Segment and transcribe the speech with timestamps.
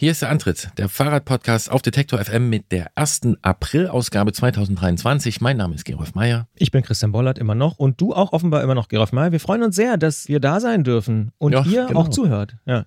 [0.00, 5.42] Hier ist der Antritt, der Fahrradpodcast auf Detektor FM mit der ersten April-Ausgabe 2023.
[5.42, 6.48] Mein Name ist Gerolf Meyer.
[6.56, 9.30] Ich bin Christian Bollert immer noch und du auch offenbar immer noch, Gerolf Meyer.
[9.30, 12.00] Wir freuen uns sehr, dass wir da sein dürfen und ja, ihr genau.
[12.00, 12.56] auch zuhört.
[12.64, 12.86] Ja.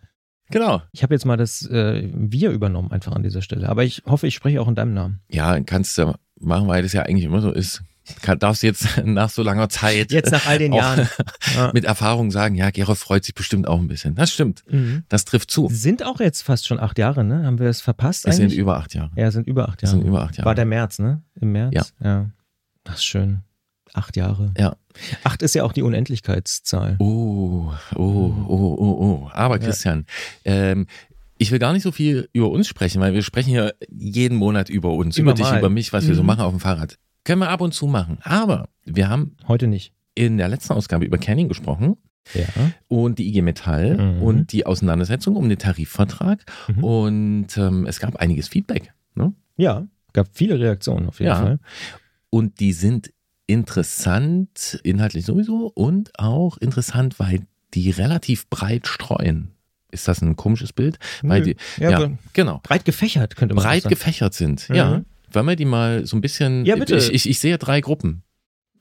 [0.50, 0.82] Genau.
[0.92, 3.70] Ich habe jetzt mal das äh, Wir übernommen einfach an dieser Stelle.
[3.70, 5.22] Aber ich hoffe, ich spreche auch in deinem Namen.
[5.30, 7.84] Ja, kannst du machen, weil das ja eigentlich immer so ist
[8.22, 10.12] kann, darfst jetzt nach so langer Zeit.
[10.12, 11.08] Jetzt nach all den Jahren.
[11.74, 14.16] mit Erfahrung sagen, ja, Gerolf freut sich bestimmt auch ein bisschen.
[14.16, 14.64] Das stimmt.
[14.70, 15.04] Mhm.
[15.10, 15.70] Das trifft zu.
[15.72, 17.46] Sind auch jetzt fast schon acht Jahre, ne?
[17.46, 18.28] Haben wir es verpasst?
[18.28, 19.12] Es sind über acht Jahre.
[19.16, 19.96] Ja, sind über acht Jahre.
[19.96, 20.46] Es sind über acht Jahre.
[20.46, 21.22] War der März, ne?
[21.40, 21.74] Im März?
[21.74, 21.86] Ja.
[22.04, 22.30] ja.
[22.84, 23.40] Das ist schön.
[23.94, 24.54] Acht Jahre.
[24.58, 24.76] Ja.
[25.24, 26.98] Acht ist ja auch die Unendlichkeitszahl.
[27.00, 29.30] Oh, oh, oh, oh, oh.
[29.34, 30.06] Aber Christian,
[30.44, 30.52] ja.
[30.54, 30.88] ähm,
[31.38, 34.70] ich will gar nicht so viel über uns sprechen, weil wir sprechen ja jeden Monat
[34.70, 35.60] über uns, Immer über dich, mal.
[35.60, 36.10] über mich, was mhm.
[36.10, 36.28] wir so mhm.
[36.28, 36.98] machen auf dem Fahrrad.
[37.24, 38.18] Können wir ab und zu machen.
[38.24, 41.98] Aber wir haben heute nicht in der letzten Ausgabe über Canning gesprochen.
[42.34, 42.46] Ja.
[42.88, 44.22] Und die IG Metall mhm.
[44.22, 46.46] und die Auseinandersetzung um den Tarifvertrag.
[46.68, 46.84] Mhm.
[46.84, 48.94] Und ähm, es gab einiges Feedback.
[49.16, 49.34] Ne?
[49.58, 51.40] Ja, gab viele Reaktionen auf jeden ja.
[51.40, 51.60] Fall.
[52.30, 53.12] Und die sind
[53.46, 57.42] interessant, inhaltlich sowieso, und auch interessant, weil
[57.74, 59.52] die relativ breit streuen.
[59.92, 60.98] Ist das ein komisches Bild?
[61.22, 62.60] Weil die, ja, ja genau.
[62.64, 63.94] Breit gefächert könnte man Breit sagen.
[63.94, 64.76] gefächert sind, mhm.
[64.76, 65.02] ja.
[65.34, 66.66] Wollen wir die mal so ein bisschen.
[66.66, 66.96] Ja, bitte.
[66.96, 68.24] Ich, ich, ich sehe drei Gruppen.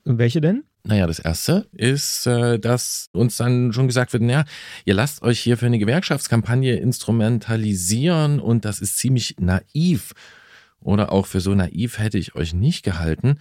[0.05, 0.63] Welche denn?
[0.85, 4.43] Naja, das erste ist, äh, dass uns dann schon gesagt wird, naja,
[4.83, 10.11] ihr lasst euch hier für eine Gewerkschaftskampagne instrumentalisieren und das ist ziemlich naiv.
[10.81, 13.37] Oder auch für so naiv hätte ich euch nicht gehalten.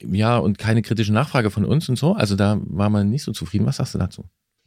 [0.00, 2.14] Ja, und keine kritische Nachfrage von uns und so.
[2.14, 3.66] Also da war man nicht so zufrieden.
[3.66, 4.24] Was sagst du dazu?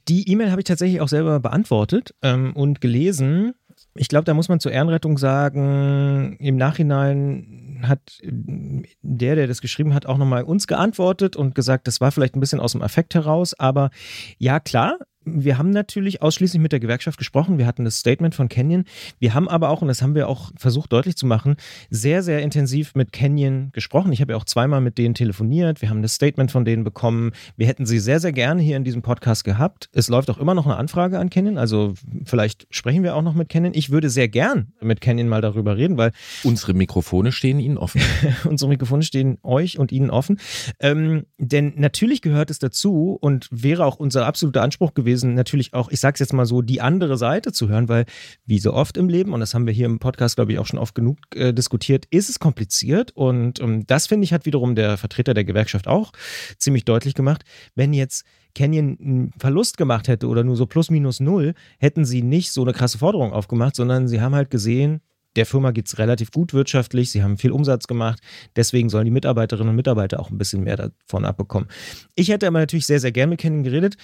[0.07, 3.53] Die E-Mail habe ich tatsächlich auch selber beantwortet ähm, und gelesen.
[3.95, 9.93] Ich glaube, da muss man zur Ehrenrettung sagen, im Nachhinein hat der, der das geschrieben
[9.93, 13.15] hat, auch nochmal uns geantwortet und gesagt, das war vielleicht ein bisschen aus dem Affekt
[13.15, 13.89] heraus, aber
[14.37, 17.57] ja, klar, wir haben natürlich ausschließlich mit der Gewerkschaft gesprochen.
[17.57, 18.85] Wir hatten das Statement von Canyon.
[19.19, 21.57] Wir haben aber auch, und das haben wir auch versucht deutlich zu machen,
[21.89, 24.11] sehr, sehr intensiv mit Canyon gesprochen.
[24.13, 25.81] Ich habe ja auch zweimal mit denen telefoniert.
[25.81, 27.31] Wir haben das Statement von denen bekommen.
[27.55, 29.89] Wir hätten sie sehr, sehr gerne hier in diesem Podcast gehabt.
[29.93, 31.57] Es läuft auch immer noch eine Anfrage an Canyon.
[31.57, 31.93] Also
[32.25, 33.73] vielleicht sprechen wir auch noch mit Canyon.
[33.75, 36.11] Ich würde sehr gern mit Canyon mal darüber reden, weil.
[36.43, 38.01] Unsere Mikrofone stehen Ihnen offen.
[38.45, 40.39] unsere Mikrofone stehen euch und Ihnen offen.
[40.79, 45.73] Ähm, denn natürlich gehört es dazu und wäre auch unser absoluter Anspruch gewesen, gewesen, natürlich
[45.73, 48.05] auch, ich sage es jetzt mal so, die andere Seite zu hören, weil
[48.45, 50.65] wie so oft im Leben, und das haben wir hier im Podcast, glaube ich, auch
[50.65, 53.11] schon oft genug äh, diskutiert, ist es kompliziert.
[53.11, 56.11] Und ähm, das, finde ich, hat wiederum der Vertreter der Gewerkschaft auch
[56.57, 57.43] ziemlich deutlich gemacht.
[57.75, 62.21] Wenn jetzt Canyon einen Verlust gemacht hätte oder nur so plus minus null, hätten sie
[62.21, 65.01] nicht so eine krasse Forderung aufgemacht, sondern sie haben halt gesehen,
[65.35, 68.19] der Firma geht es relativ gut wirtschaftlich, sie haben viel Umsatz gemacht,
[68.55, 71.69] deswegen sollen die Mitarbeiterinnen und Mitarbeiter auch ein bisschen mehr davon abbekommen.
[72.15, 73.95] Ich hätte aber natürlich sehr, sehr gern mit Canyon geredet.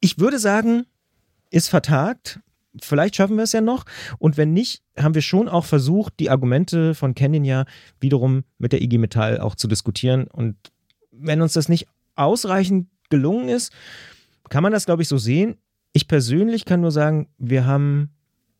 [0.00, 0.86] Ich würde sagen,
[1.50, 2.40] ist vertagt.
[2.80, 3.84] Vielleicht schaffen wir es ja noch.
[4.18, 7.64] Und wenn nicht, haben wir schon auch versucht, die Argumente von Canyon ja
[8.00, 10.26] wiederum mit der IG Metall auch zu diskutieren.
[10.26, 10.56] Und
[11.10, 13.72] wenn uns das nicht ausreichend gelungen ist,
[14.48, 15.56] kann man das, glaube ich, so sehen.
[15.92, 18.10] Ich persönlich kann nur sagen, wir haben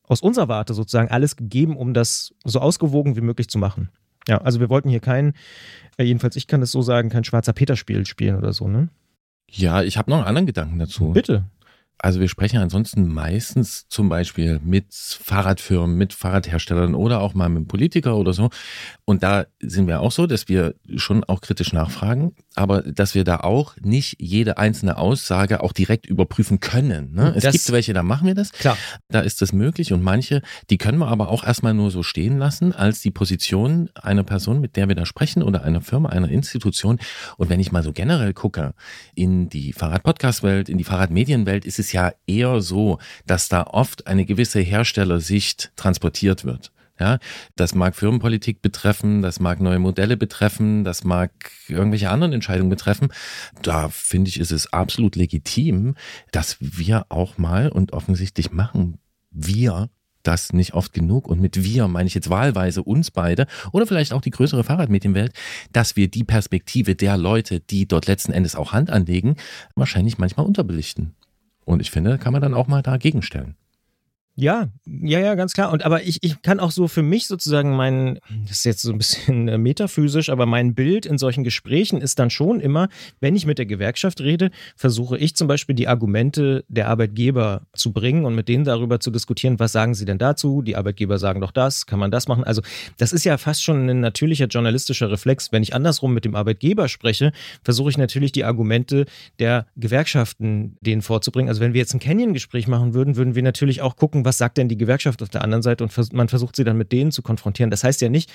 [0.03, 3.91] aus unserer Warte sozusagen alles gegeben, um das so ausgewogen wie möglich zu machen.
[4.27, 5.35] Ja, also wir wollten hier kein,
[5.97, 8.89] äh, jedenfalls ich kann das so sagen, kein schwarzer Peter-Spiel spielen oder so, ne?
[9.51, 11.11] Ja, ich habe noch einen anderen Gedanken dazu.
[11.13, 11.45] Bitte.
[12.01, 17.57] Also wir sprechen ansonsten meistens zum Beispiel mit Fahrradfirmen, mit Fahrradherstellern oder auch mal mit
[17.57, 18.51] einem Politiker oder so.
[19.09, 23.25] Und da sind wir auch so, dass wir schon auch kritisch nachfragen, aber dass wir
[23.25, 27.15] da auch nicht jede einzelne Aussage auch direkt überprüfen können.
[27.15, 27.33] Ne?
[27.35, 28.53] Es gibt welche, da machen wir das.
[28.53, 28.77] Klar.
[29.09, 32.37] Da ist das möglich und manche, die können wir aber auch erstmal nur so stehen
[32.37, 36.29] lassen als die Position einer Person, mit der wir da sprechen oder einer Firma, einer
[36.29, 36.99] Institution.
[37.39, 38.75] Und wenn ich mal so generell gucke
[39.15, 44.27] in die Fahrrad-Podcast-Welt, in die Fahrradmedienwelt, ist es ja eher so, dass da oft eine
[44.27, 46.73] gewisse Herstellersicht transportiert wird.
[47.01, 47.19] Ja,
[47.55, 51.31] das mag Firmenpolitik betreffen, das mag neue Modelle betreffen, das mag
[51.69, 53.09] irgendwelche anderen Entscheidungen betreffen.
[53.63, 55.95] Da finde ich, ist es absolut legitim,
[56.33, 58.99] dass wir auch mal und offensichtlich machen
[59.31, 59.91] wir
[60.23, 64.13] das nicht oft genug und mit wir meine ich jetzt wahlweise uns beide oder vielleicht
[64.13, 65.33] auch die größere Fahrradmedienwelt,
[65.73, 69.37] dass wir die Perspektive der Leute, die dort letzten Endes auch Hand anlegen,
[69.75, 71.15] wahrscheinlich manchmal unterbelichten.
[71.65, 73.57] Und ich finde, kann man dann auch mal dagegen stellen.
[74.41, 75.73] Ja, ja, ja, ganz klar.
[75.73, 78.93] Und aber ich, ich kann auch so für mich sozusagen mein, das ist jetzt so
[78.93, 82.89] ein bisschen äh, metaphysisch, aber mein Bild in solchen Gesprächen ist dann schon immer,
[83.19, 87.93] wenn ich mit der Gewerkschaft rede, versuche ich zum Beispiel die Argumente der Arbeitgeber zu
[87.93, 90.63] bringen und mit denen darüber zu diskutieren, was sagen sie denn dazu?
[90.63, 92.45] Die Arbeitgeber sagen doch das, kann man das machen?
[92.45, 92.63] Also
[92.97, 95.51] das ist ja fast schon ein natürlicher journalistischer Reflex.
[95.51, 97.33] Wenn ich andersrum mit dem Arbeitgeber spreche,
[97.65, 99.07] versuche ich natürlich die Argumente
[99.41, 101.49] der Gewerkschaften denen vorzubringen.
[101.49, 104.59] Also wenn wir jetzt ein Canyon-Gespräch machen würden, würden wir natürlich auch gucken, was sagt
[104.59, 107.11] denn die Gewerkschaft auf der anderen Seite und vers man versucht sie dann mit denen
[107.11, 107.71] zu konfrontieren.
[107.71, 108.31] Das heißt ja nicht,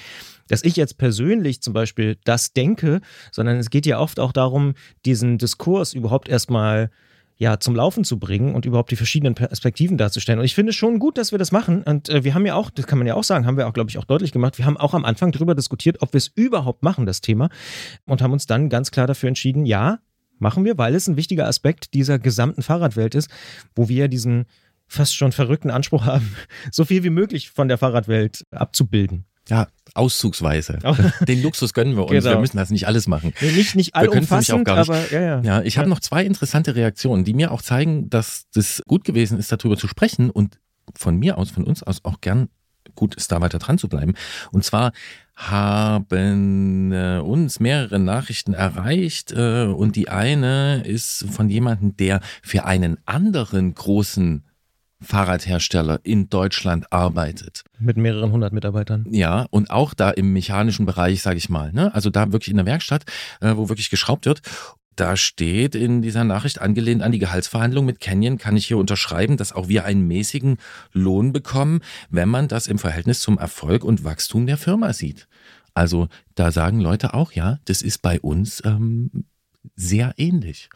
[0.47, 2.99] dass ich jetzt persönlich zum Beispiel das denke,
[3.31, 4.73] sondern es geht ja oft auch darum,
[5.05, 6.89] diesen Diskurs überhaupt erstmal
[7.37, 10.39] ja, zum Laufen zu bringen und überhaupt die verschiedenen Perspektiven darzustellen.
[10.39, 11.83] Und ich finde es schon gut, dass wir das machen.
[11.83, 13.73] Und äh, wir haben ja auch, das kann man ja auch sagen, haben wir auch,
[13.73, 16.31] glaube ich, auch deutlich gemacht, wir haben auch am Anfang darüber diskutiert, ob wir es
[16.35, 17.49] überhaupt machen, das Thema.
[18.05, 19.99] Und haben uns dann ganz klar dafür entschieden, ja,
[20.39, 23.29] machen wir, weil es ein wichtiger Aspekt dieser gesamten Fahrradwelt ist,
[23.75, 24.45] wo wir diesen
[24.93, 26.35] fast schon verrückten Anspruch haben,
[26.71, 29.25] so viel wie möglich von der Fahrradwelt abzubilden.
[29.49, 30.79] Ja, auszugsweise.
[31.27, 32.11] Den Luxus gönnen wir uns.
[32.11, 32.35] Genau.
[32.35, 33.33] Wir müssen das nicht alles machen.
[33.41, 34.89] Nee, nicht, nicht allumfassend, auch gar nicht.
[34.89, 35.41] aber ja, ja.
[35.41, 35.79] Ja, ich ja.
[35.81, 39.75] habe noch zwei interessante Reaktionen, die mir auch zeigen, dass das gut gewesen ist, darüber
[39.75, 40.59] zu sprechen und
[40.95, 42.47] von mir aus, von uns aus auch gern
[42.95, 44.13] gut ist, da weiter dran zu bleiben.
[44.51, 44.93] Und zwar
[45.35, 52.65] haben äh, uns mehrere Nachrichten erreicht äh, und die eine ist von jemandem, der für
[52.65, 54.43] einen anderen großen
[55.03, 57.63] Fahrradhersteller in Deutschland arbeitet.
[57.79, 59.05] Mit mehreren hundert Mitarbeitern.
[59.09, 61.71] Ja, und auch da im mechanischen Bereich, sage ich mal.
[61.71, 61.93] Ne?
[61.93, 63.05] Also da wirklich in der Werkstatt,
[63.41, 64.41] äh, wo wirklich geschraubt wird.
[64.95, 69.37] Da steht in dieser Nachricht angelehnt an die Gehaltsverhandlung mit Canyon, kann ich hier unterschreiben,
[69.37, 70.57] dass auch wir einen mäßigen
[70.91, 75.27] Lohn bekommen, wenn man das im Verhältnis zum Erfolg und Wachstum der Firma sieht.
[75.73, 79.25] Also da sagen Leute auch, ja, das ist bei uns ähm,
[79.75, 80.69] sehr ähnlich.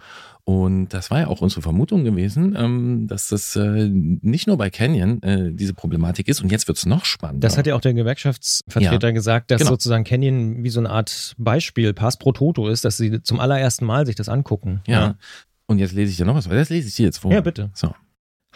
[0.50, 4.70] Und das war ja auch unsere Vermutung gewesen, ähm, dass das äh, nicht nur bei
[4.70, 6.40] Canyon äh, diese Problematik ist.
[6.42, 7.46] Und jetzt wird es noch spannender.
[7.46, 9.72] Das hat ja auch der Gewerkschaftsvertreter ja, gesagt, dass genau.
[9.72, 13.84] sozusagen Canyon wie so eine Art Beispiel, Pass pro Toto ist, dass sie zum allerersten
[13.84, 14.80] Mal sich das angucken.
[14.88, 15.00] Ja.
[15.02, 15.16] ja.
[15.66, 16.48] Und jetzt lese ich dir noch was.
[16.48, 17.34] Das lese ich dir jetzt vor.
[17.34, 17.70] Ja, bitte.
[17.74, 17.94] So.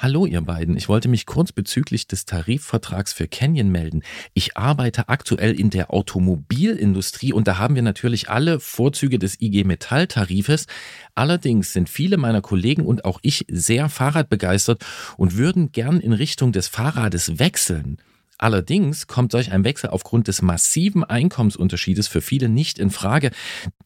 [0.02, 4.02] Hallo ihr beiden, ich wollte mich kurz bezüglich des Tarifvertrags für Canyon melden.
[4.34, 9.64] Ich arbeite aktuell in der Automobilindustrie und da haben wir natürlich alle Vorzüge des IG
[9.64, 10.66] Metall Tarifes.
[11.14, 14.84] Allerdings sind viele meiner Kollegen und auch ich sehr Fahrradbegeistert
[15.18, 18.00] und würden gern in Richtung des Fahrrades wechseln.
[18.42, 23.30] Allerdings kommt solch ein Wechsel aufgrund des massiven Einkommensunterschiedes für viele nicht in Frage.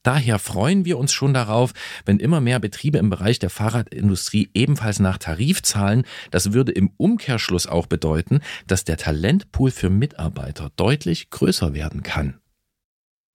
[0.02, 1.74] Daher freuen wir uns schon darauf,
[2.06, 6.04] wenn immer mehr Betriebe im Bereich der Fahrradindustrie ebenfalls nach Tarif zahlen.
[6.31, 12.40] Das würde im Umkehrschluss auch bedeuten, dass der Talentpool für Mitarbeiter deutlich größer werden kann.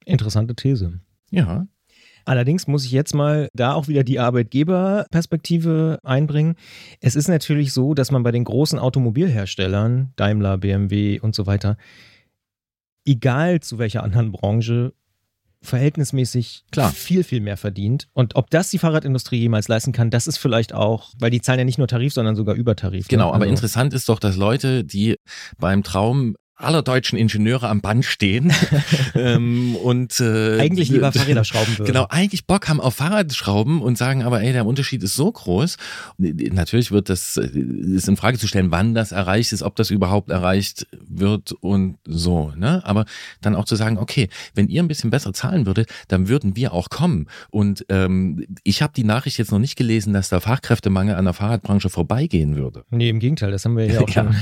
[0.06, 1.00] Interessante These.
[1.30, 1.66] Ja,
[2.30, 6.54] Allerdings muss ich jetzt mal da auch wieder die Arbeitgeberperspektive einbringen.
[7.00, 11.76] Es ist natürlich so, dass man bei den großen Automobilherstellern, Daimler, BMW und so weiter,
[13.04, 14.92] egal zu welcher anderen Branche,
[15.60, 16.92] verhältnismäßig Klar.
[16.92, 18.06] viel, viel mehr verdient.
[18.12, 21.58] Und ob das die Fahrradindustrie jemals leisten kann, das ist vielleicht auch, weil die zahlen
[21.58, 23.08] ja nicht nur Tarif, sondern sogar Übertarif.
[23.08, 23.34] Genau, ne?
[23.34, 25.16] aber also interessant ist doch, dass Leute, die
[25.58, 28.52] beim Traum aller deutschen Ingenieure am Band stehen
[29.14, 31.86] ähm, und äh, eigentlich lieber Fahrräder schrauben würden.
[31.86, 35.76] Genau, eigentlich Bock haben auf Fahrradschrauben und sagen aber, ey, der Unterschied ist so groß.
[36.18, 39.90] Natürlich wird das äh, ist in Frage zu stellen, wann das erreicht ist, ob das
[39.90, 42.52] überhaupt erreicht wird und so.
[42.56, 42.82] Ne?
[42.84, 43.04] Aber
[43.40, 46.72] dann auch zu sagen, okay, wenn ihr ein bisschen besser zahlen würdet, dann würden wir
[46.72, 47.26] auch kommen.
[47.50, 51.34] Und ähm, ich habe die Nachricht jetzt noch nicht gelesen, dass der Fachkräftemangel an der
[51.34, 52.84] Fahrradbranche vorbeigehen würde.
[52.90, 54.34] Nee, im Gegenteil, das haben wir ja auch schon.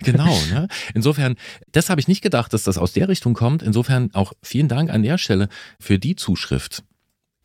[0.00, 0.36] genau.
[0.50, 0.68] Ne?
[0.94, 1.36] Insofern
[1.72, 3.62] das habe ich nicht gedacht, dass das aus der Richtung kommt.
[3.62, 6.84] Insofern auch vielen Dank an der Stelle für die Zuschrift.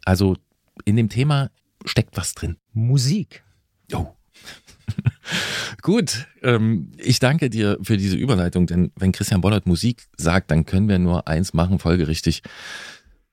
[0.06, 0.38] Also
[0.86, 1.50] in dem Thema
[1.86, 2.58] steckt was drin.
[2.74, 3.44] Musik.
[3.94, 4.08] Oh.
[5.82, 10.66] Gut, ähm, ich danke dir für diese Überleitung, denn wenn Christian Bollert Musik sagt, dann
[10.66, 12.42] können wir nur eins machen, folgerichtig.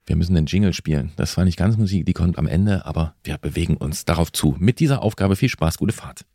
[0.05, 1.11] Wir müssen den Jingle spielen.
[1.15, 4.55] Das war nicht ganz Musik, die kommt am Ende, aber wir bewegen uns darauf zu.
[4.59, 6.25] Mit dieser Aufgabe viel Spaß, gute Fahrt.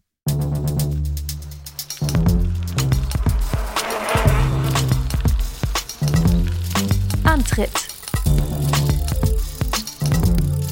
[7.50, 7.88] Antritt.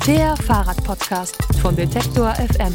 [0.06, 2.72] Der Fahrradpodcast von Detektor FM.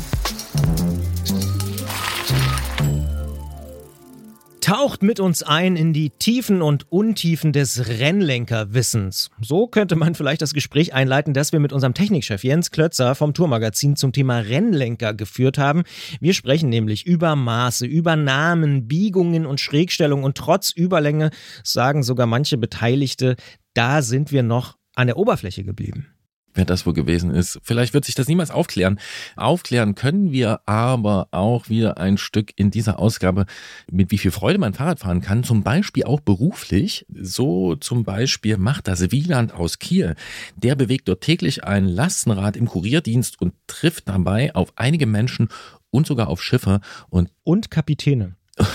[4.59, 9.29] Taucht mit uns ein in die Tiefen und Untiefen des Rennlenkerwissens.
[9.41, 13.33] So könnte man vielleicht das Gespräch einleiten, das wir mit unserem Technikchef Jens Klötzer vom
[13.33, 15.83] Tourmagazin zum Thema Rennlenker geführt haben.
[16.21, 21.29] Wir sprechen nämlich über Maße, über Namen, Biegungen und Schrägstellungen und trotz Überlänge
[21.63, 23.35] sagen sogar manche Beteiligte,
[23.73, 26.13] da sind wir noch an der Oberfläche geblieben
[26.53, 27.59] wer das wohl gewesen ist.
[27.63, 28.99] Vielleicht wird sich das niemals aufklären.
[29.35, 33.45] Aufklären können wir aber auch wieder ein Stück in dieser Ausgabe,
[33.91, 37.05] mit wie viel Freude man Fahrrad fahren kann, zum Beispiel auch beruflich.
[37.13, 40.15] So zum Beispiel macht das Wieland aus Kiel.
[40.55, 45.49] Der bewegt dort täglich ein Lastenrad im Kurierdienst und trifft dabei auf einige Menschen
[45.89, 48.35] und sogar auf Schiffe und, und Kapitäne.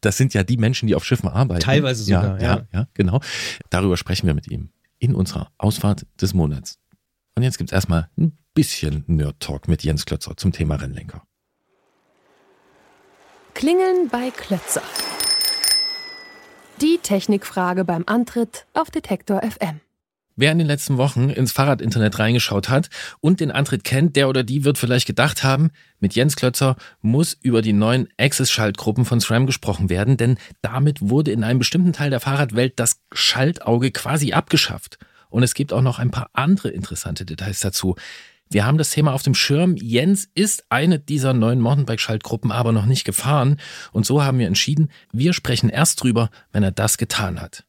[0.00, 1.60] das sind ja die Menschen, die auf Schiffen arbeiten.
[1.60, 2.56] Teilweise sogar, ja.
[2.56, 3.20] Ja, ja genau.
[3.70, 6.78] Darüber sprechen wir mit ihm in unserer Ausfahrt des Monats.
[7.34, 11.22] Und jetzt gibt es erstmal ein bisschen Nerd-Talk mit Jens Klötzer zum Thema Rennlenker.
[13.54, 14.82] Klingeln bei Klötzer.
[16.80, 19.80] Die Technikfrage beim Antritt auf Detektor FM.
[20.40, 22.88] Wer in den letzten Wochen ins Fahrradinternet reingeschaut hat
[23.20, 25.68] und den Antritt kennt, der oder die wird vielleicht gedacht haben,
[25.98, 31.30] mit Jens Klötzer muss über die neuen Access-Schaltgruppen von SRAM gesprochen werden, denn damit wurde
[31.30, 34.98] in einem bestimmten Teil der Fahrradwelt das Schaltauge quasi abgeschafft.
[35.28, 37.96] Und es gibt auch noch ein paar andere interessante Details dazu.
[38.48, 39.76] Wir haben das Thema auf dem Schirm.
[39.76, 43.60] Jens ist eine dieser neuen Mountainbike-Schaltgruppen aber noch nicht gefahren.
[43.92, 47.66] Und so haben wir entschieden, wir sprechen erst drüber, wenn er das getan hat.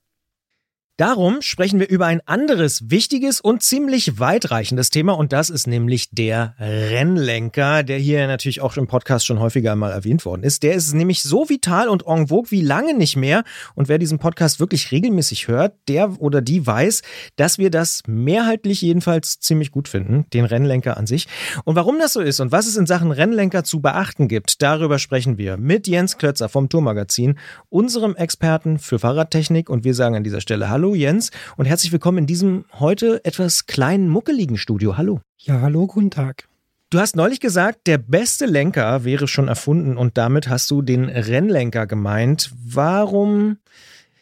[1.01, 6.12] Darum sprechen wir über ein anderes wichtiges und ziemlich weitreichendes Thema und das ist nämlich
[6.12, 10.62] der Rennlenker, der hier natürlich auch im Podcast schon häufiger mal erwähnt worden ist.
[10.62, 13.43] Der ist nämlich so vital und en vogue wie lange nicht mehr
[13.74, 17.01] und wer diesen Podcast wirklich regelmäßig hört, der oder die weiß,
[17.36, 21.27] dass wir das mehrheitlich jedenfalls ziemlich gut finden, den Rennlenker an sich.
[21.65, 25.00] Und warum das so ist und was es in Sachen Rennlenker zu beachten gibt, darüber
[25.00, 27.39] sprechen wir mit Jens Klötzer vom Tourmagazin,
[27.70, 32.19] unserem Experten für Fahrradtechnik und wir sagen an dieser Stelle Hallo Jens und herzlich willkommen
[32.19, 34.98] in diesem heute etwas kleinen, muckeligen Studio.
[34.98, 35.21] Hallo.
[35.38, 36.48] Ja, hallo, guten Tag.
[36.89, 41.05] Du hast neulich gesagt, der beste Lenker wäre schon erfunden und damit hast du den
[41.05, 42.51] Rennlenker gemeint.
[42.65, 43.57] Warum,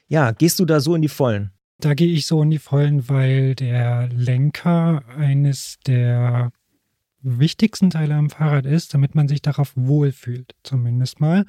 [0.08, 1.52] ja, gehst du da so in die Vollen?
[1.80, 6.52] Da gehe ich so in die Vollen, weil der Lenker eines der
[7.22, 11.46] wichtigsten Teile am Fahrrad ist, damit man sich darauf wohlfühlt, zumindest mal.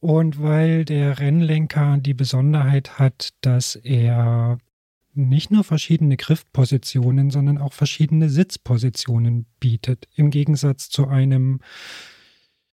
[0.00, 4.58] Und weil der Rennlenker die Besonderheit hat, dass er
[5.14, 11.60] nicht nur verschiedene Griffpositionen, sondern auch verschiedene Sitzpositionen bietet, im Gegensatz zu einem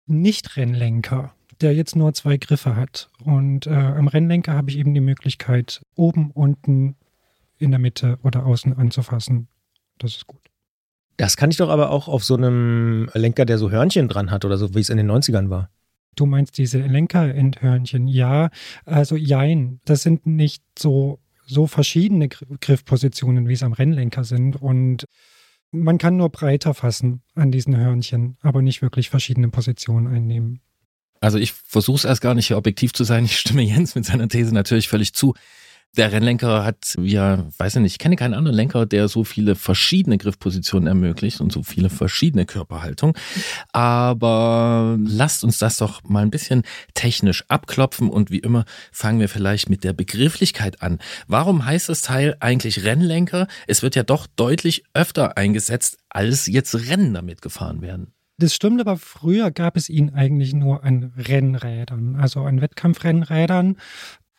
[0.06, 3.10] Nicht-Rennlenker, der jetzt nur zwei Griffe hat.
[3.24, 6.96] Und äh, am Rennlenker habe ich eben die Möglichkeit, oben, unten,
[7.58, 9.50] in der Mitte oder außen anzufassen.
[9.98, 10.39] Das ist gut.
[11.20, 14.46] Das kann ich doch aber auch auf so einem Lenker, der so Hörnchen dran hat
[14.46, 15.70] oder so, wie es in den 90ern war.
[16.16, 18.08] Du meinst diese Lenkerendhörnchen?
[18.08, 18.50] Ja,
[18.86, 19.82] also jein.
[19.84, 24.62] Das sind nicht so, so verschiedene Griffpositionen, wie es am Rennlenker sind.
[24.62, 25.08] Und
[25.72, 30.62] man kann nur breiter fassen an diesen Hörnchen, aber nicht wirklich verschiedene Positionen einnehmen.
[31.20, 33.26] Also ich versuche es erst gar nicht hier objektiv zu sein.
[33.26, 35.34] Ich stimme Jens mit seiner These natürlich völlig zu.
[35.98, 39.56] Der Rennlenker hat, ja, weiß ich nicht, ich kenne keinen anderen Lenker, der so viele
[39.56, 43.16] verschiedene Griffpositionen ermöglicht und so viele verschiedene Körperhaltungen.
[43.74, 46.62] Aber lasst uns das doch mal ein bisschen
[46.94, 51.00] technisch abklopfen und wie immer fangen wir vielleicht mit der Begrifflichkeit an.
[51.28, 53.48] Warum heißt das Teil eigentlich Rennlenker?
[53.66, 58.14] Es wird ja doch deutlich öfter eingesetzt, als jetzt Rennen damit gefahren werden.
[58.40, 63.76] Das stimmt, aber früher gab es ihn eigentlich nur an Rennrädern, also an Wettkampfrennrädern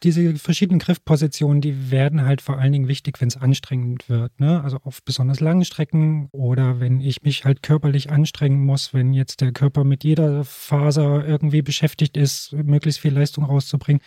[0.02, 4.38] diese verschiedenen Griffpositionen, die werden halt vor allen Dingen wichtig, wenn es anstrengend wird.
[4.40, 4.62] Ne?
[4.62, 9.40] Also auf besonders langen Strecken oder wenn ich mich halt körperlich anstrengen muss, wenn jetzt
[9.40, 14.00] der Körper mit jeder Faser irgendwie beschäftigt ist, möglichst viel Leistung rauszubringen,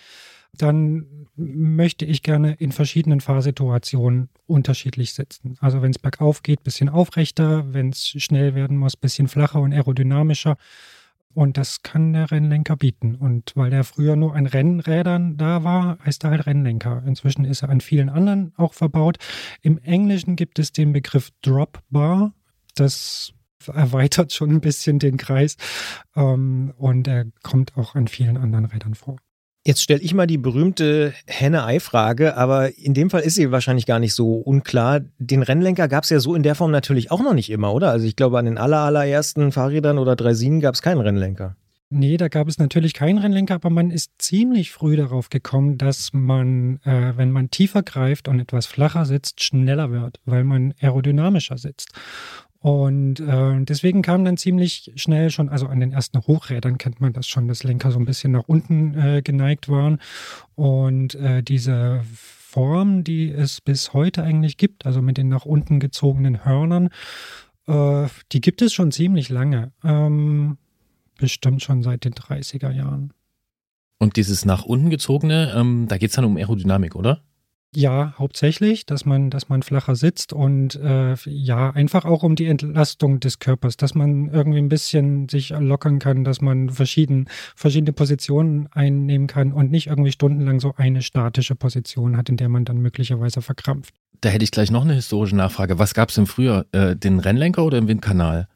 [0.58, 5.58] dann möchte ich gerne in verschiedenen Fahrsituationen unterschiedlich sitzen.
[5.60, 9.74] Also wenn es bergauf geht, bisschen aufrechter, wenn es schnell werden muss, bisschen flacher und
[9.74, 10.58] aerodynamischer.
[11.34, 13.16] Und das kann der Rennlenker bieten.
[13.16, 17.04] Und weil der früher nur an Rennrädern da war, heißt er halt Rennlenker.
[17.06, 19.18] Inzwischen ist er an vielen anderen auch verbaut.
[19.62, 22.34] Im Englischen gibt es den Begriff Drop Bar.
[22.76, 23.34] Das
[23.68, 25.58] erweitert schon ein bisschen den Kreis.
[26.16, 29.18] Ähm, und er kommt auch an vielen anderen Rädern vor.
[29.66, 34.00] Jetzt stelle ich mal die berühmte Henne-Ei-Frage, aber in dem Fall ist sie wahrscheinlich gar
[34.00, 35.00] nicht so unklar.
[35.20, 37.90] Den Rennlenker gab es ja so in der Form natürlich auch noch nicht immer, oder?
[37.90, 41.56] Also ich glaube, an den aller, allerersten Fahrrädern oder Draisinen gab es keinen Rennlenker.
[41.90, 46.12] Nee, da gab es natürlich keinen Rennlenker, aber man ist ziemlich früh darauf gekommen, dass
[46.12, 51.58] man, äh, wenn man tiefer greift und etwas flacher sitzt, schneller wird, weil man aerodynamischer
[51.58, 51.92] sitzt.
[52.64, 57.12] Und äh, deswegen kam dann ziemlich schnell schon, also an den ersten Hochrädern kennt man
[57.12, 60.00] das schon, dass Lenker so ein bisschen nach unten äh, geneigt waren.
[60.56, 65.82] Und äh, diese Form, die es bis heute eigentlich gibt, also mit den nach unten
[65.82, 66.88] gezogenen Hörnern,
[67.68, 69.74] äh, die gibt es schon ziemlich lange.
[69.84, 70.58] Ähm,
[71.18, 73.12] bestimmt schon seit den 30er Jahren.
[74.00, 77.24] Und dieses nach unten gezogene, ähm, da geht es dann um Aerodynamik, oder?
[77.76, 82.46] Ja, hauptsächlich, dass man, dass man flacher sitzt und äh, ja, einfach auch um die
[82.46, 87.94] Entlastung des Körpers, dass man irgendwie ein bisschen sich lockern kann, dass man verschieden, verschiedene
[87.94, 92.64] Positionen einnehmen kann und nicht irgendwie stundenlang so eine statische Position hat, in der man
[92.64, 93.96] dann möglicherweise verkrampft.
[94.22, 95.80] Da hätte ich gleich noch eine historische Nachfrage.
[95.80, 96.68] Was gab es denn früher?
[96.72, 98.48] Äh, den Rennlenker oder den Windkanal?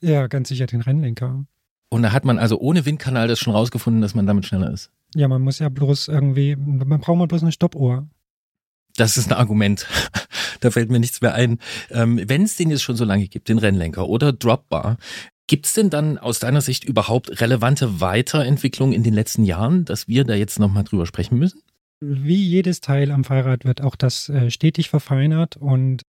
[0.00, 1.44] Ja, ganz sicher den Rennlenker.
[1.88, 4.90] Und da hat man also ohne Windkanal das schon rausgefunden, dass man damit schneller ist.
[5.14, 8.08] Ja, man muss ja bloß irgendwie, man braucht mal bloß eine Stoppuhr.
[8.96, 9.86] Das ist ein Argument.
[10.60, 11.58] da fällt mir nichts mehr ein.
[11.90, 14.96] Ähm, Wenn es den jetzt schon so lange gibt, den Rennlenker oder Dropbar,
[15.50, 20.06] Gibt es denn dann aus deiner Sicht überhaupt relevante Weiterentwicklungen in den letzten Jahren, dass
[20.06, 21.60] wir da jetzt nochmal drüber sprechen müssen?
[21.98, 26.02] Wie jedes Teil am Fahrrad wird auch das äh, stetig verfeinert und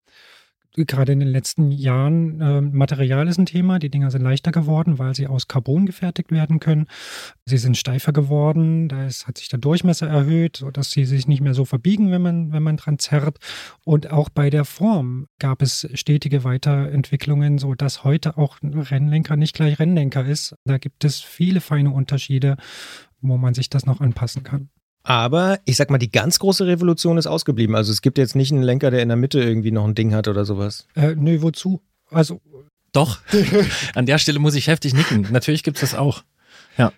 [0.74, 3.78] gerade in den letzten Jahren, äh, Material ist ein Thema.
[3.78, 6.86] Die Dinger sind leichter geworden, weil sie aus Carbon gefertigt werden können.
[7.44, 11.40] Sie sind steifer geworden, da ist, hat sich der Durchmesser erhöht, sodass sie sich nicht
[11.40, 13.38] mehr so verbiegen, wenn man, wenn man dran zerrt.
[13.84, 19.78] Und auch bei der Form gab es stetige Weiterentwicklungen, sodass heute auch Rennlenker nicht gleich
[19.78, 20.54] Rennlenker ist.
[20.64, 22.56] Da gibt es viele feine Unterschiede,
[23.20, 24.70] wo man sich das noch anpassen kann.
[25.02, 27.74] Aber ich sag mal, die ganz große Revolution ist ausgeblieben.
[27.74, 30.14] Also es gibt jetzt nicht einen Lenker, der in der Mitte irgendwie noch ein Ding
[30.14, 30.86] hat oder sowas.
[30.94, 31.80] Äh, nö, wozu?
[32.10, 32.40] Also.
[32.92, 33.20] Doch.
[33.94, 35.28] An der Stelle muss ich heftig nicken.
[35.30, 36.22] Natürlich gibt es das auch.
[36.76, 36.92] Ja.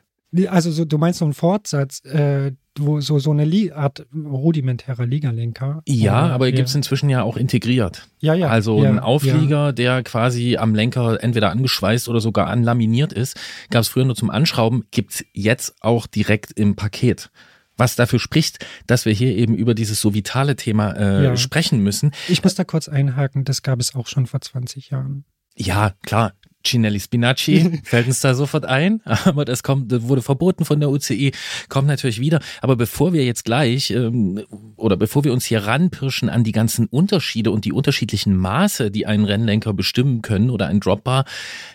[0.48, 5.04] Also so, du meinst so einen Fortsatz, äh, wo so, so eine Li Art rudimentärer
[5.04, 5.82] Liegerlenker.
[5.86, 6.56] Ja, aber ja.
[6.56, 8.08] gibt es inzwischen ja auch integriert.
[8.20, 8.48] Ja, ja.
[8.48, 9.72] Also ja, ein Auflieger, ja.
[9.72, 14.30] der quasi am Lenker entweder angeschweißt oder sogar anlaminiert ist, gab es früher nur zum
[14.30, 17.30] Anschrauben, gibt es jetzt auch direkt im Paket
[17.76, 21.36] was dafür spricht, dass wir hier eben über dieses so vitale Thema äh, ja.
[21.36, 22.12] sprechen müssen.
[22.28, 25.24] Ich muss da kurz einhaken, das gab es auch schon vor 20 Jahren.
[25.56, 26.32] Ja, klar.
[26.64, 30.90] Cinelli Spinacci fällt uns da sofort ein, aber das kommt, das wurde verboten von der
[30.90, 31.32] UCI,
[31.68, 32.40] kommt natürlich wieder.
[32.60, 34.44] Aber bevor wir jetzt gleich ähm,
[34.76, 39.06] oder bevor wir uns hier ranpirschen an die ganzen Unterschiede und die unterschiedlichen Maße, die
[39.06, 41.24] einen Rennlenker bestimmen können oder ein Dropbar,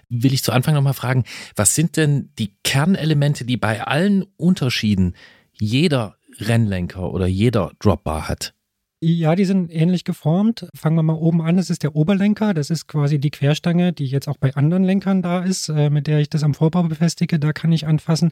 [0.10, 1.26] will ich zu Anfang nochmal fragen,
[1.56, 5.16] was sind denn die Kernelemente, die bei allen Unterschieden
[5.60, 8.54] jeder Rennlenker oder jeder Dropbar hat?
[9.00, 10.68] Ja, die sind ähnlich geformt.
[10.76, 11.58] Fangen wir mal oben an.
[11.58, 12.56] Das ist der Oberlenker.
[12.56, 16.08] Das ist quasi die Querstange, die jetzt auch bei anderen Lenkern da ist, äh, mit
[16.08, 17.38] der ich das am Vorbau befestige.
[17.38, 18.32] Da kann ich anfassen.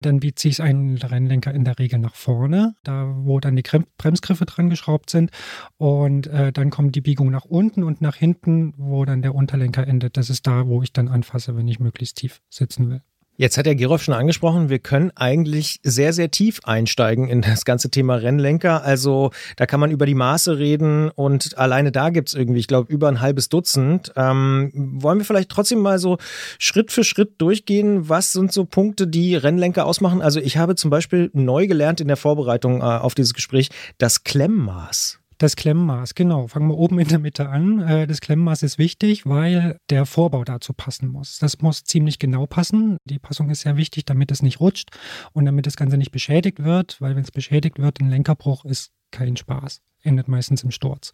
[0.00, 3.64] Dann ziehe ich einen Rennlenker in der Regel nach vorne, da wo dann die
[3.98, 5.30] Bremsgriffe dran geschraubt sind.
[5.76, 9.86] Und äh, dann kommt die Biegung nach unten und nach hinten, wo dann der Unterlenker
[9.86, 10.16] endet.
[10.16, 13.02] Das ist da, wo ich dann anfasse, wenn ich möglichst tief sitzen will.
[13.40, 17.64] Jetzt hat der Gerolf schon angesprochen, wir können eigentlich sehr, sehr tief einsteigen in das
[17.64, 18.82] ganze Thema Rennlenker.
[18.82, 22.92] Also da kann man über die Maße reden und alleine da gibt's irgendwie, ich glaube,
[22.92, 24.12] über ein halbes Dutzend.
[24.16, 26.18] Ähm, wollen wir vielleicht trotzdem mal so
[26.58, 28.08] Schritt für Schritt durchgehen?
[28.08, 30.20] Was sind so Punkte, die Rennlenker ausmachen?
[30.20, 34.24] Also ich habe zum Beispiel neu gelernt in der Vorbereitung äh, auf dieses Gespräch das
[34.24, 35.20] Klemmmaß.
[35.38, 36.48] Das Klemmmaß, genau.
[36.48, 37.78] Fangen wir oben in der Mitte an.
[37.78, 41.38] Äh, das Klemmmaß ist wichtig, weil der Vorbau dazu passen muss.
[41.38, 42.96] Das muss ziemlich genau passen.
[43.04, 44.90] Die Passung ist sehr wichtig, damit es nicht rutscht
[45.32, 48.90] und damit das Ganze nicht beschädigt wird, weil wenn es beschädigt wird, ein Lenkerbruch ist
[49.12, 49.80] kein Spaß.
[50.02, 51.12] Endet meistens im Sturz.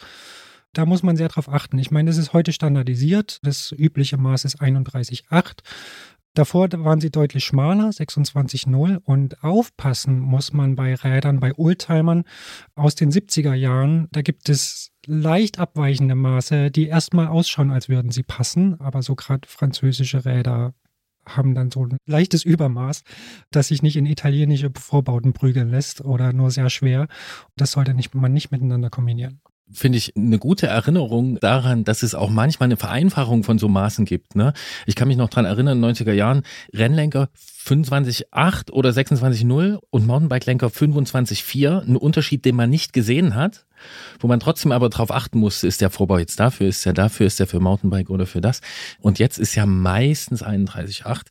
[0.73, 1.79] Da muss man sehr drauf achten.
[1.79, 3.41] Ich meine, das ist heute standardisiert.
[3.43, 5.59] Das übliche Maß ist 31,8.
[6.35, 8.99] Davor waren sie deutlich schmaler, 26,0.
[9.05, 12.25] Und aufpassen muss man bei Rädern, bei Oldtimern
[12.75, 14.09] aus den 70er Jahren.
[14.11, 18.81] Da gibt es leicht abweichende Maße, die erstmal ausschauen, als würden sie passen.
[18.81, 20.75] Aber so gerade französische Räder
[21.25, 23.03] haben dann so ein leichtes Übermaß,
[23.51, 27.07] das sich nicht in italienische Vorbauten prügeln lässt oder nur sehr schwer.
[27.57, 29.41] Das sollte nicht, man nicht miteinander kombinieren
[29.73, 34.05] finde ich, eine gute Erinnerung daran, dass es auch manchmal eine Vereinfachung von so Maßen
[34.05, 34.37] gibt.
[34.37, 34.53] Ne?
[34.87, 37.29] Ich kann mich noch dran erinnern, in den 90er Jahren, Rennlenker
[37.65, 41.87] 25,8 oder 26,0 und Mountainbike-Lenker 25,4.
[41.87, 43.65] Ein Unterschied, den man nicht gesehen hat
[44.21, 47.27] wo man trotzdem aber darauf achten muss, ist der Vorbau jetzt dafür, ist der dafür,
[47.27, 48.61] ist der für Mountainbike oder für das.
[49.01, 51.23] Und jetzt ist ja meistens 31,8.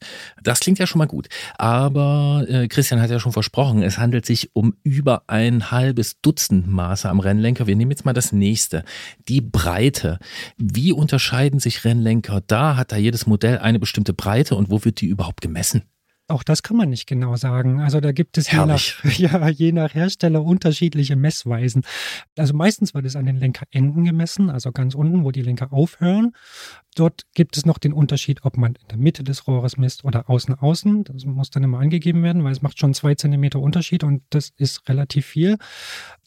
[0.42, 1.28] Das klingt ja schon mal gut.
[1.58, 6.68] Aber äh, Christian hat ja schon versprochen, es handelt sich um über ein halbes Dutzend
[6.68, 7.68] Maße am Rennlenker.
[7.68, 8.84] Wir nehmen jetzt mal das nächste.
[9.28, 10.20] Die Breite.
[10.58, 12.76] Wie unterscheiden sich Rennlenker da?
[12.76, 15.84] Hat da jedes Modell eine bestimmte Breite und wo wird die überhaupt gemessen?
[16.30, 17.82] Auch das kann man nicht genau sagen.
[17.82, 18.82] Also da gibt es je nach,
[19.18, 21.84] ja, je nach, Hersteller unterschiedliche Messweisen.
[22.38, 26.32] Also meistens wird es an den Lenkerenden gemessen, also ganz unten, wo die Lenker aufhören.
[26.96, 30.30] Dort gibt es noch den Unterschied, ob man in der Mitte des Rohres misst oder
[30.30, 31.04] außen außen.
[31.04, 34.54] Das muss dann immer angegeben werden, weil es macht schon zwei Zentimeter Unterschied und das
[34.56, 35.58] ist relativ viel.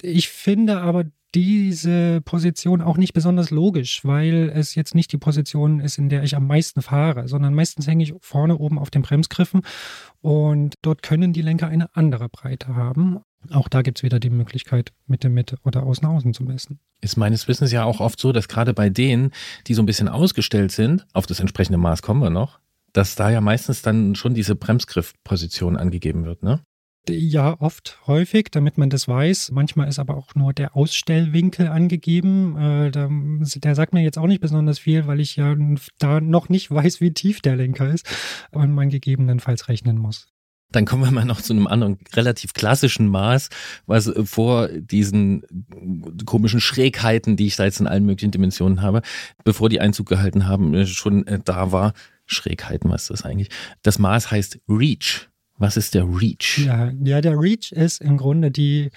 [0.02, 1.04] Ich finde aber
[1.36, 6.22] diese Position auch nicht besonders logisch, weil es jetzt nicht die Position ist, in der
[6.22, 9.60] ich am meisten fahre, sondern meistens hänge ich vorne oben auf den Bremsgriffen
[10.22, 13.20] und dort können die Lenker eine andere Breite haben.
[13.50, 16.80] Auch da gibt es wieder die Möglichkeit, Mitte, Mitte oder außen, außen zu messen.
[17.02, 19.30] Ist meines Wissens ja auch oft so, dass gerade bei denen,
[19.66, 22.60] die so ein bisschen ausgestellt sind, auf das entsprechende Maß kommen wir noch,
[22.94, 26.62] dass da ja meistens dann schon diese Bremsgriffposition angegeben wird, ne?
[27.08, 29.52] Ja, oft, häufig, damit man das weiß.
[29.52, 32.56] Manchmal ist aber auch nur der Ausstellwinkel angegeben.
[32.56, 35.54] Äh, der sagt mir jetzt auch nicht besonders viel, weil ich ja
[35.98, 38.06] da noch nicht weiß, wie tief der Lenker ist
[38.50, 40.28] und man gegebenenfalls rechnen muss.
[40.72, 43.50] Dann kommen wir mal noch zu einem anderen relativ klassischen Maß,
[43.86, 45.42] was vor diesen
[46.24, 49.02] komischen Schrägheiten, die ich da jetzt in allen möglichen Dimensionen habe,
[49.44, 51.92] bevor die Einzug gehalten haben, schon äh, da war.
[52.26, 53.50] Schrägheiten, was ist das eigentlich?
[53.82, 55.28] Das Maß heißt Reach.
[55.58, 56.64] Was ist der Reach?
[56.66, 58.90] Ja, ja, der Reach ist im Grunde die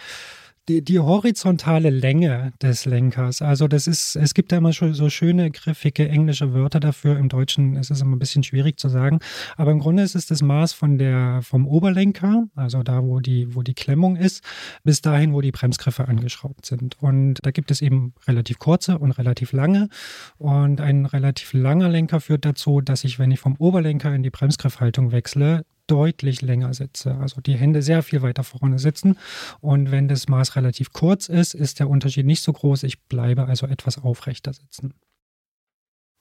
[0.69, 3.41] die, die horizontale Länge des Lenkers.
[3.41, 7.17] Also das ist, es gibt da immer schon so schöne, griffige englische Wörter dafür.
[7.17, 9.19] Im Deutschen ist es immer ein bisschen schwierig zu sagen.
[9.57, 13.55] Aber im Grunde ist es das Maß von der, vom Oberlenker, also da, wo die,
[13.55, 14.43] wo die Klemmung ist,
[14.83, 17.01] bis dahin, wo die Bremsgriffe angeschraubt sind.
[17.01, 19.89] Und da gibt es eben relativ kurze und relativ lange.
[20.37, 24.29] Und ein relativ langer Lenker führt dazu, dass ich, wenn ich vom Oberlenker in die
[24.29, 27.15] Bremsgriffhaltung wechsle, deutlich länger sitze.
[27.15, 29.17] Also die Hände sehr viel weiter vorne sitzen.
[29.59, 32.83] Und wenn das Maß relativ kurz ist, ist der Unterschied nicht so groß.
[32.83, 34.93] Ich bleibe also etwas aufrechter sitzen.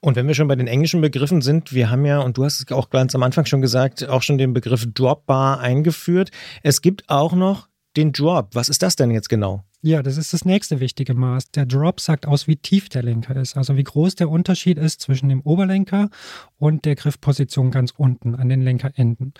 [0.00, 2.60] Und wenn wir schon bei den englischen Begriffen sind, wir haben ja, und du hast
[2.60, 6.30] es auch ganz am Anfang schon gesagt, auch schon den Begriff Dropbar eingeführt.
[6.62, 8.54] Es gibt auch noch den Drop.
[8.54, 9.64] Was ist das denn jetzt genau?
[9.80, 11.52] Ja, das ist das nächste wichtige Maß.
[11.52, 15.00] Der Drop sagt aus, wie tief der Lenker ist, also wie groß der Unterschied ist
[15.00, 16.10] zwischen dem Oberlenker
[16.56, 19.34] und der Griffposition ganz unten an den Lenkerenden.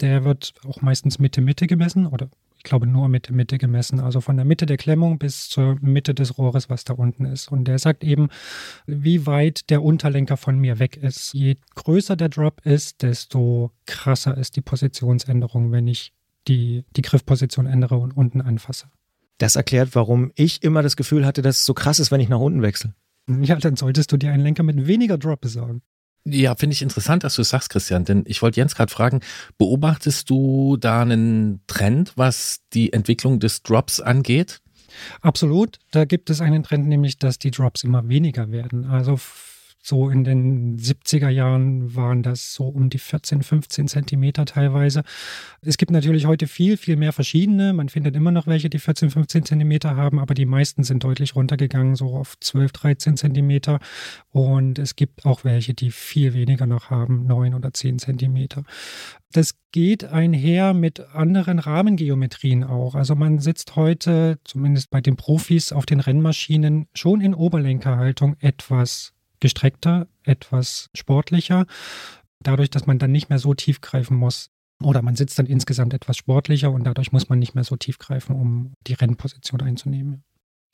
[0.00, 4.44] Der wird auch meistens Mitte-Mitte gemessen oder ich glaube nur Mitte-Mitte gemessen, also von der
[4.44, 7.46] Mitte der Klemmung bis zur Mitte des Rohres, was da unten ist.
[7.52, 8.30] Und der sagt eben,
[8.86, 11.32] wie weit der Unterlenker von mir weg ist.
[11.34, 16.12] Je größer der Drop ist, desto krasser ist die Positionsänderung, wenn ich
[16.48, 18.88] die, die Griffposition ändere und unten anfasse.
[19.38, 22.28] Das erklärt, warum ich immer das Gefühl hatte, dass es so krass ist, wenn ich
[22.28, 22.94] nach unten wechsle.
[23.28, 25.82] Ja, dann solltest du dir einen Lenker mit weniger Drop besorgen.
[26.24, 29.20] Ja, finde ich interessant, dass du es sagst, Christian, denn ich wollte Jens gerade fragen,
[29.56, 34.60] beobachtest du da einen Trend, was die Entwicklung des Drops angeht?
[35.20, 35.78] Absolut.
[35.90, 38.84] Da gibt es einen Trend, nämlich, dass die Drops immer weniger werden.
[38.84, 39.18] Also
[39.88, 45.02] so in den 70er Jahren waren das so um die 14, 15 Zentimeter teilweise.
[45.62, 47.72] Es gibt natürlich heute viel, viel mehr verschiedene.
[47.72, 51.34] Man findet immer noch welche, die 14, 15 Zentimeter haben, aber die meisten sind deutlich
[51.34, 53.80] runtergegangen, so auf 12, 13 Zentimeter.
[54.30, 58.64] Und es gibt auch welche, die viel weniger noch haben, 9 oder 10 Zentimeter.
[59.32, 62.94] Das geht einher mit anderen Rahmengeometrien auch.
[62.94, 69.14] Also man sitzt heute, zumindest bei den Profis auf den Rennmaschinen, schon in Oberlenkerhaltung etwas
[69.40, 71.66] gestreckter, etwas sportlicher,
[72.40, 74.50] dadurch, dass man dann nicht mehr so tief greifen muss.
[74.82, 77.98] Oder man sitzt dann insgesamt etwas sportlicher und dadurch muss man nicht mehr so tief
[77.98, 80.22] greifen, um die Rennposition einzunehmen.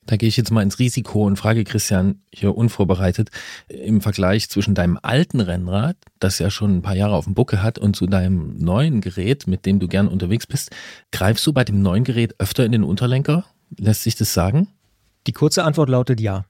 [0.07, 3.31] Da gehe ich jetzt mal ins Risiko und frage Christian hier unvorbereitet
[3.69, 7.63] im Vergleich zwischen deinem alten Rennrad, das ja schon ein paar Jahre auf dem Buckel
[7.63, 10.71] hat, und zu deinem neuen Gerät, mit dem du gern unterwegs bist.
[11.11, 13.47] Greifst du bei dem neuen Gerät öfter in den Unterlenker?
[13.79, 14.69] Lässt sich das sagen?
[15.27, 16.45] Die kurze Antwort lautet ja.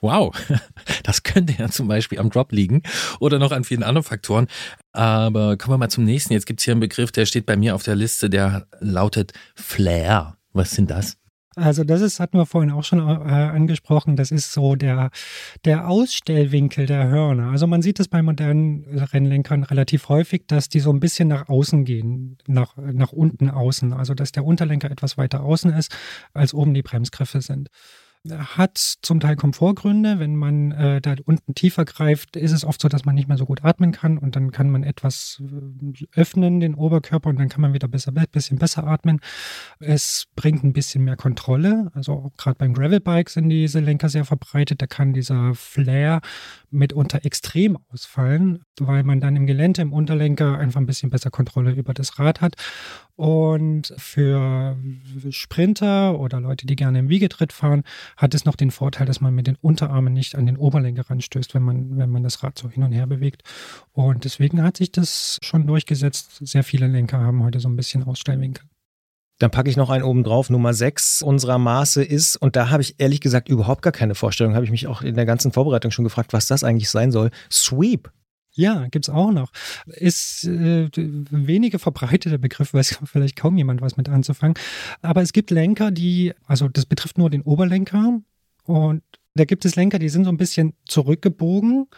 [0.00, 0.34] Wow,
[1.02, 2.82] das könnte ja zum Beispiel am Drop liegen
[3.20, 4.48] oder noch an vielen anderen Faktoren.
[4.92, 6.32] Aber kommen wir mal zum nächsten.
[6.32, 9.32] Jetzt gibt es hier einen Begriff, der steht bei mir auf der Liste, der lautet
[9.54, 10.36] Flair.
[10.52, 11.16] Was sind das?
[11.56, 15.10] Also das ist, hatten wir vorhin auch schon äh, angesprochen, das ist so der,
[15.64, 17.50] der Ausstellwinkel der Hörner.
[17.50, 21.48] Also man sieht es bei modernen Rennlenkern relativ häufig, dass die so ein bisschen nach
[21.48, 23.92] außen gehen, nach, nach unten außen.
[23.92, 25.96] Also dass der Unterlenker etwas weiter außen ist,
[26.32, 27.68] als oben die Bremsgriffe sind
[28.30, 30.18] hat zum Teil Komfortgründe.
[30.18, 33.36] Wenn man äh, da unten tiefer greift, ist es oft so, dass man nicht mehr
[33.36, 37.48] so gut atmen kann und dann kann man etwas äh, öffnen, den Oberkörper, und dann
[37.48, 39.20] kann man wieder besser, bisschen besser atmen.
[39.78, 41.90] Es bringt ein bisschen mehr Kontrolle.
[41.94, 44.80] Also gerade beim Gravelbike sind diese Lenker sehr verbreitet.
[44.80, 46.20] Da kann dieser Flare
[46.70, 51.72] mitunter extrem ausfallen, weil man dann im Gelände, im Unterlenker einfach ein bisschen besser Kontrolle
[51.72, 52.56] über das Rad hat.
[53.16, 54.76] Und für
[55.30, 57.84] Sprinter oder Leute, die gerne im Wiegetritt fahren,
[58.16, 61.54] hat es noch den Vorteil, dass man mit den Unterarmen nicht an den Oberlenker ranstößt,
[61.54, 63.42] wenn man, wenn man das Rad so hin und her bewegt.
[63.92, 66.40] Und deswegen hat sich das schon durchgesetzt.
[66.40, 68.64] Sehr viele Lenker haben heute so ein bisschen Ausstellwinkel.
[69.38, 70.50] Dann packe ich noch einen oben drauf.
[70.50, 74.54] Nummer 6 unserer Maße ist, und da habe ich ehrlich gesagt überhaupt gar keine Vorstellung,
[74.54, 77.30] habe ich mich auch in der ganzen Vorbereitung schon gefragt, was das eigentlich sein soll.
[77.50, 78.10] Sweep.
[78.56, 79.50] Ja, gibt's auch noch.
[79.86, 84.56] Ist äh, weniger verbreiteter Begriff, weiß vielleicht kaum jemand was mit anzufangen.
[85.02, 88.20] Aber es gibt Lenker, die, also das betrifft nur den Oberlenker
[88.64, 89.02] und
[89.36, 91.88] da gibt es Lenker, die sind so ein bisschen zurückgebogen,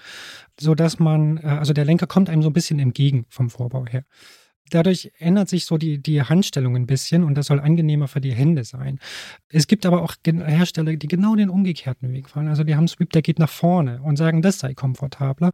[0.58, 4.04] sodass man, äh, also der Lenker kommt einem so ein bisschen entgegen vom Vorbau her.
[4.70, 8.32] Dadurch ändert sich so die, die Handstellung ein bisschen und das soll angenehmer für die
[8.32, 8.98] Hände sein.
[9.48, 12.48] Es gibt aber auch Hersteller, die genau den umgekehrten Weg fahren.
[12.48, 15.52] Also die haben Sweep, der geht nach vorne und sagen, das sei komfortabler.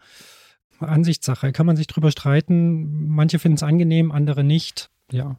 [0.88, 1.52] Ansichtssache.
[1.52, 3.08] Kann man sich drüber streiten.
[3.08, 4.90] Manche finden es angenehm, andere nicht.
[5.10, 5.38] Ja.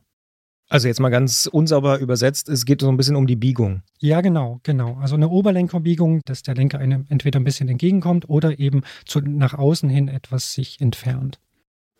[0.69, 3.83] Also jetzt mal ganz unsauber übersetzt, es geht so ein bisschen um die Biegung.
[3.99, 4.97] Ja, genau, genau.
[4.99, 9.53] Also eine Oberlenkerbiegung, dass der Lenker einem entweder ein bisschen entgegenkommt oder eben zu, nach
[9.53, 11.39] außen hin etwas sich entfernt.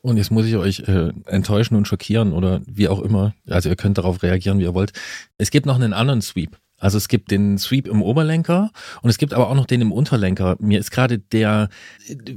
[0.02, 3.34] Und jetzt muss ich euch äh, enttäuschen und schockieren oder wie auch immer.
[3.48, 4.92] Also ihr könnt darauf reagieren, wie ihr wollt.
[5.38, 6.58] Es gibt noch einen anderen Sweep.
[6.84, 9.94] Also es gibt den Sweep im Oberlenker und es gibt aber auch noch den im
[9.94, 10.58] Unterlenker.
[10.60, 11.70] Mir ist gerade der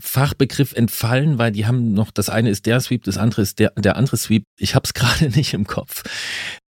[0.01, 3.73] Fachbegriff entfallen, weil die haben noch, das eine ist der Sweep, das andere ist der,
[3.77, 4.45] der andere Sweep.
[4.57, 6.05] Ich habe es gerade nicht im Kopf.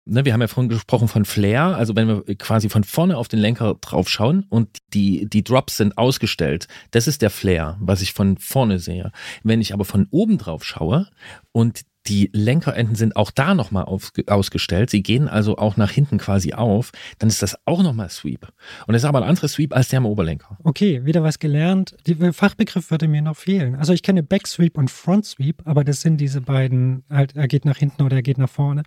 [0.07, 3.29] Ne, wir haben ja vorhin gesprochen von Flair, also wenn wir quasi von vorne auf
[3.29, 8.01] den Lenker drauf schauen und die, die Drops sind ausgestellt, das ist der Flair, was
[8.01, 9.11] ich von vorne sehe.
[9.43, 11.09] Wenn ich aber von oben drauf schaue
[11.53, 14.91] und die Lenkerenden sind auch da nochmal ausgestellt.
[14.91, 16.93] Sie gehen also auch nach hinten quasi auf.
[17.19, 18.49] Dann ist das auch nochmal Sweep.
[18.87, 20.59] Und das ist aber ein anderer Sweep als der am Oberlenker.
[20.65, 21.97] Okay, wieder was gelernt.
[22.07, 23.75] Der Fachbegriff würde mir noch fehlen.
[23.77, 27.79] Also ich kenne Backsweep und Frontsweep, aber das sind diese beiden, halt, er geht nach
[27.79, 28.83] hinten oder er geht nach vorne.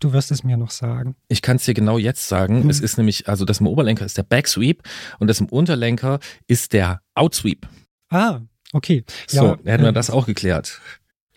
[0.00, 1.14] Du wirst es mir noch sagen.
[1.28, 2.62] Ich kann es dir genau jetzt sagen.
[2.62, 2.70] Hm.
[2.70, 4.82] Es ist nämlich, also das im Oberlenker ist der Backsweep
[5.18, 7.68] und das im Unterlenker ist der Outsweep.
[8.08, 8.40] Ah,
[8.72, 9.04] okay.
[9.26, 10.80] So, ja, hätten wir äh, das auch geklärt.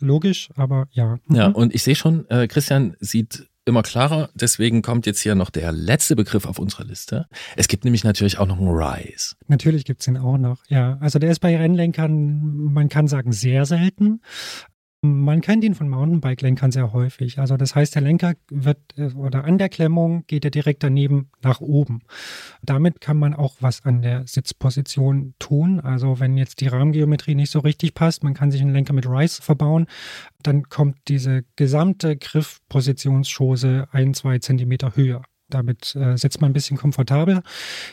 [0.03, 1.17] Logisch, aber ja.
[1.27, 1.35] Mhm.
[1.35, 4.29] Ja, und ich sehe schon, äh, Christian sieht immer klarer.
[4.33, 7.27] Deswegen kommt jetzt hier noch der letzte Begriff auf unserer Liste.
[7.55, 9.35] Es gibt nämlich natürlich auch noch einen Rise.
[9.47, 10.97] Natürlich gibt es den auch noch, ja.
[10.99, 14.21] Also der ist bei Rennlenkern, man kann sagen, sehr selten.
[15.05, 17.37] Man kennt ihn von Mountainbike-Lenkern sehr häufig.
[17.37, 21.29] Also das heißt, der Lenker wird äh, oder an der Klemmung geht er direkt daneben
[21.41, 22.03] nach oben.
[22.61, 25.81] Damit kann man auch was an der Sitzposition tun.
[25.81, 29.05] Also wenn jetzt die Rahmengeometrie nicht so richtig passt, man kann sich einen Lenker mit
[29.05, 29.87] Rise verbauen,
[30.41, 35.23] dann kommt diese gesamte Griffpositionsschose ein, zwei Zentimeter höher.
[35.49, 37.43] Damit äh, sitzt man ein bisschen komfortabler.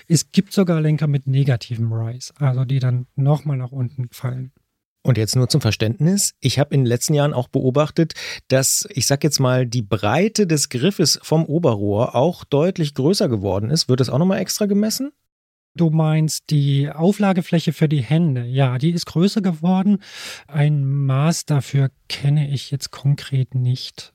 [0.07, 4.53] Es gibt sogar Lenker mit negativem Rise, also die dann nochmal nach unten fallen.
[5.02, 6.34] Und jetzt nur zum Verständnis.
[6.40, 8.12] Ich habe in den letzten Jahren auch beobachtet,
[8.48, 13.70] dass, ich sag jetzt mal, die Breite des Griffes vom Oberrohr auch deutlich größer geworden
[13.70, 13.88] ist.
[13.88, 15.12] Wird das auch nochmal extra gemessen?
[15.74, 18.44] Du meinst die Auflagefläche für die Hände.
[18.44, 20.02] Ja, die ist größer geworden.
[20.48, 24.12] Ein Maß dafür kenne ich jetzt konkret nicht.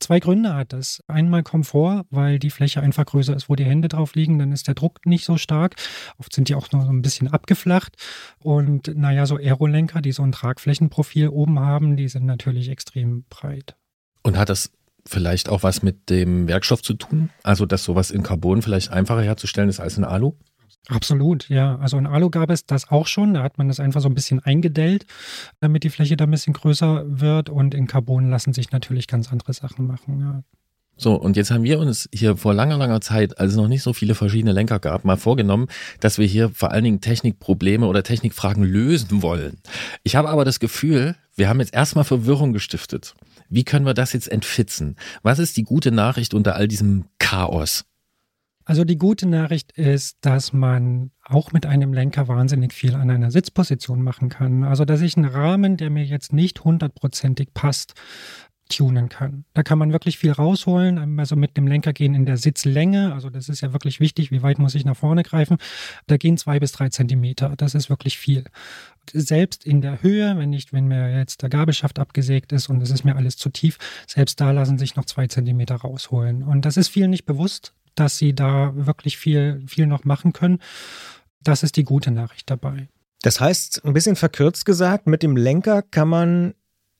[0.00, 1.02] Zwei Gründe hat es.
[1.08, 4.68] Einmal Komfort, weil die Fläche einfach größer ist, wo die Hände drauf liegen, dann ist
[4.68, 5.74] der Druck nicht so stark.
[6.18, 7.96] Oft sind die auch nur so ein bisschen abgeflacht.
[8.38, 13.76] Und naja, so Aerolenker, die so ein Tragflächenprofil oben haben, die sind natürlich extrem breit.
[14.22, 14.70] Und hat das
[15.04, 17.30] vielleicht auch was mit dem Werkstoff zu tun?
[17.42, 20.34] Also, dass sowas in Carbon vielleicht einfacher herzustellen ist als in Alu?
[20.88, 21.76] Absolut, ja.
[21.78, 23.34] Also in Alu gab es das auch schon.
[23.34, 25.06] Da hat man das einfach so ein bisschen eingedellt,
[25.60, 27.50] damit die Fläche da ein bisschen größer wird.
[27.50, 30.20] Und in Carbon lassen sich natürlich ganz andere Sachen machen.
[30.20, 30.42] Ja.
[31.00, 33.84] So, und jetzt haben wir uns hier vor langer, langer Zeit, als es noch nicht
[33.84, 35.68] so viele verschiedene Lenker gab, mal vorgenommen,
[36.00, 39.58] dass wir hier vor allen Dingen Technikprobleme oder Technikfragen lösen wollen.
[40.02, 43.14] Ich habe aber das Gefühl, wir haben jetzt erstmal Verwirrung gestiftet.
[43.48, 44.96] Wie können wir das jetzt entfitzen?
[45.22, 47.84] Was ist die gute Nachricht unter all diesem Chaos?
[48.68, 53.30] Also die gute Nachricht ist, dass man auch mit einem Lenker wahnsinnig viel an einer
[53.30, 54.62] Sitzposition machen kann.
[54.62, 57.94] Also dass ich einen Rahmen, der mir jetzt nicht hundertprozentig passt,
[58.68, 59.46] tunen kann.
[59.54, 63.30] Da kann man wirklich viel rausholen, also mit dem Lenker gehen in der Sitzlänge, also
[63.30, 65.56] das ist ja wirklich wichtig, wie weit muss ich nach vorne greifen.
[66.06, 68.44] Da gehen zwei bis drei Zentimeter, das ist wirklich viel.
[69.10, 72.90] Selbst in der Höhe, wenn nicht, wenn mir jetzt der Gabelschaft abgesägt ist und es
[72.90, 76.42] ist mir alles zu tief, selbst da lassen sich noch zwei Zentimeter rausholen.
[76.42, 80.58] Und das ist vielen nicht bewusst dass sie da wirklich viel, viel noch machen können.
[81.42, 82.88] Das ist die gute Nachricht dabei.
[83.22, 86.54] Das heißt, ein bisschen verkürzt gesagt, mit dem Lenker kann man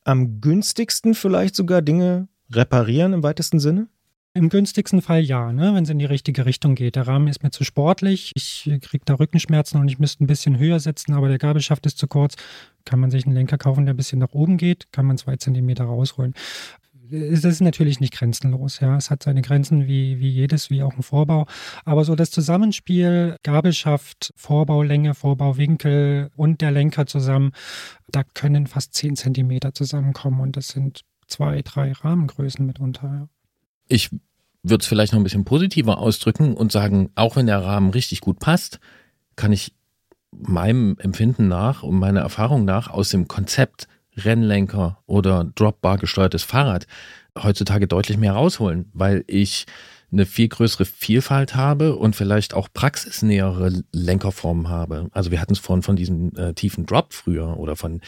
[0.04, 3.88] am günstigsten vielleicht sogar Dinge reparieren im weitesten Sinne?
[4.34, 6.96] Im günstigsten Fall ja, ne, wenn es in die richtige Richtung geht.
[6.96, 10.58] Der Rahmen ist mir zu sportlich, ich kriege da Rückenschmerzen und ich müsste ein bisschen
[10.58, 12.36] höher setzen, aber der Gabelschaft ist zu kurz.
[12.84, 15.36] Kann man sich einen Lenker kaufen, der ein bisschen nach oben geht, kann man zwei
[15.36, 16.34] Zentimeter rausholen
[17.10, 18.80] es ist natürlich nicht grenzenlos.
[18.80, 21.46] Ja, es hat seine Grenzen wie, wie jedes, wie auch ein Vorbau.
[21.84, 27.52] Aber so das Zusammenspiel Gabelschaft, Vorbaulänge, Vorbauwinkel und der Lenker zusammen,
[28.10, 33.06] da können fast 10 Zentimeter zusammenkommen und das sind zwei, drei Rahmengrößen mitunter.
[33.06, 33.28] Ja.
[33.88, 34.10] Ich
[34.62, 38.20] würde es vielleicht noch ein bisschen positiver ausdrücken und sagen, auch wenn der Rahmen richtig
[38.20, 38.80] gut passt,
[39.36, 39.74] kann ich
[40.30, 43.88] meinem Empfinden nach und meiner Erfahrung nach aus dem Konzept
[44.24, 46.86] Rennlenker oder Dropbar gesteuertes Fahrrad
[47.42, 49.66] heutzutage deutlich mehr rausholen, weil ich
[50.10, 55.08] eine viel größere Vielfalt habe und vielleicht auch praxisnähere Lenkerformen habe.
[55.12, 58.00] Also wir hatten es vorhin von diesem äh, tiefen Drop früher oder von,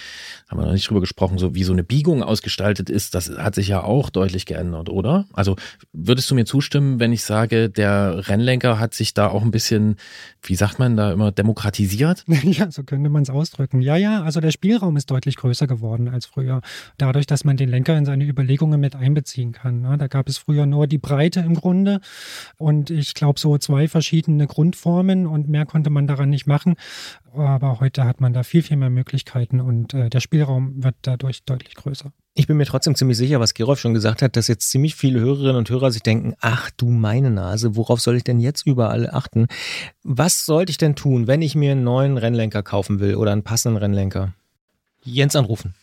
[0.48, 3.54] haben wir noch nicht drüber gesprochen, so wie so eine Biegung ausgestaltet ist, das hat
[3.54, 5.26] sich ja auch deutlich geändert, oder?
[5.34, 5.56] Also
[5.92, 9.96] würdest du mir zustimmen, wenn ich sage, der Rennlenker hat sich da auch ein bisschen,
[10.42, 12.24] wie sagt man da immer, demokratisiert?
[12.50, 13.80] Ja, so könnte man es ausdrücken.
[13.80, 16.62] Ja, ja, also der Spielraum ist deutlich größer geworden als früher.
[16.98, 19.82] Dadurch, dass man den Lenker in seine Überlegungen mit einbeziehen kann.
[19.82, 19.96] Ne?
[19.98, 22.06] Da gab es früher nur die Breite im Grunde Grunde.
[22.58, 26.74] Und ich glaube, so zwei verschiedene Grundformen und mehr konnte man daran nicht machen.
[27.32, 31.44] Aber heute hat man da viel, viel mehr Möglichkeiten und äh, der Spielraum wird dadurch
[31.44, 32.12] deutlich größer.
[32.34, 35.20] Ich bin mir trotzdem ziemlich sicher, was Gerolf schon gesagt hat, dass jetzt ziemlich viele
[35.20, 39.10] Hörerinnen und Hörer sich denken, ach du meine Nase, worauf soll ich denn jetzt überall
[39.10, 39.46] achten?
[40.02, 43.42] Was sollte ich denn tun, wenn ich mir einen neuen Rennlenker kaufen will oder einen
[43.42, 44.32] passenden Rennlenker?
[45.02, 45.74] Jens anrufen.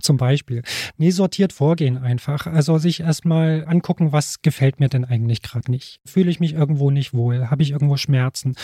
[0.00, 0.62] Zum Beispiel.
[0.96, 2.46] Nee, sortiert vorgehen einfach.
[2.46, 6.00] Also sich erstmal angucken, was gefällt mir denn eigentlich gerade nicht.
[6.04, 7.50] Fühle ich mich irgendwo nicht wohl?
[7.50, 8.56] Habe ich irgendwo Schmerzen?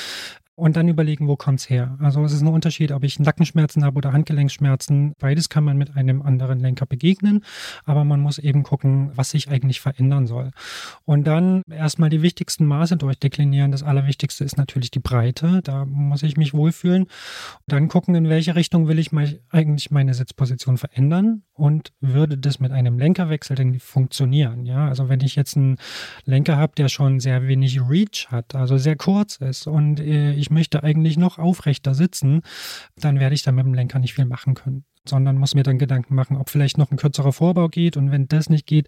[0.61, 1.96] Und dann überlegen, wo kommt es her.
[2.01, 5.14] Also es ist ein Unterschied, ob ich Nackenschmerzen habe oder Handgelenkschmerzen.
[5.18, 7.44] Beides kann man mit einem anderen Lenker begegnen,
[7.85, 10.51] aber man muss eben gucken, was sich eigentlich verändern soll.
[11.05, 13.73] Und dann erstmal die wichtigsten Maße durchdeklinieren.
[13.73, 15.61] Das Allerwichtigste ist natürlich die Breite.
[15.64, 17.07] Da muss ich mich wohlfühlen.
[17.66, 19.11] Dann gucken, in welche Richtung will ich
[19.51, 24.66] eigentlich meine Sitzposition verändern und würde das mit einem Lenkerwechsel denn funktionieren.
[24.66, 25.79] Ja, also wenn ich jetzt einen
[26.25, 30.54] Lenker habe, der schon sehr wenig Reach hat, also sehr kurz ist und äh, ich
[30.54, 32.42] möchte eigentlich noch aufrechter sitzen,
[32.96, 35.78] dann werde ich da mit dem Lenker nicht viel machen können sondern muss mir dann
[35.78, 38.86] Gedanken machen, ob vielleicht noch ein kürzerer Vorbau geht und wenn das nicht geht,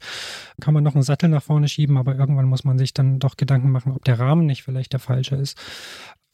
[0.61, 3.39] kann man noch einen Sattel nach vorne schieben, aber irgendwann muss man sich dann doch
[3.39, 5.57] Gedanken machen, ob der Rahmen nicht vielleicht der falsche ist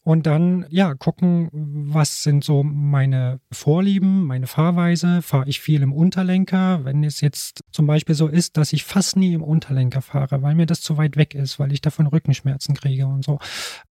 [0.08, 5.20] und dann ja gucken, was sind so meine Vorlieben, meine Fahrweise.
[5.20, 6.84] Fahre ich viel im Unterlenker?
[6.86, 10.54] Wenn es jetzt zum Beispiel so ist, dass ich fast nie im Unterlenker fahre, weil
[10.54, 13.38] mir das zu weit weg ist, weil ich davon Rückenschmerzen kriege und so,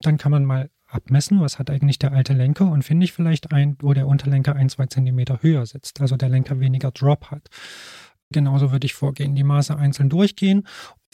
[0.01, 3.51] dann kann man mal abmessen, was hat eigentlich der alte Lenker und finde ich vielleicht
[3.51, 7.49] ein, wo der Unterlenker ein, zwei Zentimeter höher sitzt, also der Lenker weniger Drop hat.
[8.29, 10.65] Genauso würde ich vorgehen, die Maße einzeln durchgehen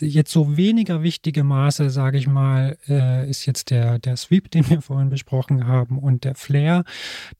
[0.01, 4.67] Jetzt so weniger wichtige Maße, sage ich mal, äh, ist jetzt der, der Sweep, den
[4.67, 6.83] wir vorhin besprochen haben, und der Flare.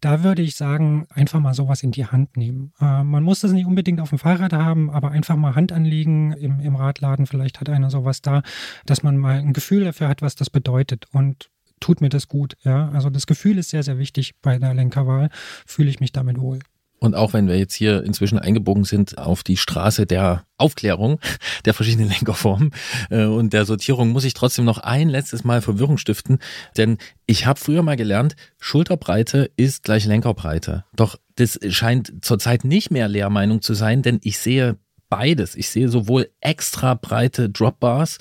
[0.02, 2.72] Da würde ich sagen, einfach mal sowas in die Hand nehmen.
[2.80, 6.34] Äh, man muss das nicht unbedingt auf dem Fahrrad haben, aber einfach mal Hand anlegen
[6.34, 7.26] im, im Radladen.
[7.26, 8.43] Vielleicht hat einer sowas da,
[8.86, 11.08] dass man mal ein Gefühl dafür hat, was das bedeutet.
[11.12, 11.50] Und
[11.84, 12.56] tut mir das gut.
[12.63, 15.30] Ja, also das Gefühl ist sehr, sehr wichtig bei der Lenkerwahl.
[15.65, 16.60] Fühle ich mich damit wohl.
[17.00, 21.19] Und auch wenn wir jetzt hier inzwischen eingebogen sind auf die Straße der Aufklärung
[21.65, 22.72] der verschiedenen Lenkerformen
[23.10, 26.39] äh, und der Sortierung, muss ich trotzdem noch ein letztes Mal Verwirrung stiften.
[26.78, 30.86] Denn ich habe früher mal gelernt, Schulterbreite ist gleich Lenkerbreite.
[30.96, 34.78] Doch das scheint zurzeit nicht mehr Lehrmeinung zu sein, denn ich sehe
[35.13, 35.54] beides.
[35.54, 38.17] Ich sehe sowohl extra breite Dropbars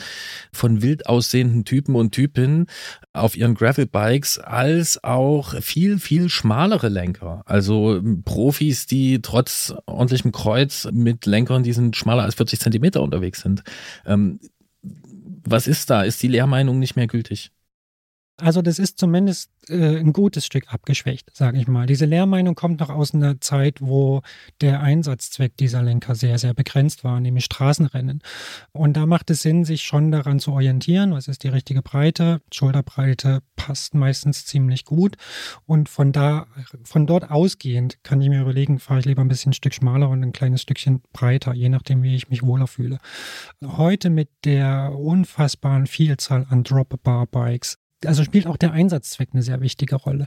[0.53, 2.67] von wild aussehenden Typen und Typinnen
[3.15, 7.45] auf ihren Gravelbikes als auch viel, viel schmalere Lenker.
[7.47, 13.01] Also ähm, Profis, die trotz ordentlichem Kreuz mit Lenkern, die sind schmaler als 40 Zentimeter
[13.01, 13.63] unterwegs sind.
[14.05, 14.39] Ähm,
[14.83, 16.03] was ist da?
[16.03, 17.53] Ist die Lehrmeinung nicht mehr gültig?
[18.37, 21.87] Also das ist zumindest äh, ein gutes Stück abgeschwächt, sage ich mal.
[21.87, 24.23] Diese Lehrmeinung kommt noch aus einer Zeit, wo
[24.61, 28.23] der Einsatzzweck dieser Lenker sehr, sehr begrenzt war, nämlich Straßenrennen.
[28.73, 32.41] Und da macht es Sinn, sich schon daran zu orientieren, was ist die richtige Breite.
[32.53, 35.17] Schulterbreite passt meistens ziemlich gut.
[35.67, 36.47] Und von da,
[36.85, 40.09] von dort ausgehend kann ich mir überlegen, fahre ich lieber ein bisschen ein Stück schmaler
[40.09, 42.99] und ein kleines Stückchen breiter, je nachdem, wie ich mich wohler fühle.
[43.65, 49.97] Heute mit der unfassbaren Vielzahl an Drop-Bar-Bikes also spielt auch der Einsatzzweck eine sehr wichtige
[49.97, 50.27] Rolle.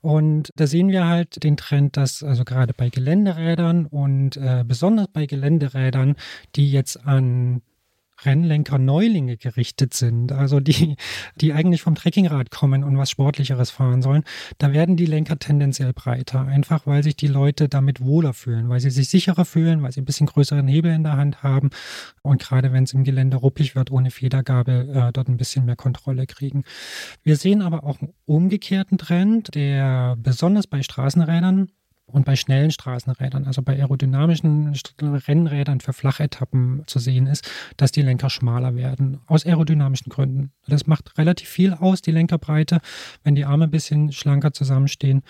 [0.00, 5.08] Und da sehen wir halt den Trend, dass also gerade bei Geländerädern und äh, besonders
[5.08, 6.16] bei Geländerädern,
[6.56, 7.62] die jetzt an
[8.24, 10.96] Rennlenker Neulinge gerichtet sind, also die,
[11.36, 14.24] die eigentlich vom Trekkingrad kommen und was Sportlicheres fahren sollen,
[14.58, 16.42] da werden die Lenker tendenziell breiter.
[16.42, 20.00] Einfach weil sich die Leute damit wohler fühlen, weil sie sich sicherer fühlen, weil sie
[20.00, 21.70] ein bisschen größeren Hebel in der Hand haben
[22.22, 25.76] und gerade wenn es im Gelände ruppig wird, ohne Federgabel, äh, dort ein bisschen mehr
[25.76, 26.64] Kontrolle kriegen.
[27.22, 31.70] Wir sehen aber auch einen umgekehrten Trend, der besonders bei Straßenrädern
[32.12, 38.02] und bei schnellen Straßenrädern, also bei aerodynamischen Rennrädern für Flachetappen zu sehen ist, dass die
[38.02, 40.52] Lenker schmaler werden, aus aerodynamischen Gründen.
[40.66, 42.80] Das macht relativ viel aus, die Lenkerbreite.
[43.24, 45.22] Wenn die Arme ein bisschen schlanker zusammenstehen,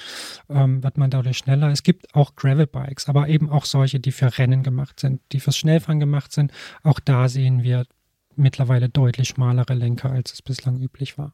[0.48, 1.70] ähm, wird man dadurch schneller.
[1.70, 5.56] Es gibt auch Gravelbikes, aber eben auch solche, die für Rennen gemacht sind, die fürs
[5.56, 6.52] Schnellfahren gemacht sind.
[6.82, 7.86] Auch da sehen wir
[8.34, 11.32] mittlerweile deutlich schmalere Lenker, als es bislang üblich war.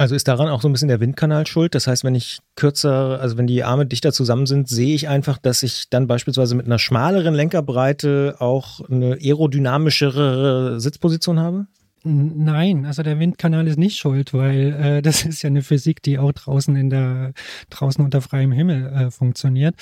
[0.00, 1.74] Also ist daran auch so ein bisschen der Windkanal schuld.
[1.74, 5.36] Das heißt, wenn ich kürzer, also wenn die Arme dichter zusammen sind, sehe ich einfach,
[5.36, 11.66] dass ich dann beispielsweise mit einer schmaleren Lenkerbreite auch eine aerodynamischere Sitzposition habe?
[12.02, 16.18] Nein, also der Windkanal ist nicht schuld, weil äh, das ist ja eine Physik, die
[16.18, 17.34] auch draußen in der
[17.68, 19.74] draußen unter freiem Himmel äh, funktioniert.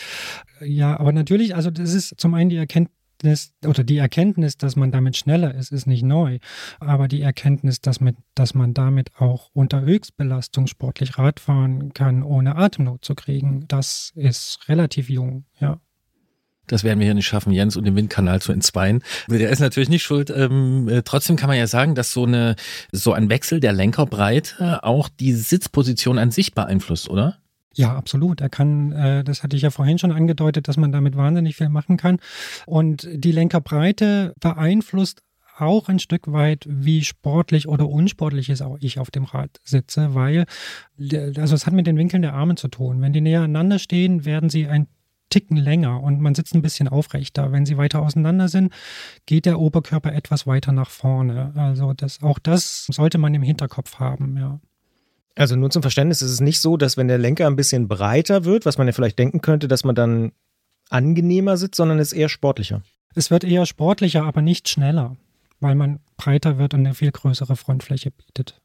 [0.61, 4.77] Ja, aber natürlich, also das ist zum einen die Erkenntnis, Erkenntnis oder die Erkenntnis, dass
[4.77, 6.39] man damit schneller ist, ist nicht neu.
[6.81, 12.57] Aber die Erkenntnis, dass, mit, dass man damit auch unter Höchstbelastung sportlich Radfahren kann, ohne
[12.57, 15.81] Atemnot zu kriegen, das ist relativ jung, ja.
[16.67, 19.03] Das werden wir hier nicht schaffen, Jens und den Windkanal zu entzweien.
[19.27, 20.29] Der ist natürlich nicht schuld.
[20.29, 22.57] Ähm, äh, trotzdem kann man ja sagen, dass so eine
[22.93, 27.39] so ein Wechsel der Lenkerbreite auch die Sitzposition an sich beeinflusst, oder?
[27.75, 28.41] Ja, absolut.
[28.41, 31.69] Er kann, äh, das hatte ich ja vorhin schon angedeutet, dass man damit wahnsinnig viel
[31.69, 32.19] machen kann.
[32.67, 35.23] Und die Lenkerbreite beeinflusst
[35.61, 40.15] auch ein Stück weit, wie sportlich oder unsportlich ist auch ich auf dem Rad sitze,
[40.15, 40.47] weil,
[41.37, 43.01] also es hat mit den Winkeln der Arme zu tun.
[43.01, 44.87] Wenn die näher aneinander stehen, werden sie ein
[45.31, 47.53] Ticken länger und man sitzt ein bisschen aufrechter.
[47.53, 48.73] Wenn sie weiter auseinander sind,
[49.27, 51.53] geht der Oberkörper etwas weiter nach vorne.
[51.55, 54.61] Also das, auch das sollte man im Hinterkopf haben, ja.
[55.39, 58.45] Also nur zum Verständnis, ist es nicht so, dass wenn der Lenker ein bisschen breiter
[58.45, 60.33] wird, was man ja vielleicht denken könnte, dass man dann
[60.91, 62.83] angenehmer sitzt, sondern es ist eher sportlicher.
[63.15, 65.17] Es wird eher sportlicher, aber nicht schneller,
[65.61, 68.61] weil man breiter wird und eine viel größere Frontfläche bietet.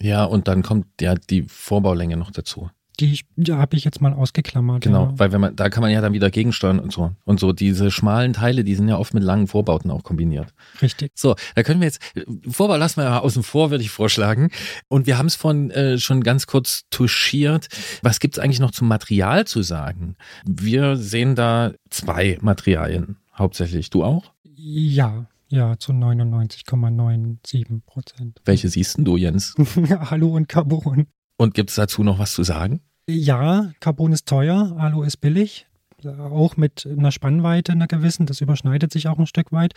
[0.00, 2.70] Ja, und dann kommt ja die Vorbaulänge noch dazu.
[2.98, 4.82] Die, die habe ich jetzt mal ausgeklammert.
[4.82, 5.18] Genau, ja.
[5.18, 7.12] weil wenn man, da kann man ja dann wieder gegensteuern und so.
[7.24, 10.54] Und so diese schmalen Teile, die sind ja oft mit langen Vorbauten auch kombiniert.
[10.80, 11.12] Richtig.
[11.14, 12.00] So, da können wir jetzt,
[12.48, 14.50] Vorbau lassen wir ja außen vor, würde ich vorschlagen.
[14.88, 17.68] Und wir haben es von äh, schon ganz kurz touchiert.
[18.02, 20.16] Was gibt es eigentlich noch zum Material zu sagen?
[20.46, 23.90] Wir sehen da zwei Materialien hauptsächlich.
[23.90, 24.32] Du auch?
[24.54, 28.40] Ja, ja, zu 99,97 Prozent.
[28.44, 29.54] Welche siehst denn du, Jens?
[30.10, 31.06] Alu und Carbon.
[31.36, 32.80] Und gibt es dazu noch was zu sagen?
[33.08, 35.66] Ja, Carbon ist teuer, Alu ist billig.
[36.04, 39.74] Auch mit einer Spannweite einer gewissen, das überschneidet sich auch ein Stück weit.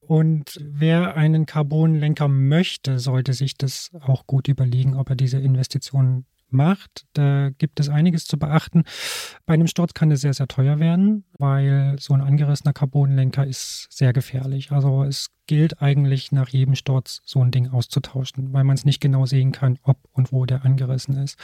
[0.00, 6.26] Und wer einen Carbonlenker möchte, sollte sich das auch gut überlegen, ob er diese Investitionen
[6.50, 7.06] macht.
[7.12, 8.82] Da gibt es einiges zu beachten.
[9.46, 13.86] Bei einem Sturz kann es sehr, sehr teuer werden, weil so ein angerissener Carbonlenker ist
[13.90, 14.72] sehr gefährlich.
[14.72, 19.00] Also es gilt eigentlich nach jedem Sturz so ein Ding auszutauschen, weil man es nicht
[19.00, 21.38] genau sehen kann, ob und wo der angerissen ist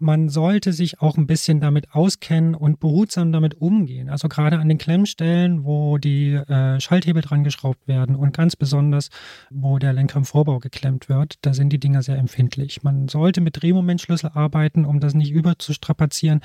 [0.00, 4.08] man sollte sich auch ein bisschen damit auskennen und behutsam damit umgehen.
[4.08, 9.10] Also gerade an den Klemmstellen, wo die äh, Schalthebel dran geschraubt werden und ganz besonders,
[9.50, 12.82] wo der Lenker im Vorbau geklemmt wird, da sind die Dinger sehr empfindlich.
[12.82, 16.40] Man sollte mit Drehmomentschlüssel arbeiten, um das nicht überzustrapazieren.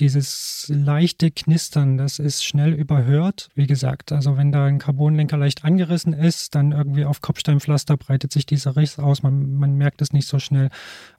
[0.00, 3.50] Dieses leichte Knistern, das ist schnell überhört.
[3.54, 8.32] Wie gesagt, also wenn da ein Carbonlenker leicht angerissen ist, dann irgendwie auf Kopfsteinpflaster breitet
[8.32, 9.22] sich dieser Riss aus.
[9.22, 10.70] Man, man merkt es nicht so schnell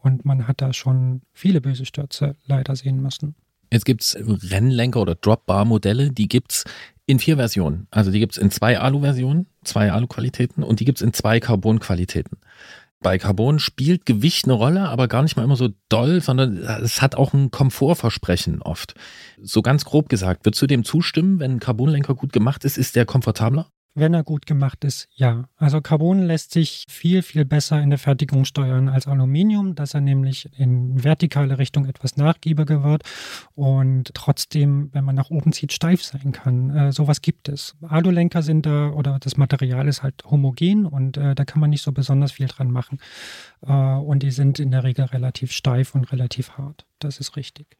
[0.01, 3.35] und man hat da schon viele böse Stürze leider sehen müssen.
[3.71, 6.63] Jetzt gibt es Rennlenker oder Dropbar-Modelle, die gibt es
[7.05, 7.87] in vier Versionen.
[7.91, 11.39] Also die gibt es in zwei Alu-Versionen, zwei Alu-Qualitäten und die gibt es in zwei
[11.39, 12.37] Carbon-Qualitäten.
[12.99, 17.01] Bei Carbon spielt Gewicht eine Rolle, aber gar nicht mal immer so doll, sondern es
[17.01, 18.95] hat auch ein Komfortversprechen oft.
[19.39, 22.95] So ganz grob gesagt, würdest du dem zustimmen, wenn ein Carbonlenker gut gemacht ist, ist
[22.95, 23.69] der komfortabler?
[23.99, 25.45] Wenn er gut gemacht ist, ja.
[25.55, 30.01] Also Carbon lässt sich viel, viel besser in der Fertigung steuern als Aluminium, dass er
[30.01, 33.01] nämlich in vertikale Richtung etwas nachgiebiger wird
[33.55, 36.69] und trotzdem, wenn man nach oben zieht, steif sein kann.
[36.69, 37.75] Äh, sowas gibt es.
[37.81, 41.81] Alulenker sind da oder das Material ist halt homogen und äh, da kann man nicht
[41.81, 42.99] so besonders viel dran machen.
[43.65, 46.85] Äh, und die sind in der Regel relativ steif und relativ hart.
[46.99, 47.79] Das ist richtig.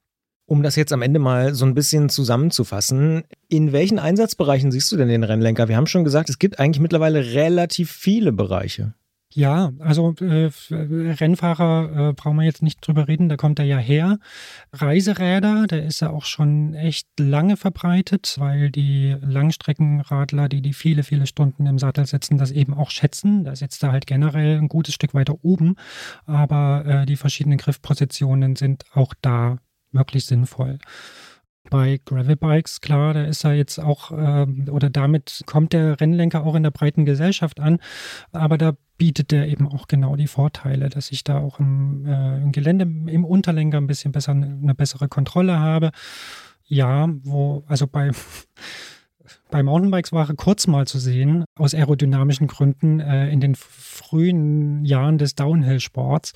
[0.50, 4.96] Um das jetzt am Ende mal so ein bisschen zusammenzufassen, in welchen Einsatzbereichen siehst du
[4.96, 5.68] denn den Rennlenker?
[5.68, 8.94] Wir haben schon gesagt, es gibt eigentlich mittlerweile relativ viele Bereiche.
[9.34, 13.78] Ja, also äh, Rennfahrer äh, brauchen wir jetzt nicht drüber reden, da kommt er ja
[13.78, 14.20] her.
[14.72, 21.04] Reiseräder, der ist ja auch schon echt lange verbreitet, weil die Langstreckenradler, die die viele,
[21.04, 23.44] viele Stunden im Sattel sitzen, das eben auch schätzen.
[23.44, 25.76] Da sitzt er halt generell ein gutes Stück weiter oben,
[26.26, 29.58] aber äh, die verschiedenen Griffpositionen sind auch da
[29.92, 30.80] wirklich sinnvoll.
[31.70, 36.56] Bei Gravelbikes, klar, da ist er jetzt auch, äh, oder damit kommt der Rennlenker auch
[36.56, 37.80] in der breiten Gesellschaft an,
[38.32, 42.42] aber da bietet er eben auch genau die Vorteile, dass ich da auch im, äh,
[42.42, 45.92] im Gelände, im Unterlenker ein bisschen besser, eine bessere Kontrolle habe.
[46.66, 48.12] Ja, wo, also bei
[49.50, 54.84] bei Mountainbikes war er kurz mal zu sehen, aus aerodynamischen Gründen, äh, in den frühen
[54.86, 56.34] Jahren des Downhill-Sports.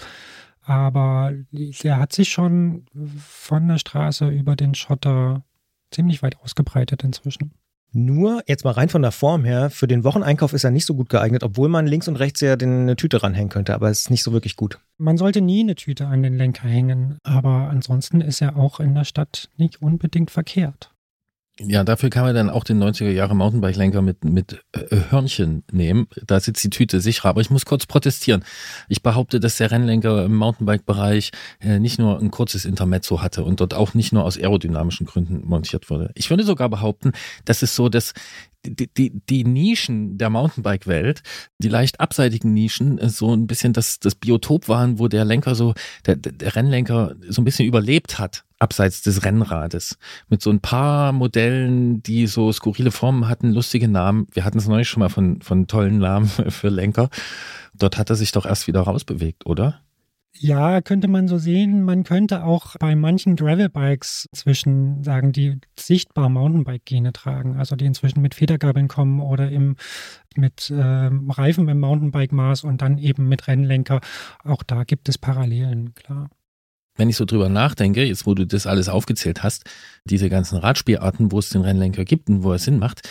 [0.64, 2.86] Aber der hat sich schon
[3.18, 5.44] von der Straße über den Schotter
[5.92, 7.52] ziemlich weit ausgebreitet inzwischen.
[7.94, 10.96] Nur, jetzt mal rein von der Form her, für den Wocheneinkauf ist er nicht so
[10.96, 14.10] gut geeignet, obwohl man links und rechts ja eine Tüte ranhängen könnte, aber es ist
[14.10, 14.80] nicht so wirklich gut.
[14.98, 18.96] Man sollte nie eine Tüte an den Lenker hängen, aber ansonsten ist er auch in
[18.96, 20.94] der Stadt nicht unbedingt verkehrt.
[21.60, 26.08] Ja, dafür kann man dann auch den 90er Jahre Mountainbike-Lenker mit, mit äh, Hörnchen nehmen.
[26.26, 27.30] Da sitzt die Tüte sicherer.
[27.30, 28.44] Aber ich muss kurz protestieren.
[28.88, 33.60] Ich behaupte, dass der Rennlenker im Mountainbike-Bereich äh, nicht nur ein kurzes Intermezzo hatte und
[33.60, 36.12] dort auch nicht nur aus aerodynamischen Gründen montiert wurde.
[36.16, 37.12] Ich würde sogar behaupten,
[37.46, 38.14] dass es so, dass
[38.66, 41.22] die, die, die Nischen der Mountainbike-Welt,
[41.60, 45.56] die leicht abseitigen Nischen, äh, so ein bisschen das, das Biotop waren, wo der Lenker
[45.56, 45.74] so,
[46.06, 49.98] der, der Rennlenker so ein bisschen überlebt hat, abseits des Rennrades.
[50.30, 54.28] Mit so ein paar Modellen, die so skurrile Formen hatten, lustige Namen.
[54.32, 57.10] Wir hatten es neulich schon mal von, von tollen Namen für Lenker.
[57.74, 59.82] Dort hat er sich doch erst wieder rausbewegt, oder?
[60.34, 61.84] Ja, könnte man so sehen.
[61.84, 68.22] Man könnte auch bei manchen Gravelbikes zwischen sagen, die sichtbar Mountainbike-Gene tragen, also die inzwischen
[68.22, 69.76] mit Federgabeln kommen oder im,
[70.36, 74.02] mit äh, Reifen im Mountainbike-Maß und dann eben mit Rennlenker.
[74.44, 76.30] Auch da gibt es Parallelen, klar.
[76.96, 79.66] Wenn ich so drüber nachdenke, jetzt wo du das alles aufgezählt hast,
[80.06, 83.08] diese ganzen Radspielarten, wo es den Rennlenker gibt und wo es Sinn macht,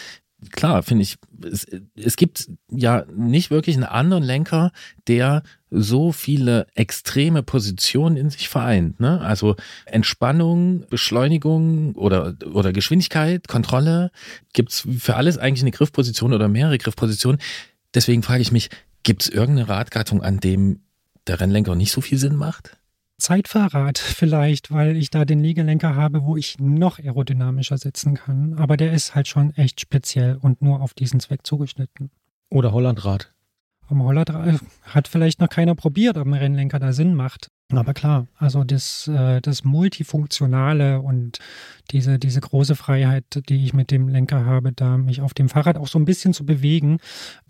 [0.51, 4.73] klar, finde ich, es, es gibt ja nicht wirklich einen anderen Lenker,
[5.07, 9.01] der so viele extreme Positionen in sich vereint.
[9.01, 9.21] Ne?
[9.21, 9.57] Also
[9.87, 14.11] Entspannung, Beschleunigung oder, oder Geschwindigkeit, Kontrolle,
[14.53, 17.41] gibt's für alles eigentlich eine Griffposition oder mehrere Griffpositionen.
[17.95, 18.71] Deswegen frage ich mich,
[19.03, 20.81] gibt es irgendeine Radgattung, an dem
[21.27, 22.77] der Rennlenker nicht so viel Sinn macht?
[23.21, 28.55] Zeitfahrrad vielleicht, weil ich da den Liegelenker habe, wo ich noch aerodynamischer sitzen kann.
[28.55, 32.11] Aber der ist halt schon echt speziell und nur auf diesen Zweck zugeschnitten.
[32.49, 33.33] Oder Hollandrad.
[33.89, 37.51] Am Hollandrad hat vielleicht noch keiner probiert, ob ein Rennlenker da Sinn macht.
[37.73, 41.39] Aber klar, also das, äh, das Multifunktionale und
[41.91, 45.77] diese, diese große Freiheit, die ich mit dem Lenker habe, da mich auf dem Fahrrad
[45.77, 46.99] auch so ein bisschen zu bewegen,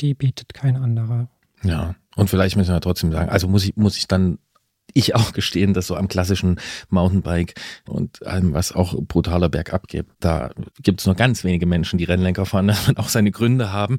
[0.00, 1.28] die bietet kein anderer.
[1.62, 4.38] Ja, und vielleicht müssen wir trotzdem sagen, also muss ich, muss ich dann
[4.94, 7.54] ich auch gestehen, dass so am klassischen Mountainbike
[7.88, 10.50] und allem, was auch brutaler bergab gibt, da
[10.82, 13.98] gibt es nur ganz wenige Menschen, die Rennlenker fahren, dass man auch seine Gründe haben.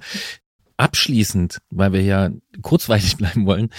[0.78, 2.30] Abschließend, weil wir ja
[2.62, 3.70] kurzweilig bleiben wollen,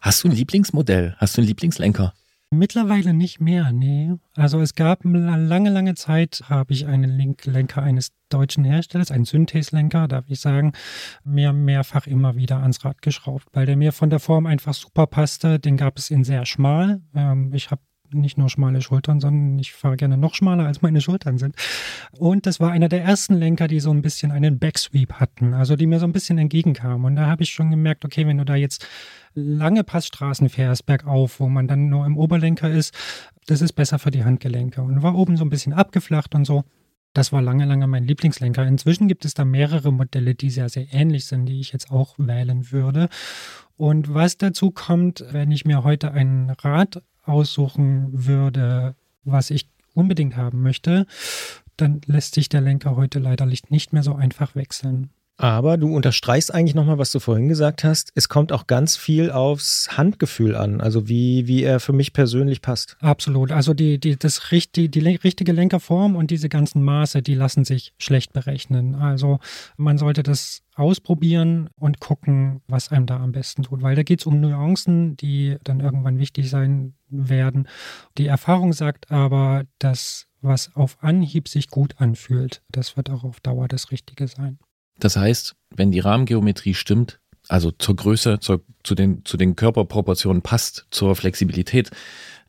[0.00, 1.14] hast du ein Lieblingsmodell?
[1.18, 2.14] Hast du einen Lieblingslenker?
[2.50, 4.14] Mittlerweile nicht mehr, nee.
[4.34, 10.06] Also es gab lange, lange Zeit, habe ich einen Lenker eines deutschen Herstellers, einen Synthes-Lenker,
[10.06, 10.72] darf ich sagen,
[11.24, 15.08] mir mehrfach immer wieder ans Rad geschraubt, weil der mir von der Form einfach super
[15.08, 15.58] passte.
[15.58, 17.02] Den gab es in sehr schmal.
[17.14, 17.82] Ähm, ich habe
[18.12, 21.56] nicht nur schmale Schultern, sondern ich fahre gerne noch schmaler, als meine Schultern sind.
[22.18, 25.76] Und das war einer der ersten Lenker, die so ein bisschen einen Backsweep hatten, also
[25.76, 27.04] die mir so ein bisschen entgegenkamen.
[27.04, 28.86] Und da habe ich schon gemerkt, okay, wenn du da jetzt
[29.34, 32.94] lange Passstraßen fährst, bergauf, wo man dann nur im Oberlenker ist,
[33.46, 34.82] das ist besser für die Handgelenke.
[34.82, 36.64] Und war oben so ein bisschen abgeflacht und so.
[37.16, 38.66] Das war lange, lange mein Lieblingslenker.
[38.66, 42.14] Inzwischen gibt es da mehrere Modelle, die sehr, sehr ähnlich sind, die ich jetzt auch
[42.18, 43.08] wählen würde.
[43.76, 50.36] Und was dazu kommt, wenn ich mir heute ein Rad aussuchen würde, was ich unbedingt
[50.36, 51.06] haben möchte,
[51.76, 55.10] dann lässt sich der Lenker heute leider nicht mehr so einfach wechseln.
[55.38, 58.10] Aber du unterstreichst eigentlich nochmal, was du vorhin gesagt hast.
[58.14, 62.62] Es kommt auch ganz viel aufs Handgefühl an, also wie, wie er für mich persönlich
[62.62, 62.96] passt.
[63.00, 63.52] Absolut.
[63.52, 64.40] Also die, die, das,
[64.74, 68.94] die, die richtige Lenkerform und diese ganzen Maße, die lassen sich schlecht berechnen.
[68.94, 69.38] Also
[69.76, 73.82] man sollte das ausprobieren und gucken, was einem da am besten tut.
[73.82, 77.68] Weil da geht es um Nuancen, die dann irgendwann wichtig sein werden.
[78.16, 83.40] Die Erfahrung sagt aber, dass was auf Anhieb sich gut anfühlt, das wird auch auf
[83.40, 84.58] Dauer das Richtige sein.
[84.98, 90.42] Das heißt, wenn die Rahmengeometrie stimmt, also zur Größe, zur, zu, den, zu den Körperproportionen
[90.42, 91.90] passt, zur Flexibilität,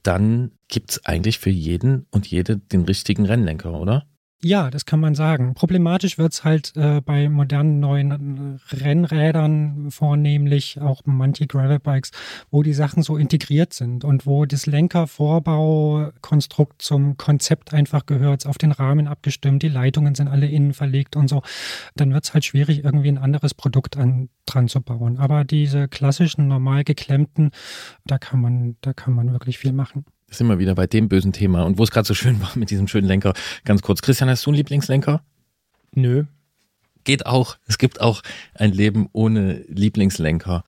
[0.04, 4.08] dann gibt es eigentlich für jeden und jede den richtigen Rennlenker, oder?
[4.44, 5.56] Ja, das kann man sagen.
[5.56, 12.12] Problematisch wird es halt äh, bei modernen neuen Rennrädern vornehmlich, auch manche Gravelbikes,
[12.52, 18.60] wo die Sachen so integriert sind und wo das Lenkervorbaukonstrukt zum Konzept einfach gehört, auf
[18.60, 21.42] den Rahmen abgestimmt, die Leitungen sind alle innen verlegt und so.
[21.96, 25.18] Dann wird es halt schwierig, irgendwie ein anderes Produkt an, dran zu bauen.
[25.18, 27.50] Aber diese klassischen, normal geklemmten,
[28.06, 31.34] da kann man, da kann man wirklich viel machen sind wir wieder bei dem bösen
[31.34, 31.64] Thema.
[31.64, 33.34] Und wo es gerade so schön war mit diesem schönen Lenker.
[33.66, 35.22] Ganz kurz, Christian, hast du einen Lieblingslenker?
[35.94, 36.26] Nö.
[37.04, 37.58] Geht auch.
[37.68, 38.22] Es gibt auch
[38.54, 40.64] ein Leben ohne Lieblingslenker.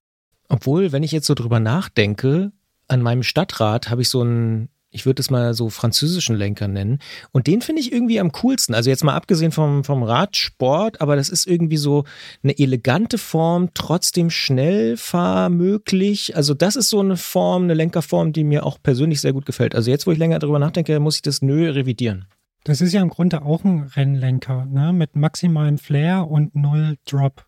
[0.48, 2.52] Obwohl, wenn ich jetzt so drüber nachdenke,
[2.88, 7.00] an meinem Stadtrat habe ich so einen ich würde es mal so französischen Lenker nennen.
[7.32, 8.74] Und den finde ich irgendwie am coolsten.
[8.74, 12.06] Also jetzt mal abgesehen vom, vom Radsport, aber das ist irgendwie so
[12.44, 16.36] eine elegante Form, trotzdem schnell fahrmöglich.
[16.36, 19.76] Also das ist so eine Form, eine Lenkerform, die mir auch persönlich sehr gut gefällt.
[19.76, 22.26] Also jetzt, wo ich länger darüber nachdenke, muss ich das nö revidieren.
[22.64, 24.92] Das ist ja im Grunde auch ein Rennlenker, ne?
[24.92, 27.46] Mit maximalem Flair und null Drop.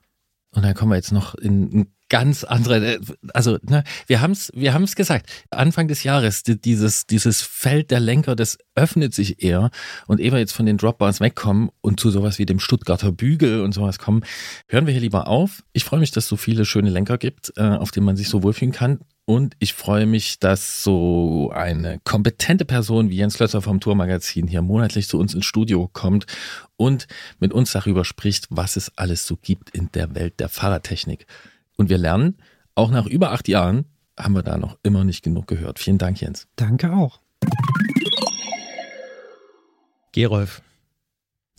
[0.54, 2.99] Und dann kommen wir jetzt noch in ein ganz andere, äh,
[3.34, 8.02] also ne, wir haben es wir haben's gesagt, Anfang des Jahres, dieses, dieses Feld der
[8.02, 9.72] Lenker, das öffnet sich eher
[10.08, 13.62] und ehe wir jetzt von den Dropbars wegkommen und zu sowas wie dem Stuttgarter Bügel
[13.62, 14.26] und sowas kommen,
[14.68, 15.64] hören wir hier lieber auf.
[15.72, 18.28] Ich freue mich, dass es so viele schöne Lenker gibt, äh, auf denen man sich
[18.28, 18.99] so wohlfühlen kann.
[19.26, 24.61] Und ich freue mich, dass so eine kompetente Person wie Jens Klötzer vom Tourmagazin hier
[24.61, 26.26] monatlich zu uns ins Studio kommt
[26.76, 27.07] und
[27.39, 31.28] mit uns darüber spricht, was es alles so gibt in der Welt der Fahrradtechnik.
[31.78, 32.38] Und wir lernen,
[32.76, 33.86] auch nach über acht Jahren
[34.17, 35.80] haben wir da noch immer nicht genug gehört.
[35.80, 36.47] Vielen Dank, Jens.
[36.55, 37.19] Danke auch.
[40.11, 40.61] Gerolf.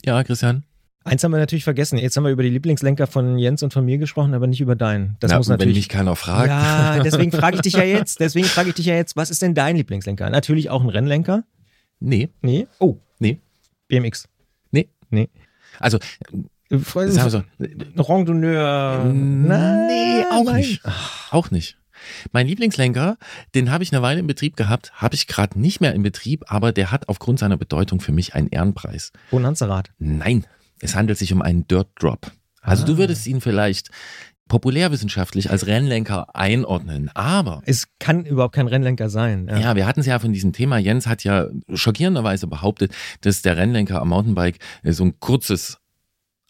[0.04, 0.64] Ja, Christian.
[1.04, 1.98] Eins haben wir natürlich vergessen.
[1.98, 4.76] Jetzt haben wir über die Lieblingslenker von Jens und von mir gesprochen, aber nicht über
[4.76, 5.16] deinen.
[5.20, 5.76] Das Na, muss wenn natürlich.
[5.76, 6.48] mich keiner fragt.
[6.48, 8.20] Ja, deswegen frage ich dich ja jetzt.
[8.20, 10.30] Deswegen frage ich dich ja jetzt, was ist denn dein Lieblingslenker?
[10.30, 11.44] Natürlich auch ein Rennlenker?
[12.00, 12.66] Nee, Nee.
[12.78, 13.40] Oh, nee,
[13.88, 14.28] BMX.
[14.70, 14.88] nee.
[15.10, 15.28] Nee.
[15.78, 15.98] Also,
[16.70, 17.42] Äh, sagen wir so,
[18.02, 19.04] Randonneur.
[19.04, 20.56] nee, auch nein.
[20.56, 20.82] nicht.
[21.30, 21.76] Auch nicht.
[22.32, 23.16] Mein Lieblingslenker,
[23.54, 26.44] den habe ich eine Weile in Betrieb gehabt, habe ich gerade nicht mehr in Betrieb,
[26.48, 29.12] aber der hat aufgrund seiner Bedeutung für mich einen Ehrenpreis.
[29.30, 29.90] Bonanza-Rad.
[29.98, 30.44] Nein,
[30.82, 32.30] es handelt sich um einen Dirt Drop.
[32.60, 32.86] Also Ah.
[32.86, 33.88] du würdest ihn vielleicht
[34.48, 39.48] populärwissenschaftlich als Rennlenker einordnen, aber Es kann überhaupt kein Rennlenker sein.
[39.48, 39.58] Ja.
[39.58, 39.76] ja.
[39.76, 40.78] wir hatten es ja von diesem Thema.
[40.78, 45.78] Jens hat ja schockierenderweise behauptet, dass der Rennlenker am Mountainbike äh, so ein kurzes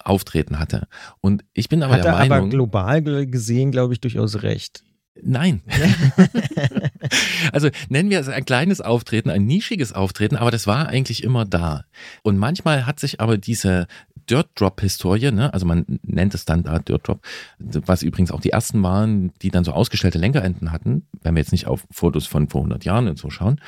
[0.03, 0.89] Auftreten hatte.
[1.21, 4.43] Und ich bin aber Hat der er aber Meinung, global ge- gesehen, glaube ich, durchaus
[4.43, 4.83] recht.
[5.21, 5.63] Nein.
[7.53, 11.45] also nennen wir es ein kleines Auftreten, ein nischiges Auftreten, aber das war eigentlich immer
[11.45, 11.85] da.
[12.23, 13.87] Und manchmal hat sich aber diese
[14.29, 17.21] Dirt Drop Historie, ne, also man nennt es dann da Dirt Drop,
[17.59, 21.53] was übrigens auch die ersten waren, die dann so ausgestellte Lenkerenden hatten, wenn wir jetzt
[21.53, 23.61] nicht auf Fotos von vor 100 Jahren und so schauen.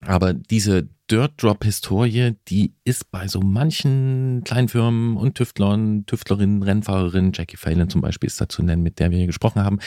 [0.00, 6.62] Aber diese Dirt Drop Historie, die ist bei so manchen kleinen Firmen und Tüftlern, Tüftlerinnen,
[6.62, 9.78] Rennfahrerinnen, Jackie Phelan zum Beispiel ist da zu nennen, mit der wir hier gesprochen haben,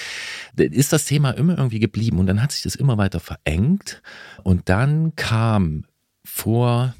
[0.57, 2.17] ist das Thema immer irgendwie geblieben.
[2.17, 4.01] Und dann hat sich das immer weiter verengt.
[4.43, 5.85] Und dann kam
[6.25, 6.95] vor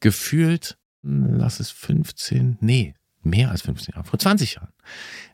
[0.00, 2.94] gefühlt, hm, lass es 15, nee,
[3.26, 4.72] mehr als 15 Jahre, vor 20 Jahren,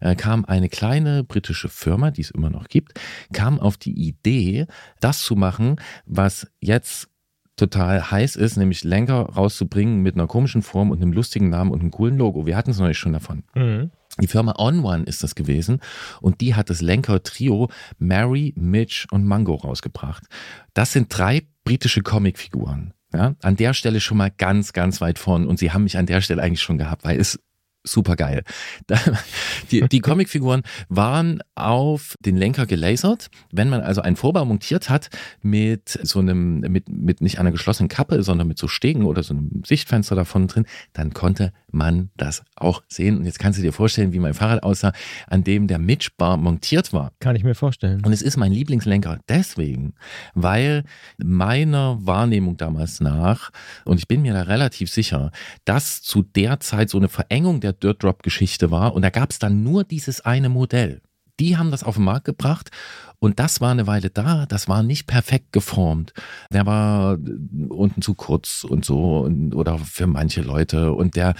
[0.00, 2.98] äh, kam eine kleine britische Firma, die es immer noch gibt,
[3.32, 4.66] kam auf die Idee,
[5.00, 5.76] das zu machen,
[6.06, 7.08] was jetzt
[7.56, 11.80] total heiß ist, nämlich Lenker rauszubringen mit einer komischen Form und einem lustigen Namen und
[11.80, 12.46] einem coolen Logo.
[12.46, 13.44] Wir hatten es neulich schon davon.
[13.54, 13.90] Mhm.
[14.20, 15.80] Die Firma On One ist das gewesen
[16.20, 20.24] und die hat das Lenker-Trio Mary, Mitch und Mango rausgebracht.
[20.74, 22.94] Das sind drei britische Comicfiguren.
[23.14, 26.06] Ja, an der Stelle schon mal ganz, ganz weit vorn und sie haben mich an
[26.06, 27.38] der Stelle eigentlich schon gehabt, weil es
[27.84, 28.44] super geil.
[29.70, 33.28] Die, die Comicfiguren waren auf den Lenker gelasert.
[33.50, 35.10] Wenn man also einen Vorbau montiert hat
[35.40, 39.34] mit so einem, mit, mit nicht einer geschlossenen Kappe, sondern mit so Stegen oder so
[39.34, 43.18] einem Sichtfenster davon drin, dann konnte man das auch sehen.
[43.18, 44.92] Und jetzt kannst du dir vorstellen, wie mein Fahrrad aussah,
[45.26, 47.12] an dem der Mitchbar montiert war.
[47.18, 48.04] Kann ich mir vorstellen.
[48.04, 49.94] Und es ist mein Lieblingslenker deswegen,
[50.34, 50.84] weil
[51.18, 53.50] meiner Wahrnehmung damals nach,
[53.84, 55.30] und ich bin mir da relativ sicher,
[55.64, 58.94] dass zu der Zeit so eine Verengung der Dirt Drop Geschichte war.
[58.94, 61.02] Und da gab es dann nur dieses eine Modell.
[61.40, 62.70] Die haben das auf den Markt gebracht.
[63.18, 66.12] Und das war eine Weile da, das war nicht perfekt geformt.
[66.52, 67.16] Der war
[67.68, 70.92] unten zu kurz und so und, oder für manche Leute.
[70.92, 71.34] Und der,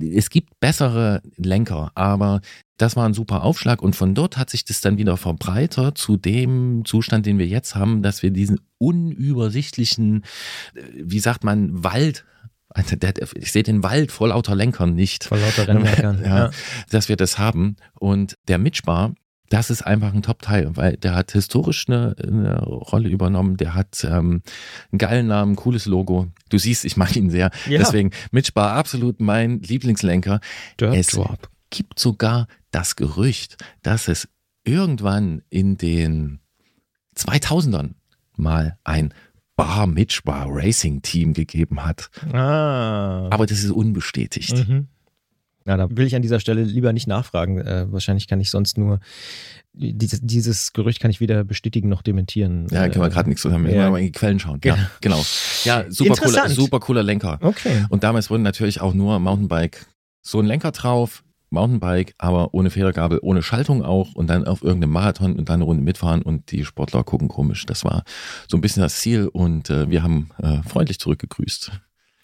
[0.00, 2.40] es gibt bessere Lenker, aber
[2.78, 3.82] das war ein super Aufschlag.
[3.82, 7.74] Und von dort hat sich das dann wieder verbreitert zu dem Zustand, den wir jetzt
[7.74, 10.22] haben, dass wir diesen unübersichtlichen,
[10.74, 12.31] äh, wie sagt man, Wald der,
[13.34, 15.24] ich sehe den Wald vor lauter Lenkern nicht.
[15.24, 16.22] Vor lauter Rennlenkern.
[16.24, 16.50] ja,
[16.90, 17.76] dass wir das haben.
[17.98, 19.14] Und der Mitchbar,
[19.50, 23.58] das ist einfach ein Top-Teil, weil der hat historisch eine, eine Rolle übernommen.
[23.58, 24.42] Der hat ähm,
[24.90, 26.28] einen geilen Namen, cooles Logo.
[26.48, 27.50] Du siehst, ich mag ihn sehr.
[27.68, 27.78] Ja.
[27.78, 30.40] Deswegen Mitchbar absolut mein Lieblingslenker.
[30.80, 31.50] Dirt es Drop.
[31.70, 34.28] gibt sogar das Gerücht, dass es
[34.64, 36.40] irgendwann in den
[37.16, 37.90] 2000ern
[38.36, 39.12] mal ein
[39.56, 42.10] Bar Mitchbar Racing Team gegeben hat.
[42.32, 43.28] Ah.
[43.30, 44.66] Aber das ist unbestätigt.
[44.68, 44.88] Mhm.
[45.64, 47.58] Na, da will ich an dieser Stelle lieber nicht nachfragen.
[47.58, 48.98] Äh, wahrscheinlich kann ich sonst nur
[49.74, 52.66] dieses, dieses Gerücht kann ich weder bestätigen noch dementieren.
[52.70, 53.66] Ja, können wir Äh, gerade nichts zusammen.
[53.66, 53.80] Wir ja.
[53.82, 54.60] müssen mal in die Quellen schauen.
[54.64, 55.24] Ja, genau.
[55.64, 57.38] Ja, super cooler, super cooler Lenker.
[57.40, 57.86] Okay.
[57.90, 59.86] Und damals wurden natürlich auch nur Mountainbike,
[60.20, 61.22] so ein Lenker drauf,
[61.52, 65.64] Mountainbike, aber ohne Federgabel, ohne Schaltung auch und dann auf irgendeinem Marathon und dann eine
[65.64, 67.66] Runde mitfahren und die Sportler gucken komisch.
[67.66, 68.04] Das war
[68.48, 71.72] so ein bisschen das Ziel und äh, wir haben äh, freundlich zurückgegrüßt.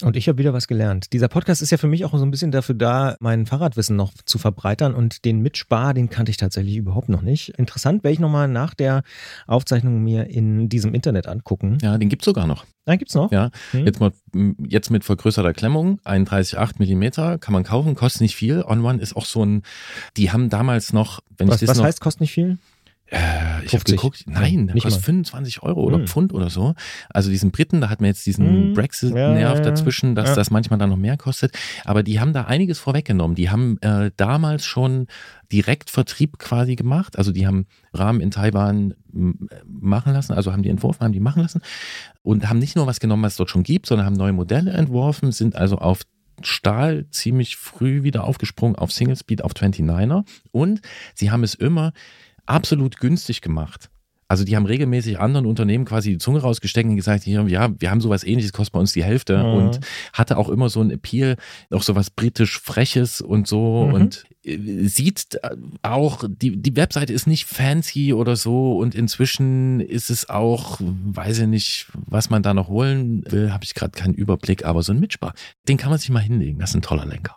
[0.03, 1.13] Und ich habe wieder was gelernt.
[1.13, 4.13] Dieser Podcast ist ja für mich auch so ein bisschen dafür da, mein Fahrradwissen noch
[4.25, 4.95] zu verbreitern.
[4.95, 7.49] Und den Mitspar, den kannte ich tatsächlich überhaupt noch nicht.
[7.59, 9.03] Interessant, werde ich nochmal nach der
[9.49, 11.79] Aufzeichnung mir in diesem Internet angucken.
[11.83, 12.65] Ja, den gibt's sogar noch.
[12.85, 13.33] Da gibt's noch.
[13.33, 13.87] Ja, Hm.
[13.87, 14.13] jetzt, mal,
[14.69, 18.63] jetzt mit vergrößerter Klemmung, 31,8 Millimeter, kann man kaufen, kostet nicht viel.
[18.67, 19.63] On One ist auch so ein,
[20.17, 22.59] die haben damals noch, wenn was ich das was noch, heißt, kostet nicht viel?
[23.11, 23.97] Äh, ich habe 50.
[23.97, 25.07] geguckt, nein, Nicht kostet mal.
[25.07, 26.07] 25 Euro oder Hm.
[26.07, 26.75] Pfund oder so.
[27.09, 28.73] Also diesen Briten, da hat man jetzt diesen Hm.
[28.75, 30.35] Brexit-Nerv Ja, dazwischen, dass Ja.
[30.35, 31.57] das manchmal dann noch mehr kostet.
[31.87, 33.35] Aber die haben da einiges vorweggenommen.
[33.35, 35.07] Die haben äh, damals schon
[35.51, 37.17] Direktvertrieb quasi gemacht.
[37.17, 38.93] Also die haben Rahmen in Taiwan
[39.65, 41.63] machen lassen, also haben die entworfen, haben die machen lassen
[42.23, 44.71] und haben nicht nur was genommen, was es dort schon gibt, sondern haben neue Modelle
[44.73, 46.03] entworfen, sind also auf
[46.43, 50.83] Stahl ziemlich früh wieder aufgesprungen auf Single Speed auf 29er und
[51.15, 51.93] sie haben es immer
[52.49, 53.91] absolut günstig gemacht.
[54.31, 57.47] Also die haben regelmäßig anderen Unternehmen quasi die Zunge rausgesteckt und gesagt, ja,
[57.81, 59.55] wir haben sowas ähnliches, kostet bei uns die Hälfte mhm.
[59.55, 59.81] und
[60.13, 61.37] hatte auch immer so ein Appeal,
[61.71, 63.95] auch sowas britisch Freches und so mhm.
[63.95, 65.41] und äh, sieht
[65.81, 71.39] auch, die, die Webseite ist nicht fancy oder so und inzwischen ist es auch, weiß
[71.39, 74.93] ich nicht, was man da noch holen will, habe ich gerade keinen Überblick, aber so
[74.93, 75.33] ein Mitspar,
[75.69, 77.37] den kann man sich mal hinlegen, das ist ein toller Lenker.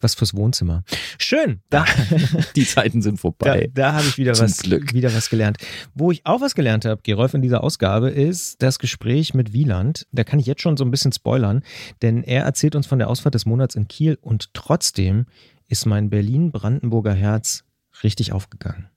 [0.00, 0.84] Was fürs Wohnzimmer.
[1.18, 1.60] Schön.
[1.70, 1.84] Da,
[2.56, 3.70] die Zeiten sind vorbei.
[3.72, 5.58] Da, da habe ich wieder was, wieder was gelernt.
[5.94, 10.06] Wo ich auch was gelernt habe, Gerolf, in dieser Ausgabe, ist das Gespräch mit Wieland.
[10.12, 11.62] Da kann ich jetzt schon so ein bisschen spoilern,
[12.02, 15.26] denn er erzählt uns von der Ausfahrt des Monats in Kiel und trotzdem
[15.68, 17.64] ist mein Berlin-Brandenburger Herz
[18.02, 18.88] richtig aufgegangen.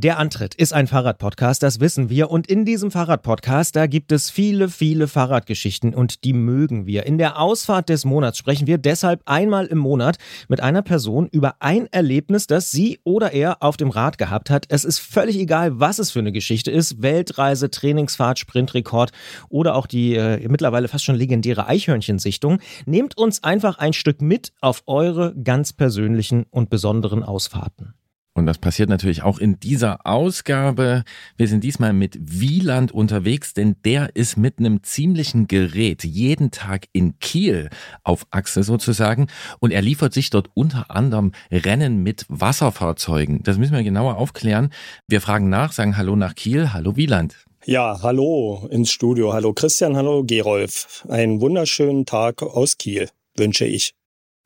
[0.00, 2.30] Der Antritt ist ein Fahrradpodcast, das wissen wir.
[2.30, 7.04] Und in diesem Fahrradpodcast, da gibt es viele, viele Fahrradgeschichten und die mögen wir.
[7.04, 11.56] In der Ausfahrt des Monats sprechen wir deshalb einmal im Monat mit einer Person über
[11.58, 14.66] ein Erlebnis, das sie oder er auf dem Rad gehabt hat.
[14.68, 17.02] Es ist völlig egal, was es für eine Geschichte ist.
[17.02, 19.10] Weltreise, Trainingsfahrt, Sprintrekord
[19.48, 22.60] oder auch die äh, mittlerweile fast schon legendäre Eichhörnchensichtung.
[22.86, 27.97] Nehmt uns einfach ein Stück mit auf eure ganz persönlichen und besonderen Ausfahrten.
[28.38, 31.04] Und das passiert natürlich auch in dieser Ausgabe.
[31.36, 36.86] Wir sind diesmal mit Wieland unterwegs, denn der ist mit einem ziemlichen Gerät jeden Tag
[36.92, 37.68] in Kiel
[38.04, 39.26] auf Achse sozusagen.
[39.58, 43.42] Und er liefert sich dort unter anderem Rennen mit Wasserfahrzeugen.
[43.42, 44.70] Das müssen wir genauer aufklären.
[45.08, 46.72] Wir fragen nach, sagen Hallo nach Kiel.
[46.72, 47.36] Hallo Wieland.
[47.64, 49.32] Ja, hallo ins Studio.
[49.32, 51.04] Hallo Christian, hallo Gerolf.
[51.08, 53.94] Einen wunderschönen Tag aus Kiel wünsche ich.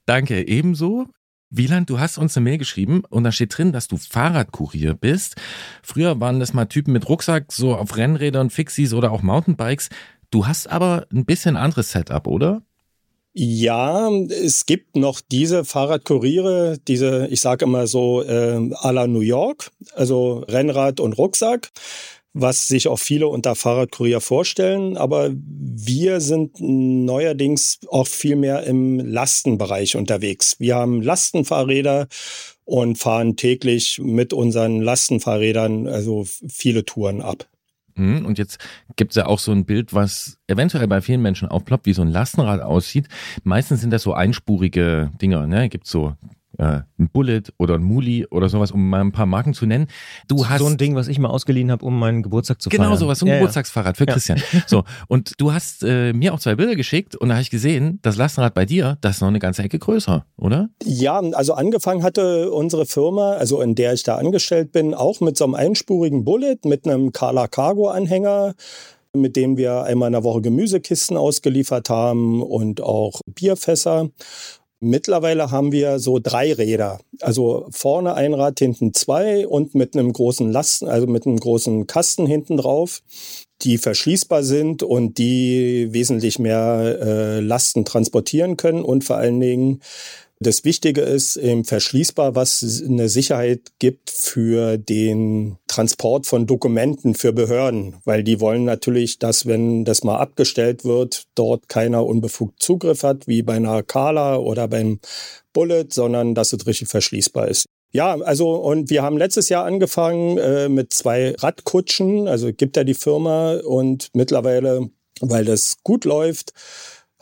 [0.06, 1.06] Danke, ebenso.
[1.54, 5.36] Wieland, du hast uns eine Mail geschrieben und da steht drin, dass du Fahrradkurier bist.
[5.82, 9.90] Früher waren das mal Typen mit Rucksack, so auf Rennrädern, Fixies oder auch Mountainbikes.
[10.30, 12.62] Du hast aber ein bisschen anderes Setup, oder?
[13.34, 19.20] Ja, es gibt noch diese Fahrradkuriere, diese, ich sage immer so, äh, à la New
[19.20, 21.70] York, also Rennrad und Rucksack
[22.34, 24.96] was sich auch viele unter Fahrradkurier vorstellen.
[24.96, 30.56] Aber wir sind neuerdings auch viel mehr im Lastenbereich unterwegs.
[30.58, 32.08] Wir haben Lastenfahrräder
[32.64, 37.48] und fahren täglich mit unseren Lastenfahrrädern also viele Touren ab.
[37.94, 38.58] Mhm, und jetzt
[38.96, 42.02] gibt es ja auch so ein Bild, was eventuell bei vielen Menschen aufploppt, wie so
[42.02, 43.08] ein Lastenrad aussieht.
[43.42, 45.68] Meistens sind das so einspurige Dinger, ne?
[45.68, 46.14] Gibt so
[46.58, 49.86] äh, ein Bullet oder ein Muli oder sowas, um mal ein paar Marken zu nennen.
[50.28, 52.84] Du hast so ein Ding, was ich mal ausgeliehen habe, um meinen Geburtstag zu genau
[52.84, 52.92] feiern.
[52.92, 54.12] Genau sowas, so ein ja, Geburtstagsfahrrad für ja.
[54.12, 54.42] Christian.
[54.66, 57.98] So und du hast äh, mir auch zwei Bilder geschickt und da habe ich gesehen,
[58.02, 60.68] das Lastenrad bei dir, das ist noch eine ganze Ecke größer, oder?
[60.84, 65.36] Ja, also angefangen hatte unsere Firma, also in der ich da angestellt bin, auch mit
[65.36, 68.54] so einem einspurigen Bullet mit einem Carla Cargo Anhänger
[69.14, 74.08] mit dem wir einmal in der Woche Gemüsekisten ausgeliefert haben und auch Bierfässer.
[74.84, 76.98] Mittlerweile haben wir so drei Räder.
[77.20, 81.86] Also vorne ein Rad, hinten zwei und mit einem großen Lasten, also mit einem großen
[81.86, 83.00] Kasten hinten drauf,
[83.60, 89.82] die verschließbar sind und die wesentlich mehr äh, Lasten transportieren können und vor allen Dingen
[90.42, 97.32] das Wichtige ist eben verschließbar, was eine Sicherheit gibt für den Transport von Dokumenten für
[97.32, 103.02] Behörden, weil die wollen natürlich, dass wenn das mal abgestellt wird, dort keiner unbefugt Zugriff
[103.02, 105.00] hat, wie bei einer Kala oder beim
[105.52, 107.66] Bullet, sondern dass es richtig verschließbar ist.
[107.92, 112.84] Ja, also und wir haben letztes Jahr angefangen äh, mit zwei Radkutschen, also gibt ja
[112.84, 114.88] die Firma und mittlerweile,
[115.20, 116.54] weil das gut läuft,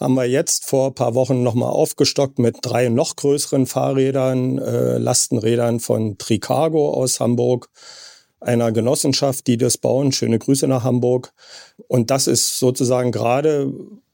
[0.01, 4.96] haben wir jetzt vor ein paar Wochen nochmal aufgestockt mit drei noch größeren Fahrrädern, äh,
[4.96, 7.68] Lastenrädern von Tricargo aus Hamburg,
[8.40, 10.12] einer Genossenschaft, die das bauen.
[10.12, 11.34] Schöne Grüße nach Hamburg.
[11.86, 13.70] Und das ist sozusagen gerade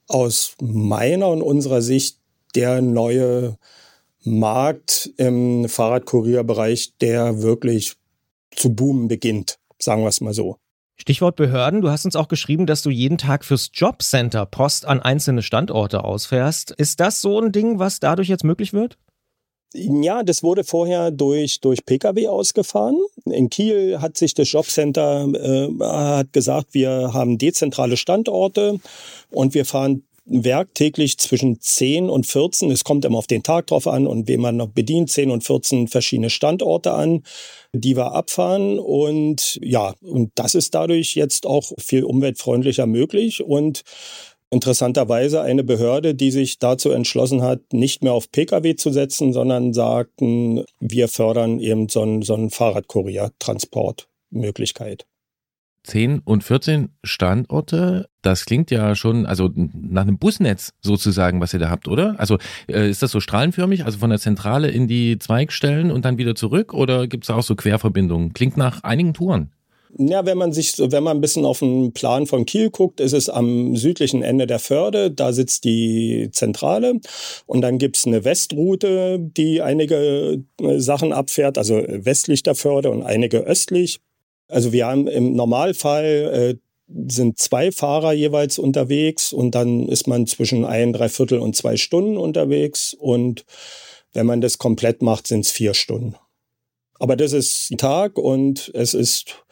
[0.09, 2.19] aus meiner und unserer Sicht
[2.57, 3.57] der neue
[4.25, 7.95] Markt im Fahrradkurierbereich, der wirklich
[8.51, 10.57] zu boomen beginnt, sagen wir es mal so.
[10.97, 11.83] Stichwort Behörden.
[11.83, 16.05] Du hast uns auch geschrieben, dass du jeden Tag fürs Jobcenter Post an einzelne Standorte
[16.05, 16.71] ausfährst.
[16.73, 18.99] Ist das so ein Ding, was dadurch jetzt möglich wird?
[19.75, 22.97] Ja, das wurde vorher durch, durch Pkw ausgefahren.
[23.27, 28.81] In Kiel hat sich das Jobcenter äh, hat gesagt, wir haben dezentrale Standorte
[29.31, 33.87] und wir fahren werktäglich zwischen 10 und 14, es kommt immer auf den Tag drauf
[33.87, 37.23] an und wen man noch bedient, 10 und 14 verschiedene Standorte an,
[37.73, 38.79] die wir abfahren.
[38.79, 43.83] Und ja, und das ist dadurch jetzt auch viel umweltfreundlicher möglich und
[44.51, 49.73] interessanterweise eine Behörde, die sich dazu entschlossen hat, nicht mehr auf Pkw zu setzen, sondern
[49.75, 55.07] sagten, wir fördern eben so einen, so einen Fahrradkuriertransportmöglichkeit.
[55.87, 58.09] 10 und 14 Standorte.
[58.23, 62.17] Das klingt ja schon, also nach einem Busnetz sozusagen, was ihr da habt, oder?
[62.19, 66.19] Also äh, ist das so strahlenförmig, also von der Zentrale in die Zweigstellen und dann
[66.19, 66.75] wieder zurück?
[66.75, 68.33] Oder gibt es auch so Querverbindungen?
[68.33, 69.53] Klingt nach einigen Touren.
[69.99, 73.15] Ja, wenn man sich, wenn man ein bisschen auf den Plan von Kiel guckt, ist
[73.15, 77.01] es am südlichen Ende der Förde, da sitzt die Zentrale
[77.47, 83.03] und dann gibt's eine Westroute, die einige äh, Sachen abfährt, also westlich der Förde und
[83.03, 84.01] einige östlich.
[84.49, 86.67] Also wir haben im Normalfall äh,
[87.09, 91.77] sind zwei Fahrer jeweils unterwegs und dann ist man zwischen ein, drei Viertel und zwei
[91.77, 93.45] Stunden unterwegs und
[94.13, 96.17] wenn man das komplett macht, sind es vier Stunden.
[96.99, 99.45] Aber das ist ein Tag und es ist,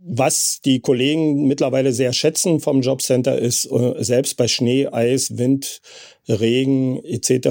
[0.00, 5.82] was die Kollegen mittlerweile sehr schätzen vom Jobcenter, ist äh, selbst bei Schnee, Eis, Wind,
[6.28, 7.48] Regen etc.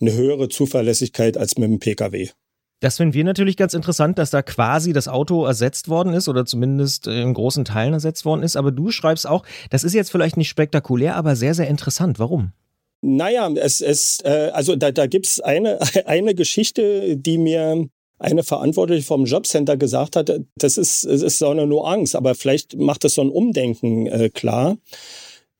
[0.00, 2.30] eine höhere Zuverlässigkeit als mit dem Pkw.
[2.82, 6.44] Das finden wir natürlich ganz interessant, dass da quasi das Auto ersetzt worden ist oder
[6.44, 8.56] zumindest in großen Teilen ersetzt worden ist.
[8.56, 12.18] Aber du schreibst auch, das ist jetzt vielleicht nicht spektakulär, aber sehr, sehr interessant.
[12.18, 12.50] Warum?
[13.00, 17.86] Naja, es, es, äh, also da, da gibt es eine, eine Geschichte, die mir
[18.18, 22.76] eine Verantwortliche vom Jobcenter gesagt hat, das ist, es ist so eine Nuance, aber vielleicht
[22.76, 24.76] macht das so ein Umdenken äh, klar.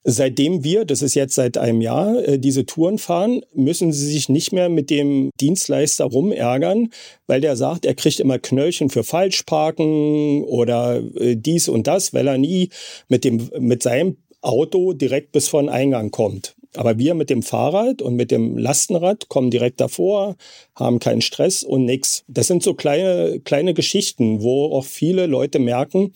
[0.04, 4.28] Seitdem wir, das ist jetzt seit einem Jahr, äh, diese Touren fahren, müssen sie sich
[4.28, 6.88] nicht mehr mit dem Dienstleister rumärgern,
[7.28, 12.26] weil der sagt, er kriegt immer Knöllchen für Falschparken oder äh, dies und das, weil
[12.26, 12.70] er nie
[13.08, 16.56] mit, dem, mit seinem Auto direkt bis vor den Eingang kommt.
[16.74, 20.36] Aber wir mit dem Fahrrad und mit dem Lastenrad kommen direkt davor,
[20.74, 22.24] haben keinen Stress und nix.
[22.28, 26.12] Das sind so kleine, kleine Geschichten, wo auch viele Leute merken,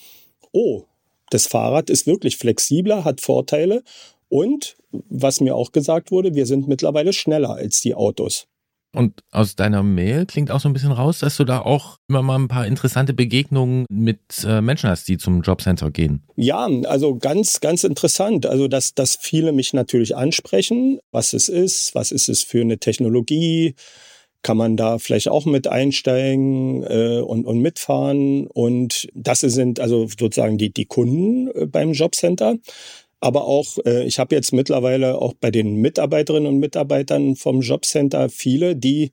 [0.53, 0.85] oh,
[1.31, 3.83] das Fahrrad ist wirklich flexibler, hat Vorteile
[4.29, 8.47] und was mir auch gesagt wurde, wir sind mittlerweile schneller als die Autos.
[8.97, 12.23] Und aus deiner Mail klingt auch so ein bisschen raus, dass du da auch immer
[12.23, 16.23] mal ein paar interessante Begegnungen mit äh, Menschen hast, die zum Jobcenter gehen.
[16.35, 18.47] Ja, also ganz, ganz interessant.
[18.47, 22.79] Also, dass, dass viele mich natürlich ansprechen, was es ist, was ist es für eine
[22.79, 23.75] Technologie,
[24.43, 28.47] kann man da vielleicht auch mit einsteigen äh, und, und mitfahren.
[28.47, 32.57] Und das sind also sozusagen die, die Kunden äh, beim Jobcenter.
[33.21, 38.29] Aber auch, äh, ich habe jetzt mittlerweile auch bei den Mitarbeiterinnen und Mitarbeitern vom Jobcenter
[38.29, 39.13] viele, die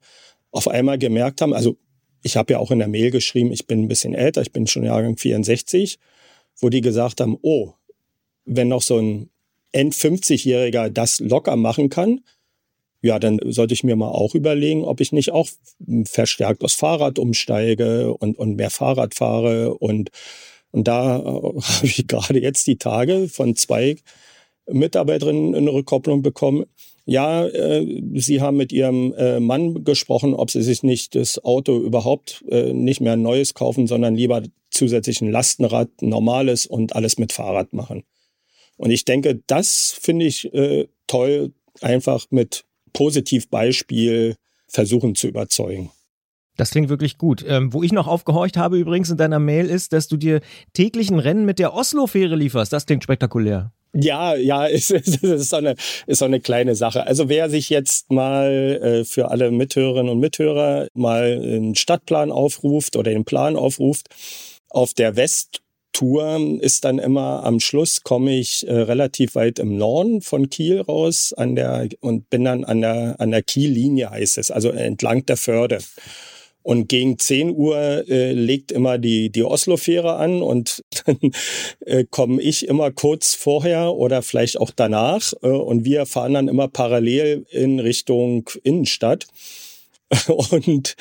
[0.52, 1.78] auf einmal gemerkt haben, also
[2.22, 4.68] ich habe ja auch in der Mail geschrieben, ich bin ein bisschen älter, ich bin
[4.68, 6.00] schon Jahrgang 64,
[6.60, 7.74] wo die gesagt haben, oh,
[8.46, 9.30] wenn noch so ein
[9.72, 12.22] End-50-Jähriger das locker machen kann,
[13.04, 15.50] ja, dann sollte ich mir mal auch überlegen, ob ich nicht auch
[16.06, 19.76] verstärkt aufs Fahrrad umsteige und, und mehr Fahrrad fahre.
[19.76, 20.10] Und,
[20.72, 21.22] und da äh,
[21.62, 23.98] habe ich gerade jetzt die Tage von zwei
[24.72, 26.64] Mitarbeiterinnen eine Rückkopplung bekommen.
[27.06, 31.78] Ja, äh, sie haben mit ihrem äh, Mann gesprochen, ob sie sich nicht das Auto
[31.78, 37.18] überhaupt äh, nicht mehr ein neues kaufen, sondern lieber zusätzlich ein Lastenrad, normales und alles
[37.18, 38.04] mit Fahrrad machen.
[38.78, 41.52] Und ich denke, das finde ich äh, toll,
[41.82, 44.36] einfach mit Positivbeispiel
[44.68, 45.92] versuchen zu überzeugen.
[46.58, 47.44] Das klingt wirklich gut.
[47.48, 50.42] Ähm, wo ich noch aufgehorcht habe übrigens in deiner Mail ist, dass du dir
[50.74, 52.72] täglich ein Rennen mit der Oslo-Fähre lieferst.
[52.72, 53.72] Das klingt spektakulär.
[53.96, 55.76] Ja, ja, es ist, ist, so eine,
[56.06, 57.08] ist so eine kleine Sache.
[57.08, 62.96] Also wer sich jetzt mal äh, für alle Mithörerinnen und Mithörer mal einen Stadtplan aufruft
[62.96, 64.08] oder den Plan aufruft,
[64.70, 65.63] auf der West
[65.94, 70.82] Tour ist dann immer am Schluss komme ich äh, relativ weit im Norden von Kiel
[70.82, 75.26] raus an der und bin dann an der an der Kiellinie heißt es, also entlang
[75.26, 75.80] der Förde.
[76.64, 81.20] Und gegen 10 Uhr äh, legt immer die, die Oslo-Fähre an und dann
[81.82, 85.34] äh, komme ich immer kurz vorher oder vielleicht auch danach.
[85.42, 89.28] Äh, und wir fahren dann immer parallel in Richtung Innenstadt.
[90.52, 90.96] Und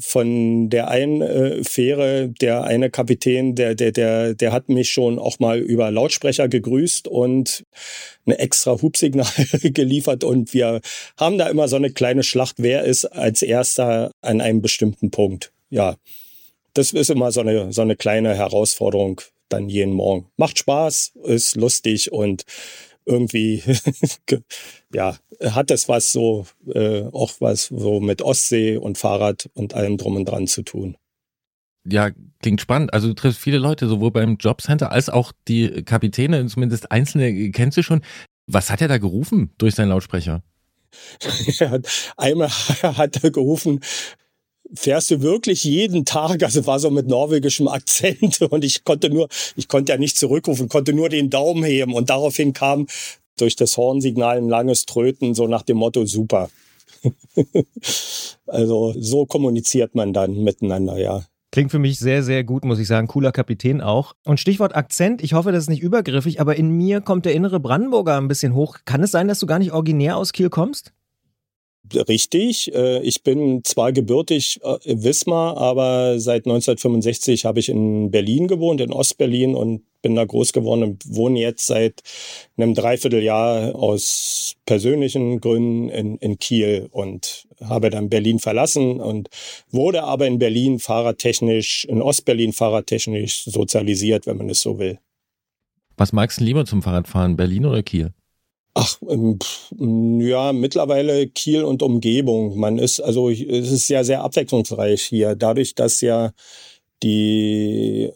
[0.00, 5.18] von der einen äh, Fähre, der eine Kapitän, der, der, der, der hat mich schon
[5.18, 7.64] auch mal über Lautsprecher gegrüßt und
[8.26, 9.26] ein extra Hubsignal
[9.62, 10.24] geliefert.
[10.24, 10.80] Und wir
[11.16, 15.52] haben da immer so eine kleine Schlacht, wer ist als erster an einem bestimmten Punkt.
[15.70, 15.96] Ja,
[16.74, 20.26] das ist immer so eine, so eine kleine Herausforderung dann jeden Morgen.
[20.36, 22.44] Macht Spaß, ist lustig und
[23.04, 23.62] irgendwie,
[24.94, 29.96] ja, hat es was so, äh, auch was so mit Ostsee und Fahrrad und allem
[29.96, 30.96] drum und dran zu tun.
[31.84, 32.92] Ja, klingt spannend.
[32.94, 37.76] Also du triffst viele Leute, sowohl beim Jobcenter als auch die Kapitäne, zumindest einzelne kennst
[37.76, 38.02] du schon.
[38.46, 40.42] Was hat er da gerufen durch seinen Lautsprecher?
[42.16, 42.48] Einmal
[42.82, 43.80] hat er gerufen,
[44.74, 46.42] fährst du wirklich jeden Tag?
[46.42, 50.68] Also war so mit norwegischem Akzent und ich konnte nur, ich konnte ja nicht zurückrufen,
[50.68, 52.86] konnte nur den Daumen heben und daraufhin kam
[53.38, 56.50] durch das Hornsignal ein langes Tröten, so nach dem Motto, super.
[58.46, 61.24] also so kommuniziert man dann miteinander, ja.
[61.50, 63.08] Klingt für mich sehr, sehr gut, muss ich sagen.
[63.08, 64.14] Cooler Kapitän auch.
[64.24, 67.60] Und Stichwort Akzent, ich hoffe, das ist nicht übergriffig, aber in mir kommt der innere
[67.60, 68.78] Brandenburger ein bisschen hoch.
[68.86, 70.94] Kann es sein, dass du gar nicht originär aus Kiel kommst?
[71.94, 72.72] Richtig.
[72.74, 78.80] Äh, ich bin zwar gebürtig äh, Wismar, aber seit 1965 habe ich in Berlin gewohnt,
[78.80, 82.02] in Ostberlin und bin da groß geworden und wohne jetzt seit
[82.56, 89.28] einem Dreivierteljahr aus persönlichen Gründen in, in Kiel und habe dann Berlin verlassen und
[89.70, 94.98] wurde aber in Berlin fahrradtechnisch, in Ostberlin fahrradtechnisch sozialisiert, wenn man es so will.
[95.96, 98.12] Was magst du lieber zum Fahrradfahren, Berlin oder Kiel?
[98.74, 99.38] Ach, ähm,
[100.20, 102.58] ja, mittlerweile Kiel und Umgebung.
[102.58, 105.34] Man ist, also es ist ja sehr abwechslungsreich hier.
[105.36, 106.32] Dadurch, dass ja
[107.02, 108.10] die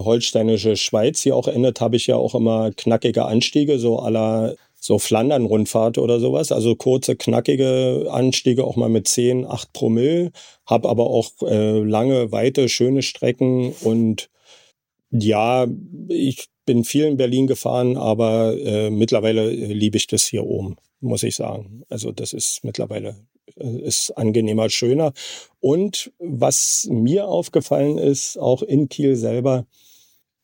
[0.00, 4.98] holsteinische Schweiz hier auch endet, habe ich ja auch immer knackige Anstiege, so aller so
[4.98, 6.52] Flandern-Rundfahrt oder sowas.
[6.52, 10.30] Also kurze, knackige Anstiege, auch mal mit 10, 8 Promille.
[10.66, 14.30] Habe aber auch äh, lange, weite, schöne Strecken und
[15.10, 15.66] ja,
[16.08, 21.22] ich bin viel in Berlin gefahren, aber äh, mittlerweile liebe ich das hier oben, muss
[21.22, 21.82] ich sagen.
[21.88, 23.16] Also das ist mittlerweile
[23.56, 25.14] äh, ist angenehmer, schöner.
[25.60, 29.64] Und was mir aufgefallen ist, auch in Kiel selber,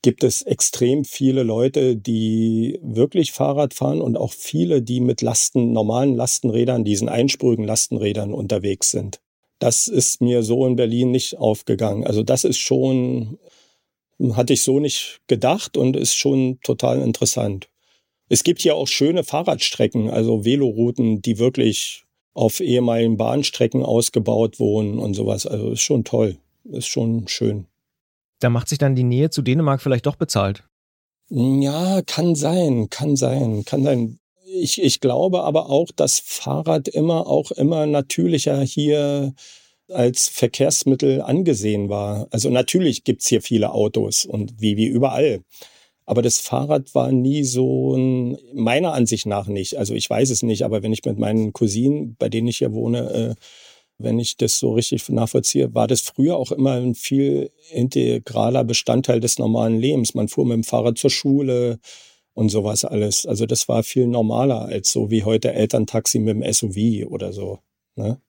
[0.00, 5.72] gibt es extrem viele Leute, die wirklich Fahrrad fahren und auch viele, die mit Lasten,
[5.72, 9.20] normalen Lastenrädern, diesen einspurigen Lastenrädern unterwegs sind.
[9.58, 12.06] Das ist mir so in Berlin nicht aufgegangen.
[12.06, 13.38] Also das ist schon
[14.34, 17.68] hatte ich so nicht gedacht und ist schon total interessant.
[18.28, 24.98] Es gibt hier auch schöne Fahrradstrecken, also Velorouten, die wirklich auf ehemaligen Bahnstrecken ausgebaut wurden
[24.98, 25.46] und sowas.
[25.46, 27.66] Also ist schon toll, ist schon schön.
[28.40, 30.64] Da macht sich dann die Nähe zu Dänemark vielleicht doch bezahlt.
[31.30, 34.18] Ja, kann sein, kann sein, kann sein.
[34.46, 39.34] Ich, ich glaube aber auch, dass Fahrrad immer auch immer natürlicher hier
[39.94, 42.28] als Verkehrsmittel angesehen war.
[42.30, 45.42] Also natürlich gibt's hier viele Autos und wie, wie überall.
[46.06, 49.76] Aber das Fahrrad war nie so ein, meiner Ansicht nach nicht.
[49.78, 52.72] Also ich weiß es nicht, aber wenn ich mit meinen Cousinen, bei denen ich hier
[52.72, 53.34] wohne, äh,
[53.98, 59.20] wenn ich das so richtig nachvollziehe, war das früher auch immer ein viel integraler Bestandteil
[59.20, 60.14] des normalen Lebens.
[60.14, 61.78] Man fuhr mit dem Fahrrad zur Schule
[62.34, 63.24] und sowas alles.
[63.24, 67.60] Also das war viel normaler als so wie heute Elterntaxi mit dem SUV oder so.
[67.96, 68.20] Ne?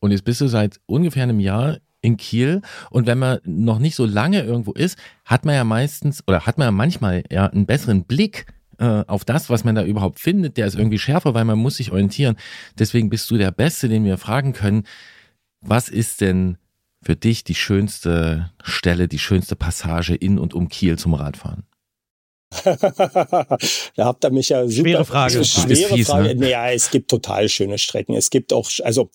[0.00, 2.62] Und jetzt bist du seit ungefähr einem Jahr in Kiel.
[2.90, 6.58] Und wenn man noch nicht so lange irgendwo ist, hat man ja meistens oder hat
[6.58, 8.46] man ja manchmal ja einen besseren Blick
[8.78, 10.56] äh, auf das, was man da überhaupt findet.
[10.56, 12.36] Der ist irgendwie schärfer, weil man muss sich orientieren.
[12.78, 14.84] Deswegen bist du der Beste, den wir fragen können.
[15.60, 16.58] Was ist denn
[17.02, 21.64] für dich die schönste Stelle, die schönste Passage in und um Kiel zum Radfahren?
[23.96, 24.88] da habt ihr mich ja super.
[24.88, 25.44] Schwere Frage.
[25.44, 26.28] Schwere fies, Frage.
[26.28, 26.34] Ne?
[26.36, 28.14] Naja, es gibt total schöne Strecken.
[28.14, 29.10] Es gibt auch, also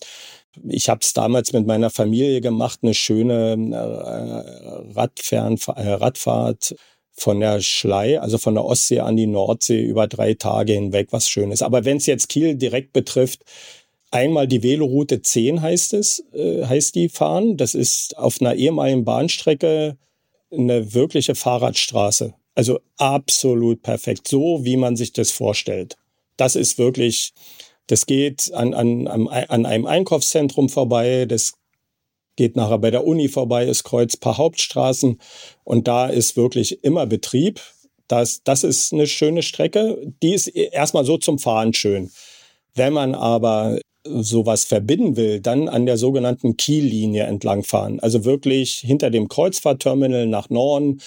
[0.68, 6.74] ich habe es damals mit meiner Familie gemacht, eine schöne äh, Radfern, äh, Radfahrt
[7.12, 11.28] von der Schlei, also von der Ostsee an die Nordsee über drei Tage hinweg, was
[11.28, 11.62] Schönes.
[11.62, 13.44] Aber wenn es jetzt Kiel direkt betrifft,
[14.10, 17.56] einmal die Veloroute 10 heißt es, äh, heißt die fahren.
[17.56, 19.96] Das ist auf einer ehemaligen Bahnstrecke
[20.50, 22.34] eine wirkliche Fahrradstraße.
[22.54, 25.96] Also absolut perfekt, so wie man sich das vorstellt.
[26.36, 27.32] Das ist wirklich
[27.86, 31.54] das geht an, an, an einem Einkaufszentrum vorbei, das
[32.36, 35.20] geht nachher bei der Uni vorbei, es kreuzt paar Hauptstraßen
[35.64, 37.60] und da ist wirklich immer Betrieb.
[38.08, 39.98] Das, das ist eine schöne Strecke.
[40.22, 42.10] Die ist erstmal so zum Fahren schön.
[42.74, 48.00] Wenn man aber sowas verbinden will, dann an der sogenannten Kiellinie entlangfahren.
[48.00, 51.00] Also wirklich hinter dem Kreuzfahrtterminal nach Norden,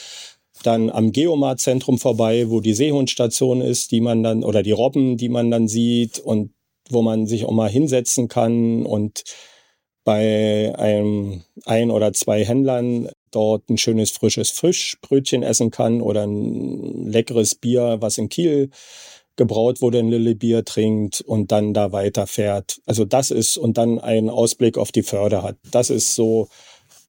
[0.66, 5.30] dann am Geomar-Zentrum vorbei, wo die Seehundstation ist, die man dann, oder die Robben, die
[5.30, 6.54] man dann sieht und
[6.90, 9.24] wo man sich auch mal hinsetzen kann und
[10.04, 17.08] bei einem ein oder zwei Händlern dort ein schönes frisches Fischbrötchen essen kann oder ein
[17.08, 18.70] leckeres Bier, was in Kiel
[19.36, 22.80] gebraut wurde, ein Lille Bier trinkt und dann da weiterfährt.
[22.86, 25.58] Also das ist und dann einen Ausblick auf die Förde hat.
[25.72, 26.48] Das ist so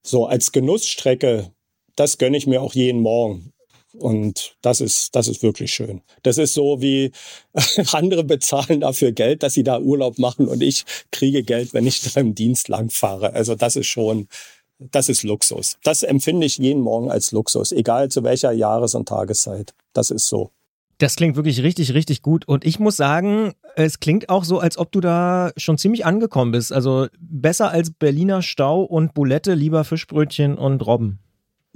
[0.03, 1.53] so als Genussstrecke.
[1.97, 3.53] Das gönne ich mir auch jeden Morgen.
[3.99, 6.03] Und das ist, das ist wirklich schön.
[6.23, 7.13] Das ist so wie
[7.93, 12.03] andere bezahlen dafür Geld, dass sie da Urlaub machen und ich kriege Geld, wenn ich
[12.15, 13.33] da im Dienst lang fahre.
[13.33, 14.29] Also das ist schon,
[14.79, 15.79] das ist Luxus.
[15.83, 19.75] Das empfinde ich jeden Morgen als Luxus, egal zu welcher Jahres- und Tageszeit.
[19.93, 20.51] Das ist so.
[20.99, 22.49] Das klingt wirklich richtig, richtig gut.
[22.49, 26.53] Und ich muss sagen, es klingt auch so, als ob du da schon ziemlich angekommen
[26.53, 26.73] bist.
[26.73, 31.21] Also besser als Berliner Stau und Boulette, lieber Fischbrötchen und Robben.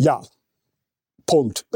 [0.00, 0.22] Ja,
[1.26, 1.66] Punkt.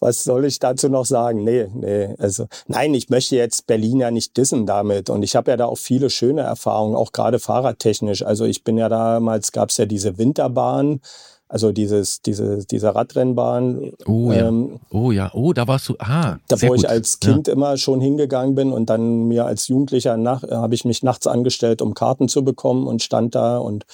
[0.00, 1.42] Was soll ich dazu noch sagen?
[1.42, 2.14] Nee, nee.
[2.18, 5.08] Also, nein, ich möchte jetzt Berlin ja nicht dissen damit.
[5.08, 8.24] Und ich habe ja da auch viele schöne Erfahrungen, auch gerade fahrradtechnisch.
[8.24, 11.00] Also ich bin ja damals, gab es ja diese Winterbahn,
[11.48, 13.92] also dieses, diese, diese Radrennbahn.
[14.06, 14.48] Oh ja.
[14.48, 16.36] Ähm, oh ja, oh, da warst du, ah.
[16.48, 16.78] Da wo gut.
[16.78, 17.54] ich als Kind ja.
[17.54, 21.80] immer schon hingegangen bin und dann mir als Jugendlicher nach, habe ich mich nachts angestellt,
[21.80, 23.86] um Karten zu bekommen und stand da und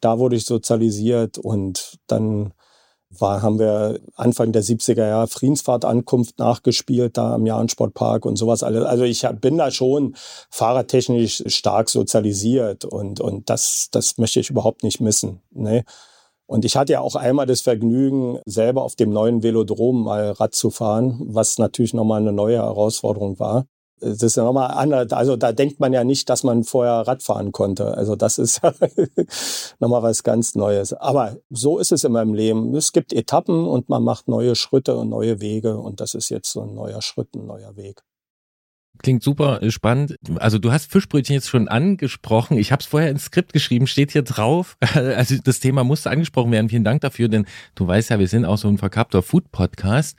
[0.00, 2.52] da wurde ich sozialisiert und dann
[3.10, 8.84] war, haben wir Anfang der 70er Jahre Friedensfahrt-Ankunft nachgespielt, da am Jahrensportpark und sowas alles.
[8.84, 10.14] Also ich bin da schon
[10.50, 15.42] fahrradtechnisch stark sozialisiert und, und das, das möchte ich überhaupt nicht missen.
[15.50, 15.84] Ne?
[16.46, 20.54] Und ich hatte ja auch einmal das Vergnügen, selber auf dem neuen Velodrom mal Rad
[20.54, 23.66] zu fahren, was natürlich nochmal eine neue Herausforderung war
[24.00, 25.12] das ist ja nochmal anders.
[25.12, 27.96] Also da denkt man ja nicht, dass man vorher Rad fahren konnte.
[27.96, 28.60] Also das ist
[29.80, 30.92] nochmal was ganz Neues.
[30.92, 32.74] Aber so ist es in meinem Leben.
[32.74, 35.78] Es gibt Etappen und man macht neue Schritte und neue Wege.
[35.78, 38.02] Und das ist jetzt so ein neuer Schritt, ein neuer Weg.
[39.02, 40.16] Klingt super äh, spannend.
[40.36, 42.58] Also du hast Fischbrötchen jetzt schon angesprochen.
[42.58, 44.76] Ich habe es vorher ins Skript geschrieben, steht hier drauf.
[45.00, 46.68] Also das Thema musste angesprochen werden.
[46.68, 50.18] Vielen Dank dafür, denn du weißt ja, wir sind auch so ein verkappter Food-Podcast.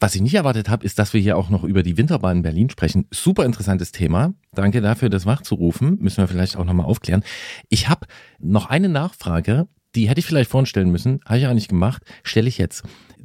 [0.00, 2.42] Was ich nicht erwartet habe, ist, dass wir hier auch noch über die Winterbahn in
[2.42, 3.06] Berlin sprechen.
[3.10, 4.34] Super interessantes Thema.
[4.54, 5.98] Danke dafür, das wachzurufen.
[6.00, 7.24] Müssen wir vielleicht auch nochmal aufklären.
[7.68, 8.06] Ich habe
[8.38, 11.20] noch eine Nachfrage, die hätte ich vielleicht vorhin stellen müssen.
[11.24, 12.02] Habe ich auch nicht gemacht.
[12.22, 12.82] Stelle ich jetzt.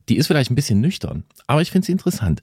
[0.10, 2.42] Die ist vielleicht ein bisschen nüchtern, aber ich finde sie interessant.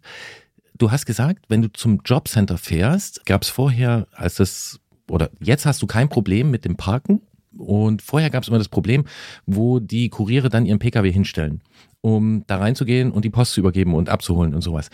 [0.77, 5.67] Du hast gesagt, wenn du zum Jobcenter fährst, gab es vorher, als das, oder jetzt
[5.67, 7.23] hast du kein Problem mit dem Parken.
[7.57, 9.05] Und vorher gab es immer das Problem,
[9.47, 11.63] wo die Kuriere dann ihren Pkw hinstellen,
[12.01, 14.91] um da reinzugehen und die Post zu übergeben und abzuholen und sowas.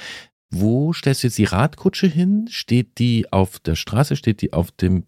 [0.50, 2.46] Wo stellst du jetzt die Radkutsche hin?
[2.50, 4.16] Steht die auf der Straße?
[4.16, 5.04] Steht die auf dem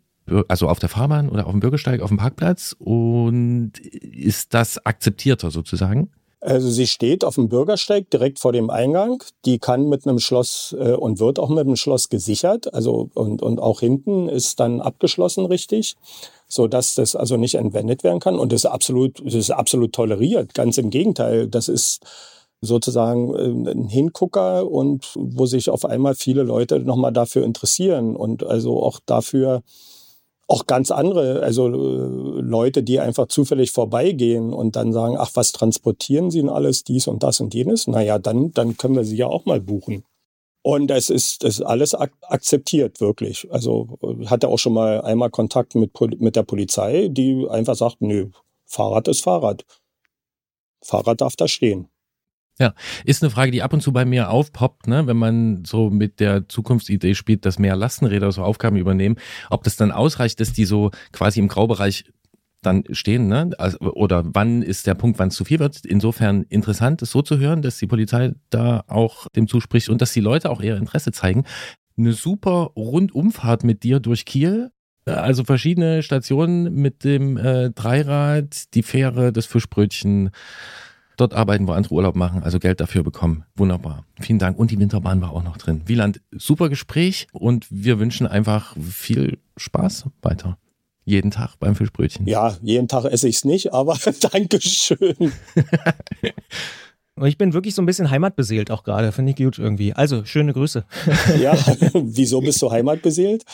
[0.48, 5.50] also auf der Fahrbahn oder auf dem Bürgersteig, auf dem Parkplatz und ist das akzeptierter
[5.50, 6.10] sozusagen?
[6.42, 9.22] Also sie steht auf dem Bürgersteig direkt vor dem Eingang.
[9.44, 12.74] Die kann mit einem Schloss äh, und wird auch mit einem Schloss gesichert.
[12.74, 15.94] Also und, und auch hinten ist dann abgeschlossen richtig,
[16.48, 18.40] so dass das also nicht entwendet werden kann.
[18.40, 20.52] Und das ist absolut, das ist absolut toleriert.
[20.52, 22.00] Ganz im Gegenteil, das ist
[22.60, 28.44] sozusagen äh, ein Hingucker und wo sich auf einmal viele Leute nochmal dafür interessieren und
[28.44, 29.62] also auch dafür
[30.52, 35.52] auch ganz andere, also äh, Leute, die einfach zufällig vorbeigehen und dann sagen, ach, was
[35.52, 37.86] transportieren Sie denn alles, dies und das und jenes?
[37.86, 40.04] Naja, dann, dann können wir sie ja auch mal buchen.
[40.62, 43.48] Und es ist, es ist alles ak akzeptiert, wirklich.
[43.50, 48.02] Also äh, hatte auch schon mal einmal Kontakt mit, mit der Polizei, die einfach sagt,
[48.02, 48.28] nö,
[48.66, 49.64] Fahrrad ist Fahrrad.
[50.84, 51.88] Fahrrad darf da stehen.
[52.58, 52.74] Ja,
[53.04, 55.06] ist eine Frage, die ab und zu bei mir aufpoppt, ne?
[55.06, 59.16] wenn man so mit der Zukunftsidee spielt, dass mehr Lastenräder so Aufgaben übernehmen,
[59.48, 62.04] ob das dann ausreicht, dass die so quasi im Graubereich
[62.62, 63.50] dann stehen, ne?
[63.58, 65.84] Also, oder wann ist der Punkt, wann es zu viel wird.
[65.84, 70.12] Insofern interessant, es so zu hören, dass die Polizei da auch dem zuspricht und dass
[70.12, 71.44] die Leute auch ihr Interesse zeigen.
[71.98, 74.70] Eine super Rundumfahrt mit dir durch Kiel.
[75.04, 80.30] Also verschiedene Stationen mit dem äh, Dreirad, die Fähre, das Fischbrötchen
[81.16, 83.44] dort arbeiten, wo andere Urlaub machen, also Geld dafür bekommen.
[83.56, 84.04] Wunderbar.
[84.20, 84.58] Vielen Dank.
[84.58, 85.82] Und die Winterbahn war auch noch drin.
[85.86, 90.58] Wieland, super Gespräch und wir wünschen einfach viel Spaß weiter.
[91.04, 92.26] Jeden Tag beim Fischbrötchen.
[92.26, 93.98] Ja, jeden Tag esse ich es nicht, aber
[94.32, 95.16] Dankeschön.
[97.14, 99.92] Und ich bin wirklich so ein bisschen heimatbeseelt auch gerade, finde ich gut irgendwie.
[99.92, 100.84] Also, schöne Grüße.
[101.40, 101.52] ja,
[101.92, 103.44] wieso bist du heimatbeseelt?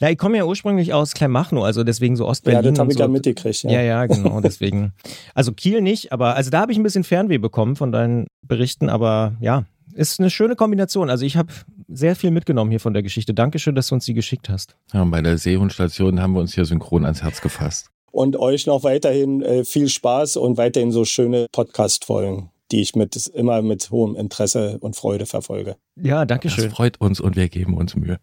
[0.00, 2.64] Na, ich komme ja ursprünglich aus Kleinmachnow, also deswegen so Ostberlin.
[2.64, 3.02] Ja, das habe ich so.
[3.02, 3.64] ja mitgekriegt.
[3.64, 3.72] Ja.
[3.72, 4.94] ja, ja, genau, deswegen.
[5.34, 8.88] Also Kiel nicht, aber also da habe ich ein bisschen Fernweh bekommen von deinen Berichten,
[8.88, 11.10] aber ja, ist eine schöne Kombination.
[11.10, 11.52] Also ich habe
[11.88, 13.34] sehr viel mitgenommen hier von der Geschichte.
[13.34, 14.76] Dankeschön, dass du uns die geschickt hast.
[14.94, 17.90] Ja, und bei der Seehundstation haben wir uns hier synchron ans Herz gefasst.
[18.10, 23.26] Und euch noch weiterhin äh, viel Spaß und weiterhin so schöne Podcast-Folgen die ich mit,
[23.28, 25.76] immer mit hohem Interesse und Freude verfolge.
[25.96, 26.64] Ja, danke schön.
[26.64, 28.18] Das freut uns und wir geben uns Mühe.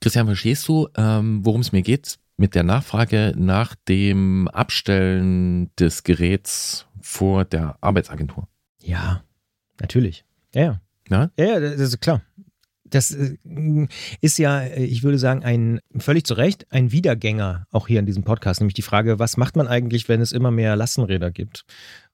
[0.00, 6.04] Christian, verstehst du, ähm, worum es mir geht mit der Nachfrage nach dem Abstellen des
[6.04, 8.48] Geräts vor der Arbeitsagentur?
[8.82, 9.22] Ja,
[9.78, 10.24] natürlich.
[10.54, 10.80] Ja,
[11.10, 11.30] ja.
[11.36, 12.22] Ja, ja das ist klar.
[12.90, 13.36] Das äh,
[14.20, 18.06] ist ja, äh, ich würde sagen, ein völlig zu Recht ein Wiedergänger auch hier in
[18.06, 21.64] diesem Podcast, nämlich die Frage, was macht man eigentlich, wenn es immer mehr Lastenräder gibt?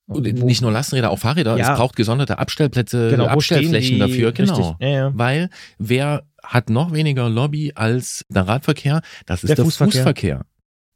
[0.07, 1.57] Und nicht nur Lastenräder, auch Fahrräder.
[1.57, 1.73] Ja.
[1.73, 4.31] Es braucht gesonderte Abstellplätze, genau, Abstellflächen dafür.
[4.31, 4.77] Genau.
[4.81, 5.13] Ja, ja.
[5.15, 9.01] Weil wer hat noch weniger Lobby als der Radverkehr?
[9.27, 10.03] Das ist der, der Fußverkehr.
[10.03, 10.47] Fußverkehr.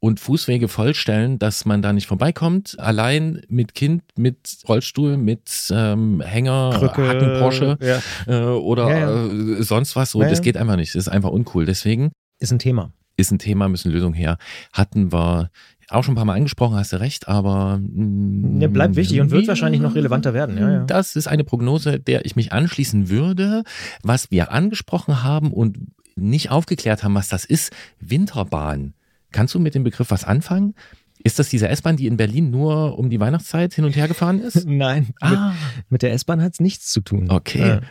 [0.03, 2.75] Und Fußwege vollstellen, dass man da nicht vorbeikommt.
[2.79, 4.35] Allein mit Kind, mit
[4.67, 7.77] Rollstuhl, mit ähm, Hänger, Krücke, Hacken Porsche
[8.25, 10.09] äh, oder äh, sonst was.
[10.09, 10.95] So, das geht einfach nicht.
[10.95, 11.65] Das ist einfach uncool.
[11.67, 12.91] Deswegen ist ein Thema.
[13.15, 14.39] Ist ein Thema, müssen Lösungen her.
[14.73, 15.51] Hatten wir
[15.89, 19.29] auch schon ein paar Mal angesprochen, hast du recht, aber mh, Der bleibt wichtig und
[19.29, 20.57] wird wir- wahrscheinlich noch relevanter werden.
[20.57, 20.83] Ja, ja.
[20.85, 23.61] Das ist eine Prognose, der ich mich anschließen würde.
[24.01, 25.77] Was wir angesprochen haben und
[26.15, 28.93] nicht aufgeklärt haben, was das ist, Winterbahn.
[29.31, 30.75] Kannst du mit dem Begriff was anfangen?
[31.23, 34.39] Ist das diese S-Bahn, die in Berlin nur um die Weihnachtszeit hin und her gefahren
[34.39, 34.65] ist?
[34.67, 37.29] Nein, Ah, mit, mit der S-Bahn hat es nichts zu tun.
[37.29, 37.67] okay.
[37.67, 37.81] Ja.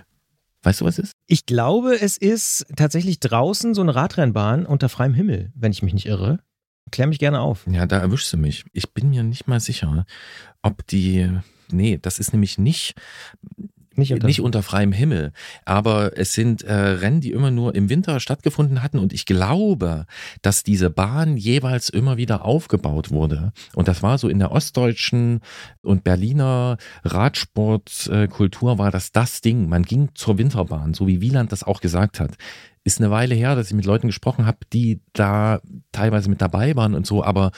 [0.63, 1.13] Weißt du, was es ist?
[1.27, 5.95] Ich glaube, es ist tatsächlich draußen so eine Radrennbahn unter freiem Himmel, wenn ich mich
[5.95, 6.41] nicht irre.
[6.91, 7.67] Klär mich gerne auf.
[7.71, 8.65] Ja, da erwischst du mich.
[8.73, 10.05] Ich bin mir nicht mal sicher,
[10.61, 11.31] ob die.
[11.73, 12.95] Nee, das ist nämlich nicht,
[13.97, 15.33] Nicht unter, nicht unter freiem Himmel.
[15.65, 18.99] Aber es sind äh, Rennen, die immer nur im Winter stattgefunden hatten.
[18.99, 20.07] Und ich glaube,
[20.43, 23.53] dass diese Bahn jeweils immer wieder aufgebaut wurde.
[23.75, 25.41] Und das war so in der ostdeutschen
[25.83, 29.69] und Berliner Radsportkultur war das das Ding.
[29.69, 32.37] Man ging zur Winterbahn, so wie Wieland das auch gesagt hat.
[32.85, 35.61] Ist eine Weile her, dass ich mit Leuten gesprochen habe, die da
[35.93, 37.51] teilweise mit dabei waren und so, aber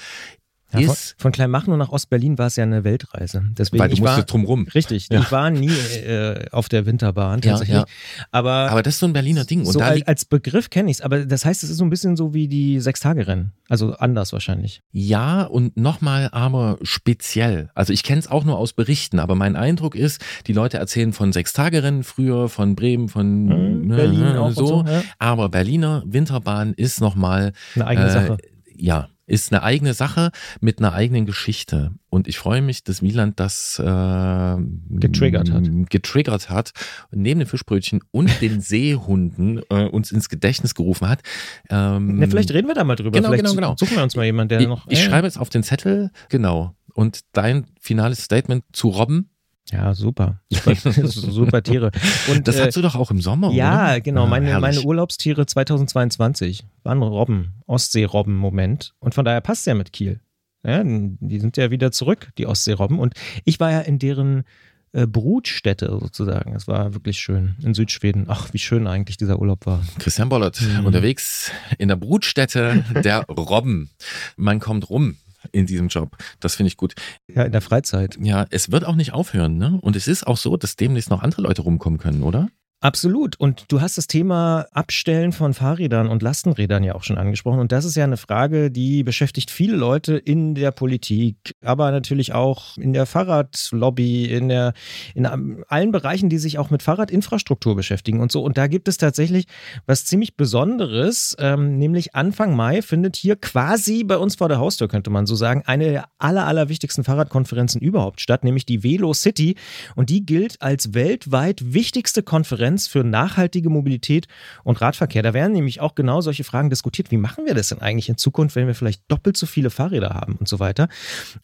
[0.80, 3.42] ja, von, von Kleinmachnow nach Ostberlin war es ja eine Weltreise.
[3.58, 4.66] Deswegen weil du war, musstest drumrum.
[4.74, 5.20] Richtig, Ja.
[5.20, 7.76] ich war nie äh, auf der Winterbahn tatsächlich.
[7.76, 7.84] ja.
[8.30, 9.60] Aber, Aber das ist so ein Berliner Ding.
[9.60, 11.00] Und so als, als Begriff kenne ich es.
[11.02, 13.52] Aber das heißt, es ist so ein bisschen so wie die Sechstagerennen.
[13.68, 14.82] Also anders wahrscheinlich.
[14.92, 17.70] ja, und nochmal aber speziell.
[17.74, 21.12] Also ich kenne es auch nur aus Berichten, aber mein Eindruck ist, die Leute erzählen
[21.12, 24.66] von Sechstagerennen früher, von Bremen, von ne, Berlin ne, auch und so.
[24.66, 24.84] so.
[25.18, 28.36] Aber Berliner Winterbahn ist nochmal Eine eigene äh, Sache.
[28.76, 30.30] Ja, ist eine eigene Sache
[30.60, 31.92] mit einer eigenen Geschichte.
[32.08, 34.56] Und ich freue mich, dass Wieland das äh,
[34.90, 35.64] Getriggert hat.
[35.90, 36.72] getriggert hat,
[37.10, 41.22] neben den Fischbrötchen und den Seehunden äh, uns ins Gedächtnis gerufen hat.
[41.70, 43.12] Ähm, Na, vielleicht reden wir da mal drüber.
[43.12, 43.76] genau, vielleicht genau, genau.
[43.78, 44.86] Suchen wir uns mal jemanden, der ich, noch.
[44.88, 46.74] ich äh, schreibe jetzt auf den Zettel, genau.
[46.94, 49.30] Und dein finales Statement zu Robben,
[49.70, 50.40] Ja, super.
[50.50, 50.74] Super,
[51.06, 51.92] super Tiere.
[52.30, 54.00] Und, das äh, hast du doch auch im Sommer, Ja, oder?
[54.00, 54.24] genau.
[54.24, 54.60] Ah, Meine, herrlich.
[54.60, 58.94] meine Urlaubstiere 2022 waren Robben, Ostseerobben Moment.
[58.98, 60.20] Und von daher passt ja mit Kiel.
[60.64, 62.98] Ja, die sind ja wieder zurück, die Ostseerobben.
[62.98, 63.14] Und
[63.44, 64.44] ich war ja in deren
[64.92, 66.54] äh, Brutstätte sozusagen.
[66.54, 68.26] Es war wirklich schön in Südschweden.
[68.28, 69.82] Ach, wie schön eigentlich dieser Urlaub war.
[69.98, 70.86] Christian Bollert Mhm.
[70.86, 73.90] unterwegs in der Brutstätte der Robben.
[74.36, 75.16] Man kommt rum
[75.50, 76.16] in diesem Job.
[76.40, 76.94] Das finde ich gut.
[77.28, 78.18] Ja, in der Freizeit.
[78.20, 79.78] Ja, es wird auch nicht aufhören, ne?
[79.80, 82.48] Und es ist auch so, dass demnächst noch andere Leute rumkommen können, oder?
[82.82, 83.38] Absolut.
[83.38, 87.60] Und du hast das Thema Abstellen von Fahrrädern und Lastenrädern ja auch schon angesprochen.
[87.60, 92.34] Und das ist ja eine Frage, die beschäftigt viele Leute in der Politik, aber natürlich
[92.34, 94.72] auch in der Fahrradlobby, in, der,
[95.14, 98.42] in allen Bereichen, die sich auch mit Fahrradinfrastruktur beschäftigen und so.
[98.42, 99.46] Und da gibt es tatsächlich
[99.86, 104.88] was ziemlich Besonderes, ähm, nämlich Anfang Mai findet hier quasi bei uns vor der Haustür,
[104.88, 109.14] könnte man so sagen, eine der aller, aller wichtigsten Fahrradkonferenzen überhaupt statt, nämlich die Velo
[109.14, 109.54] City.
[109.94, 114.26] Und die gilt als weltweit wichtigste Konferenz für nachhaltige Mobilität
[114.64, 115.22] und Radverkehr.
[115.22, 117.10] Da werden nämlich auch genau solche Fragen diskutiert.
[117.10, 120.10] Wie machen wir das denn eigentlich in Zukunft, wenn wir vielleicht doppelt so viele Fahrräder
[120.10, 120.88] haben und so weiter?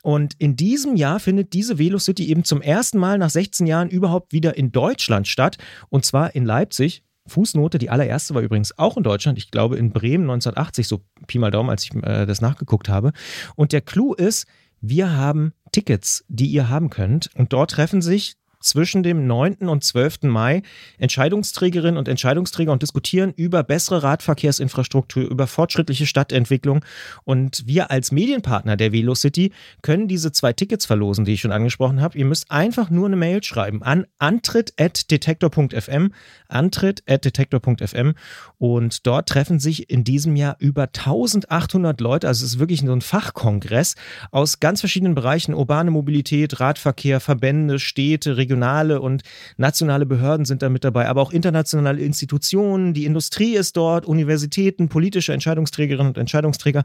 [0.02, 3.88] Und in diesem Jahr findet diese Velo City eben zum ersten Mal nach 16 Jahren
[3.88, 5.58] überhaupt wieder in Deutschland statt.
[5.88, 7.02] Und zwar in Leipzig.
[7.26, 11.38] Fußnote, die allererste war übrigens auch in Deutschland, ich glaube in Bremen 1980, so Pi
[11.38, 13.12] mal Daumen, als ich äh, das nachgeguckt habe.
[13.54, 14.46] Und der Clou ist,
[14.80, 17.30] wir haben Tickets, die ihr haben könnt.
[17.34, 18.36] Und dort treffen sich
[18.68, 19.68] zwischen dem 9.
[19.68, 20.24] und 12.
[20.24, 20.62] Mai
[20.98, 26.84] Entscheidungsträgerinnen und Entscheidungsträger und diskutieren über bessere Radverkehrsinfrastruktur, über fortschrittliche Stadtentwicklung.
[27.24, 32.00] Und wir als Medienpartner der Velocity können diese zwei Tickets verlosen, die ich schon angesprochen
[32.00, 32.18] habe.
[32.18, 36.12] Ihr müsst einfach nur eine Mail schreiben an antritt.detektor.fm,
[36.48, 38.14] antritt.detektor.fm
[38.58, 42.28] und dort treffen sich in diesem Jahr über 1800 Leute.
[42.28, 43.94] Also es ist wirklich so ein Fachkongress
[44.30, 49.22] aus ganz verschiedenen Bereichen, urbane Mobilität, Radverkehr, Verbände, Städte, regionale und
[49.56, 54.88] nationale Behörden sind da mit dabei, aber auch internationale Institutionen, die Industrie ist dort, Universitäten,
[54.88, 56.84] politische Entscheidungsträgerinnen und Entscheidungsträger.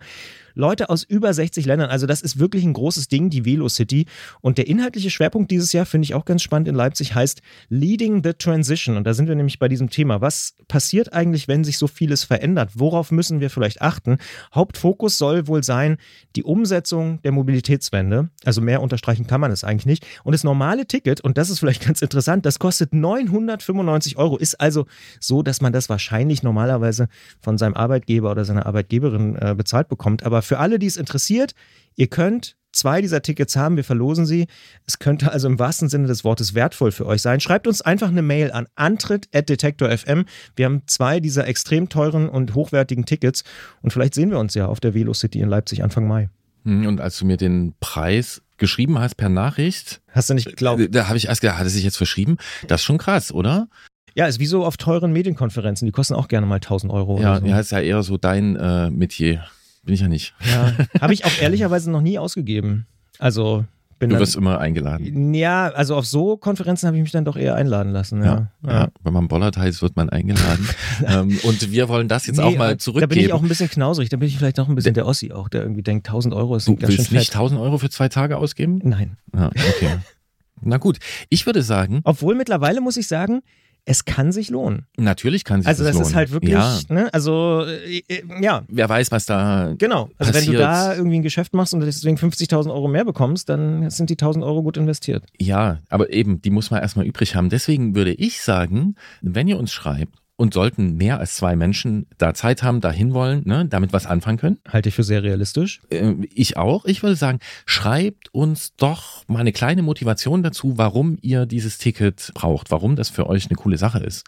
[0.55, 1.89] Leute aus über 60 Ländern.
[1.89, 4.05] Also das ist wirklich ein großes Ding, die Velo City.
[4.41, 8.23] Und der inhaltliche Schwerpunkt dieses Jahr finde ich auch ganz spannend in Leipzig heißt Leading
[8.23, 8.97] the Transition.
[8.97, 10.21] Und da sind wir nämlich bei diesem Thema.
[10.21, 12.71] Was passiert eigentlich, wenn sich so vieles verändert?
[12.75, 14.17] Worauf müssen wir vielleicht achten?
[14.53, 15.97] Hauptfokus soll wohl sein
[16.35, 18.29] die Umsetzung der Mobilitätswende.
[18.45, 20.05] Also mehr unterstreichen kann man es eigentlich nicht.
[20.23, 24.37] Und das normale Ticket, und das ist vielleicht ganz interessant, das kostet 995 Euro.
[24.37, 24.85] Ist also
[25.19, 27.07] so, dass man das wahrscheinlich normalerweise
[27.41, 30.23] von seinem Arbeitgeber oder seiner Arbeitgeberin äh, bezahlt bekommt.
[30.23, 31.53] Aber für alle, die es interessiert,
[31.95, 34.47] ihr könnt zwei dieser Tickets haben, wir verlosen sie.
[34.87, 37.39] Es könnte also im wahrsten Sinne des Wortes wertvoll für euch sein.
[37.39, 40.25] Schreibt uns einfach eine Mail an antritt.detektor.fm.
[40.55, 43.43] Wir haben zwei dieser extrem teuren und hochwertigen Tickets
[43.81, 46.29] und vielleicht sehen wir uns ja auf der Velo City in Leipzig Anfang Mai.
[46.65, 50.83] Hm, Und als du mir den Preis geschrieben hast per Nachricht, Hast du nicht geglaubt?
[50.91, 52.37] da habe ich erst gedacht, hat er sich jetzt verschrieben?
[52.67, 53.67] Das ist schon krass, oder?
[54.15, 55.85] Ja, ist wie so auf teuren Medienkonferenzen.
[55.87, 57.19] Die kosten auch gerne mal 1000 Euro.
[57.19, 57.45] Ja, so.
[57.47, 59.43] ja, ist ja eher so dein äh, Metier.
[59.83, 60.33] Bin ich ja nicht.
[60.49, 62.85] Ja, habe ich auch ehrlicherweise noch nie ausgegeben.
[63.19, 63.65] Also
[63.99, 65.33] bin Du dann, wirst immer eingeladen.
[65.33, 68.21] ja, also auf so Konferenzen habe ich mich dann doch eher einladen lassen.
[68.23, 68.87] Ja, Ja, ja.
[69.03, 70.67] wenn man Bollert heißt, wird man eingeladen.
[71.07, 73.09] ähm, und wir wollen das jetzt Nee, auch mal Da zurückgeben.
[73.09, 74.09] bin ich auch ein bisschen knausrig.
[74.09, 76.55] Da bin ich vielleicht noch ein bisschen der Ossi auch, der irgendwie denkt, 1000 Euro
[76.55, 77.35] ist du ganz schön willst nicht fett.
[77.35, 78.81] 1000 Euro für zwei Tage ausgeben?
[78.83, 79.15] Nein.
[79.33, 79.97] Ja, okay.
[80.65, 80.97] Na gut,
[81.29, 83.41] ich würde sagen, Obwohl mittlerweile muss ich sagen,
[83.85, 84.85] es kann sich lohnen.
[84.97, 86.07] natürlich kann sich Also das das lohnen.
[86.09, 90.09] ist halt wirklich, Ja, ne, also äh, äh, ja, wer weiß, was da genau.
[90.17, 90.61] Also wenn du Passiert.
[90.61, 94.43] da irgendwie ein Geschäft machst und deswegen 50.000 Euro mehr bekommst, dann sind die 1.000
[94.45, 95.25] Euro gut investiert.
[95.37, 97.49] Ja, aber eben, die muss man erstmal übrig haben.
[97.49, 102.33] Deswegen würde ich sagen, wenn ihr uns schreibt und sollten mehr als zwei Menschen da
[102.33, 105.81] Zeit haben, dahin wollen, ne, damit was anfangen können, Halte ich für sehr realistisch.
[105.89, 111.17] äh, ich auch, ich würde sagen, schreibt uns doch mal eine kleine Motivation dazu, warum
[111.21, 114.25] ihr dieses Ticket braucht, warum das für euch eine coole Sache ist.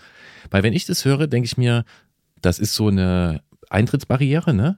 [0.52, 1.86] Weil wenn ich das höre, denke ich mir,
[2.42, 4.78] das ist so eine Eintrittsbarriere, ne?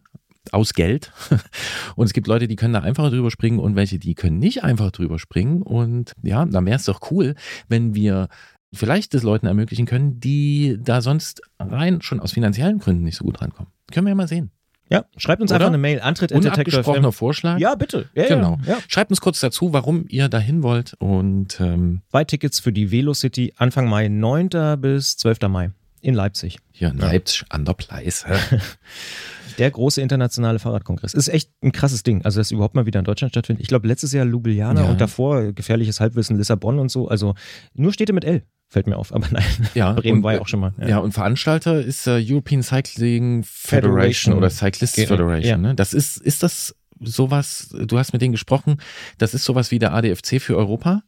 [0.54, 1.12] Aus Geld.
[1.98, 4.64] Und es gibt Leute, die können da einfacher drüber springen und welche, die können nicht
[4.64, 5.62] einfach drüber springen.
[5.62, 7.36] Und ja, dann wäre es doch cool,
[7.68, 8.30] wenn wir
[8.73, 13.23] vielleicht das Leuten ermöglichen können, die da sonst rein schon aus finanziellen Gründen nicht so
[13.26, 13.72] gut rankommen.
[13.91, 14.52] Können wir ja mal sehen.
[14.89, 15.57] Ja, schreibt uns Oder?
[15.57, 15.99] einfach eine Mail.
[15.99, 17.11] Antritt Unabgesprochener.
[17.11, 17.60] Vorschlag.
[17.60, 18.10] Ja, bitte.
[18.15, 18.57] Ja, Genau.
[18.65, 18.77] Ja, ja.
[18.88, 23.53] Schreibt uns kurz dazu, warum ihr dahin wollt und ähm, Zwei Tickets für die Velocity
[23.57, 24.49] Anfang Mai, 9.
[24.80, 25.41] bis 12.
[25.49, 26.60] Mai in Leipzig.
[26.72, 28.26] hier in Leipzig an der Pleis.
[28.27, 28.35] hä?
[29.57, 31.15] Der große internationale Fahrradkongress.
[31.15, 32.23] Ist echt ein krasses Ding.
[32.23, 33.61] Also, dass überhaupt mal wieder in Deutschland stattfindet.
[33.64, 34.88] Ich glaube, letztes Jahr Ljubljana Ja.
[34.89, 37.07] und davor gefährliches Halbwissen Lissabon und so.
[37.07, 37.34] Also,
[37.73, 38.44] nur Städte mit L.
[38.69, 39.14] Fällt mir auf.
[39.14, 39.44] Aber nein,
[39.76, 40.73] Ja, Bremen und- war ja auch schon mal.
[40.85, 40.98] Ja.
[40.99, 44.34] und Veranstalter ist äh, European Cycling Federation, Federation.
[44.38, 45.44] oder Cyclists Genau, Federation.
[45.49, 45.57] ja.
[45.57, 45.76] Ne?
[45.76, 48.77] Das ist, ist das sowas, du hast mit denen gesprochen,
[49.19, 51.02] das ist sowas wie der ADFC für Europa?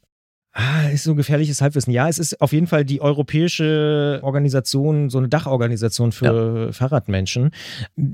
[0.53, 1.93] Ah, ist so gefährliches Halbwissen.
[1.93, 7.51] Ja, es ist auf jeden Fall die europäische Organisation, so eine Dachorganisation für Fahrradmenschen.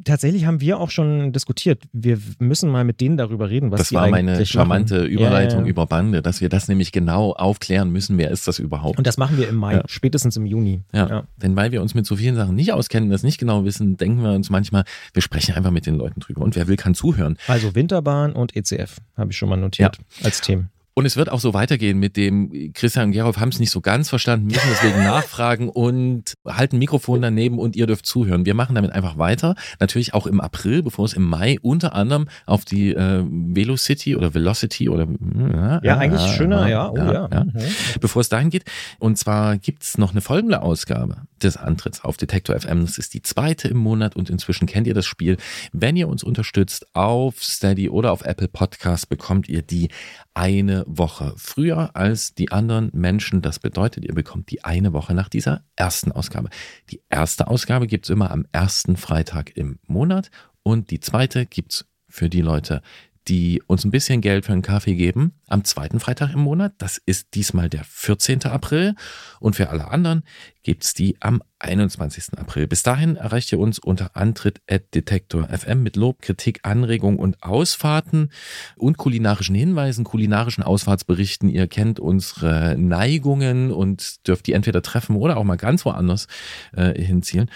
[0.04, 1.84] Tatsächlich haben wir auch schon diskutiert.
[1.94, 5.08] Wir müssen mal mit denen darüber reden, was das die war meine eigentlich charmante machen.
[5.12, 5.70] Überleitung Ja, ja.
[5.70, 8.98] über Bande, dass wir das nämlich genau aufklären müssen, wer ist das überhaupt?
[8.98, 9.84] Und das machen wir im Mai, Ja.
[9.88, 10.82] spätestens im Juni.
[10.94, 11.24] Ja.
[11.38, 14.22] Denn weil wir uns mit so vielen Sachen nicht auskennen, das nicht genau wissen, denken
[14.22, 14.84] wir uns manchmal,
[15.14, 16.42] wir sprechen einfach mit den Leuten drüber.
[16.42, 17.38] Und wer will, kann zuhören.
[17.48, 20.70] Also Winterbahn und ECF habe ich schon mal notiert als Themen.
[20.98, 23.82] Und es wird auch so weitergehen mit dem, Christian und Gerolf haben es nicht so
[23.82, 28.46] ganz verstanden, müssen deswegen nachfragen und halten Mikrofon daneben und ihr dürft zuhören.
[28.46, 29.56] Wir machen damit einfach weiter.
[29.82, 34.34] Natürlich auch im April, bevor es im Mai unter anderem auf die äh, Velocity oder
[34.34, 36.90] Velocity oder äh, Ja, eigentlich schöner, ja.
[36.90, 37.28] Oh, ja.
[37.44, 37.52] Mhm.
[38.00, 38.64] bevor es dahin geht.
[38.98, 42.86] Und zwar gibt's noch eine folgende Ausgabe des Antritts auf Detektor FM.
[42.86, 45.36] Das ist die zweite im Monat und inzwischen kennt ihr das Spiel.
[45.74, 49.90] Wenn ihr uns unterstützt auf Steady oder auf Apple Podcast, bekommt ihr die
[50.36, 53.42] eine Woche früher als die anderen Menschen.
[53.42, 56.50] Das bedeutet, ihr bekommt die eine Woche nach dieser ersten Ausgabe.
[56.92, 60.30] Die erste Ausgabe gibt's immer am ersten Freitag im Monat
[60.62, 62.82] und die zweite gibt's für die Leute,
[63.28, 66.74] die uns ein bisschen Geld für einen Kaffee geben, am zweiten Freitag im Monat.
[66.78, 68.44] Das ist diesmal der 14.
[68.46, 68.96] April.
[69.40, 70.24] Und für alle anderen
[70.64, 72.38] gibt's die am 21.
[72.38, 72.68] April.
[72.68, 78.32] Bis dahin erreicht ihr uns unter Antritt.detektor FM mit Lob, Kritik, Anregung und Ausfahrten
[78.76, 81.50] und kulinarischen Hinweisen, kulinarischen Ausfahrtsberichten.
[81.50, 86.28] Ihr kennt unsere Neigungen und dürft die entweder treffen oder auch mal ganz woanders
[86.76, 87.50] äh, hinzielen.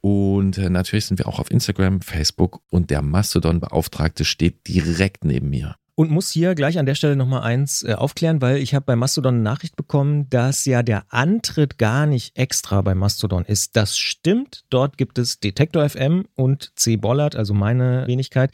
[0.00, 5.50] Und äh, natürlich sind wir auch auf Instagram, Facebook und der Mastodon-Beauftragte steht direkt neben
[5.50, 5.76] mir.
[5.98, 8.96] Und muss hier gleich an der Stelle nochmal eins äh, aufklären, weil ich habe bei
[8.96, 13.76] Mastodon eine Nachricht bekommen, dass ja der Antritt gar nicht extra bei Mastodon ist.
[13.76, 14.64] Das stimmt.
[14.68, 16.96] Dort gibt es Detektor FM und C.
[16.96, 18.52] Bollard, also meine Wenigkeit.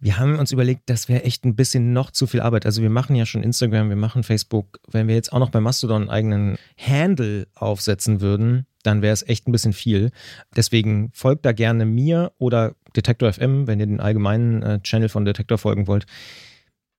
[0.00, 2.64] Wir haben uns überlegt, das wäre echt ein bisschen noch zu viel Arbeit.
[2.64, 4.80] Also wir machen ja schon Instagram, wir machen Facebook.
[4.90, 9.26] Wenn wir jetzt auch noch bei Mastodon einen eigenen Handle aufsetzen würden, dann wäre es
[9.28, 10.12] echt ein bisschen viel.
[10.56, 15.26] Deswegen folgt da gerne mir oder Detektor FM, wenn ihr den allgemeinen äh, Channel von
[15.26, 16.06] Detektor folgen wollt.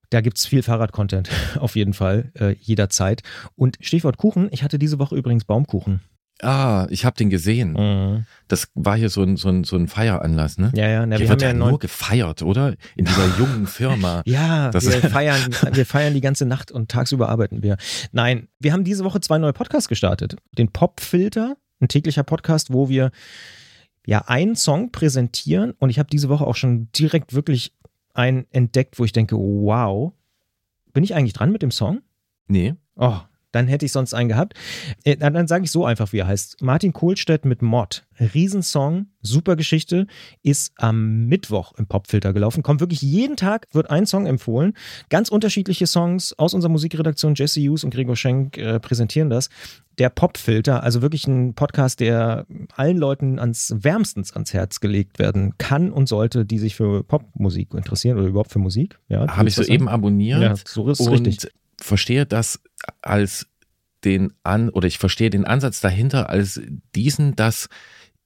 [0.09, 1.29] Da gibt es viel Fahrrad-Content,
[1.59, 3.21] auf jeden Fall, äh, jederzeit.
[3.55, 6.01] Und Stichwort Kuchen, ich hatte diese Woche übrigens Baumkuchen.
[6.41, 7.73] Ah, ich habe den gesehen.
[7.73, 8.25] Mhm.
[8.49, 10.69] Das war hier so ein, so ein, so ein Feieranlass, ne?
[10.75, 12.75] Ja, ja, na, Hier wir wird haben ja nur gefeiert, oder?
[12.97, 14.21] In dieser jungen Firma.
[14.25, 15.39] Ja, Das- wir feiern,
[15.71, 17.77] wir feiern die ganze Nacht und tagsüber arbeiten wir.
[18.11, 20.35] Nein, wir haben diese Woche zwei neue Podcasts gestartet.
[20.57, 23.11] Den Popfilter, ein täglicher Podcast, wo wir
[24.05, 27.71] ja einen Song präsentieren und ich habe diese Woche auch schon direkt wirklich
[28.15, 30.13] einen entdeckt, wo ich denke, wow,
[30.93, 32.01] bin ich eigentlich dran mit dem Song?
[32.47, 32.73] Nee.
[32.95, 33.19] Oh,
[33.55, 34.53] dann hätte ich sonst einen gehabt.
[35.03, 36.61] Äh, dann dann sage ich so einfach, wie er heißt.
[36.61, 38.03] Martin Kohlstedt mit Mod.
[38.19, 40.07] Riesensong, super Geschichte,
[40.43, 42.63] ist am Mittwoch im Popfilter gelaufen.
[42.63, 44.73] Kommt wirklich jeden Tag, wird ein Song empfohlen.
[45.09, 47.35] Ganz unterschiedliche Songs aus unserer Musikredaktion.
[47.35, 49.49] Jesse Hughes und Gregor Schenk äh, präsentieren das.
[49.97, 52.45] Der Popfilter, also wirklich ein Podcast, der
[52.75, 57.73] allen Leuten ans wärmstens ans Herz gelegt werden kann und sollte, die sich für Popmusik
[57.73, 58.99] interessieren oder überhaupt für Musik.
[59.07, 61.51] Ja, Habe ich soeben abonniert Ja, so ist und richtig.
[61.81, 62.61] Verstehe das
[63.01, 63.47] als
[64.03, 66.61] den an oder ich verstehe den Ansatz dahinter als
[66.95, 67.69] diesen, dass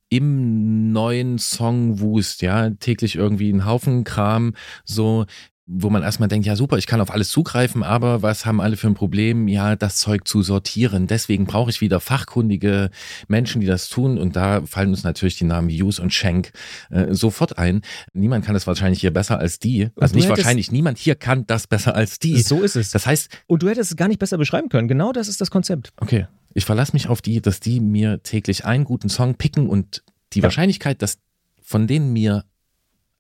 [0.10, 5.26] im neuen Song Wust, ja, täglich irgendwie ein Haufen Kram, so,
[5.72, 8.76] wo man erstmal denkt, ja super, ich kann auf alles zugreifen, aber was haben alle
[8.76, 9.48] für ein Problem?
[9.48, 11.06] Ja, das Zeug zu sortieren.
[11.06, 12.90] Deswegen brauche ich wieder fachkundige
[13.28, 14.18] Menschen, die das tun.
[14.18, 16.52] Und da fallen uns natürlich die Namen Hughes und Schenk
[16.90, 17.82] äh, sofort ein.
[18.14, 19.90] Niemand kann das wahrscheinlich hier besser als die.
[19.96, 22.42] Also nicht hättest- wahrscheinlich, niemand hier kann das besser als die.
[22.42, 22.90] So ist es.
[22.90, 24.88] Das heißt, Und du hättest es gar nicht besser beschreiben können.
[24.88, 25.92] Genau das ist das Konzept.
[25.98, 26.26] okay,
[26.56, 30.40] ich verlasse mich auf die, dass die mir täglich einen guten Song picken und die
[30.40, 30.44] Ja.
[30.46, 31.20] Wahrscheinlichkeit, dass
[31.62, 32.44] von denen mir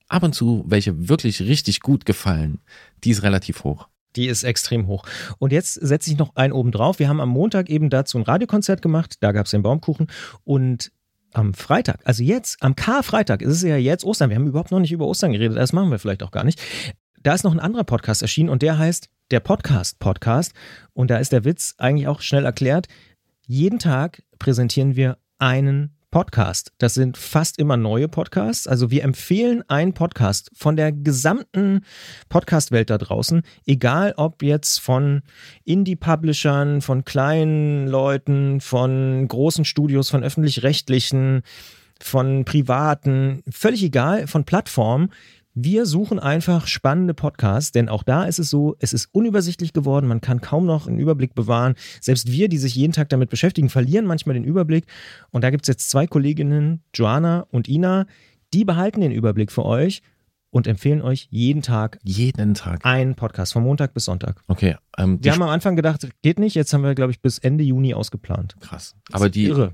[0.09, 2.59] ab und zu welche wirklich richtig gut gefallen,
[3.03, 3.87] die ist relativ hoch.
[4.15, 5.05] Die ist extrem hoch.
[5.37, 6.99] Und jetzt setze ich noch einen oben drauf.
[6.99, 9.17] Wir haben am Montag eben dazu ein Radiokonzert gemacht.
[9.21, 10.07] Da gab es den Baumkuchen.
[10.43, 10.91] Und
[11.33, 14.31] am Freitag, also jetzt, am Karfreitag, es ist ja jetzt Ostern.
[14.31, 15.57] Wir haben überhaupt noch nicht über Ostern geredet.
[15.57, 16.59] Das machen wir vielleicht auch gar nicht.
[17.21, 20.53] Da ist noch ein anderer Podcast erschienen und der heißt der Podcast Podcast.
[20.93, 22.87] Und da ist der Witz eigentlich auch schnell erklärt.
[23.45, 26.71] Jeden Tag präsentieren wir einen Podcast.
[26.79, 28.67] Das sind fast immer neue Podcasts.
[28.67, 31.81] Also wir empfehlen einen Podcast von der gesamten
[32.29, 35.21] Podcast-Welt da draußen, egal ob jetzt von
[35.65, 41.43] Indie-Publishern, von kleinen Leuten, von großen Studios, von öffentlich-rechtlichen,
[42.01, 45.11] von privaten, völlig egal, von Plattformen.
[45.61, 50.07] Wir suchen einfach spannende Podcasts, denn auch da ist es so, es ist unübersichtlich geworden,
[50.07, 51.75] man kann kaum noch einen Überblick bewahren.
[51.99, 54.85] Selbst wir, die sich jeden Tag damit beschäftigen, verlieren manchmal den Überblick.
[55.31, 58.05] Und da gibt es jetzt zwei Kolleginnen, Joanna und Ina,
[58.53, 60.01] die behalten den Überblick für euch
[60.49, 62.85] und empfehlen euch jeden Tag Jeden Tag.
[62.85, 64.41] einen Podcast, von Montag bis Sonntag.
[64.47, 67.37] Okay, ähm, Wir haben am Anfang gedacht, geht nicht, jetzt haben wir, glaube ich, bis
[67.37, 68.55] Ende Juni ausgeplant.
[68.61, 68.95] krass.
[69.11, 69.73] Aber die Irre.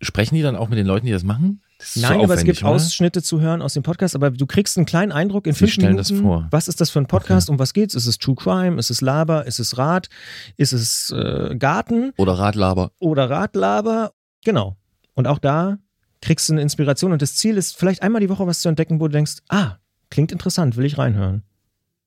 [0.00, 1.60] sprechen die dann auch mit den Leuten, die das machen?
[1.78, 2.72] Das Nein, aber es gibt oder?
[2.72, 5.72] Ausschnitte zu hören aus dem Podcast, aber du kriegst einen kleinen Eindruck in Sie fünf
[5.74, 6.26] stellen das Minuten.
[6.28, 6.48] vor.
[6.50, 7.48] Was ist das für ein Podcast?
[7.48, 7.94] Um was geht's?
[7.94, 8.78] Ist es True Crime?
[8.78, 9.46] Ist es Laber?
[9.46, 10.08] Ist es Rat?
[10.56, 12.90] Ist es äh, Garten Oder Radlaber.
[12.98, 14.12] oder Ratlaber?
[14.44, 14.76] Genau.
[15.14, 15.78] Und auch da
[16.20, 18.98] kriegst du eine Inspiration und das Ziel ist, vielleicht einmal die Woche was zu entdecken,
[18.98, 19.76] wo du denkst, ah,
[20.10, 21.44] klingt interessant, will ich reinhören.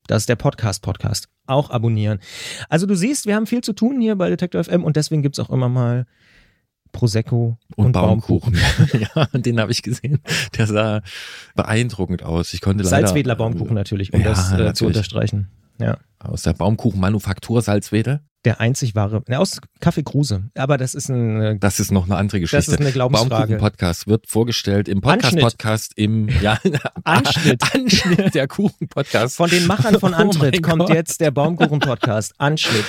[0.08, 1.30] Das ist der Podcast-Podcast.
[1.46, 2.20] Auch abonnieren.
[2.68, 5.40] Also du siehst, wir haben viel zu tun hier bei Detektor FM und deswegen gibt's
[5.40, 6.06] auch immer mal
[6.92, 8.54] Prosecco und, Und, Baumkuchen.
[8.54, 9.08] Baumkuchen.
[9.16, 10.20] ja, den habe ich gesehen.
[10.58, 11.02] Der sah
[11.56, 12.54] beeindruckend aus.
[12.54, 14.88] Ich konnte leider Salzwedler Baumkuchen natürlich, um Ja, das äh, zu natürlich.
[14.98, 15.50] unterstreichen.
[15.80, 15.98] Ja.
[16.20, 18.20] aus der Baumkuchenmanufaktur Salzwedel.
[18.46, 20.44] Der einzig wahre, ne, aus Kaffee Kruse.
[20.56, 22.72] Aber das ist ein, äh, Das ist noch eine andere das Geschichte.
[22.74, 23.30] ist eine Glaubensfrage.
[23.58, 25.02] Baumkuchen-Podcast wird vorgestellt im.
[25.02, 26.60] Podcast-Podcast im ja,
[27.04, 27.64] Anschnitt.
[27.74, 29.36] Anschnitt der Kuchen-Podcast.
[29.38, 30.94] Von den Machern von Oh Antritt mein kommt Gott.
[30.96, 32.34] jetzt der Baumkuchen-Podcast.
[32.38, 32.86] Anschnitt.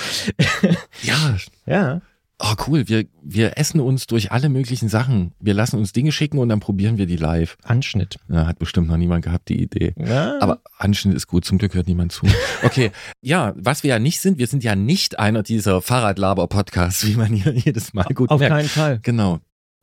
[1.03, 1.35] Ja,
[1.65, 2.01] Ja.
[2.43, 2.87] Oh cool.
[2.87, 5.33] Wir, wir essen uns durch alle möglichen Sachen.
[5.39, 7.57] Wir lassen uns Dinge schicken und dann probieren wir die live.
[7.63, 8.17] Anschnitt.
[8.29, 9.93] Ja, hat bestimmt noch niemand gehabt, die Idee.
[9.97, 10.37] Ja.
[10.41, 12.27] Aber Anschnitt ist gut, zum Glück hört niemand zu.
[12.63, 12.91] Okay,
[13.21, 17.33] ja, was wir ja nicht sind, wir sind ja nicht einer dieser Fahrradlaber-Podcasts, wie man
[17.33, 18.53] hier jedes Mal gut auf merkt.
[18.55, 18.99] keinen Fall.
[19.01, 19.39] Genau,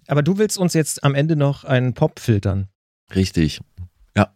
[0.07, 2.69] Aber du willst uns jetzt am Ende noch einen Pop filtern.
[3.15, 3.61] richtig.
[4.17, 4.35] Ja.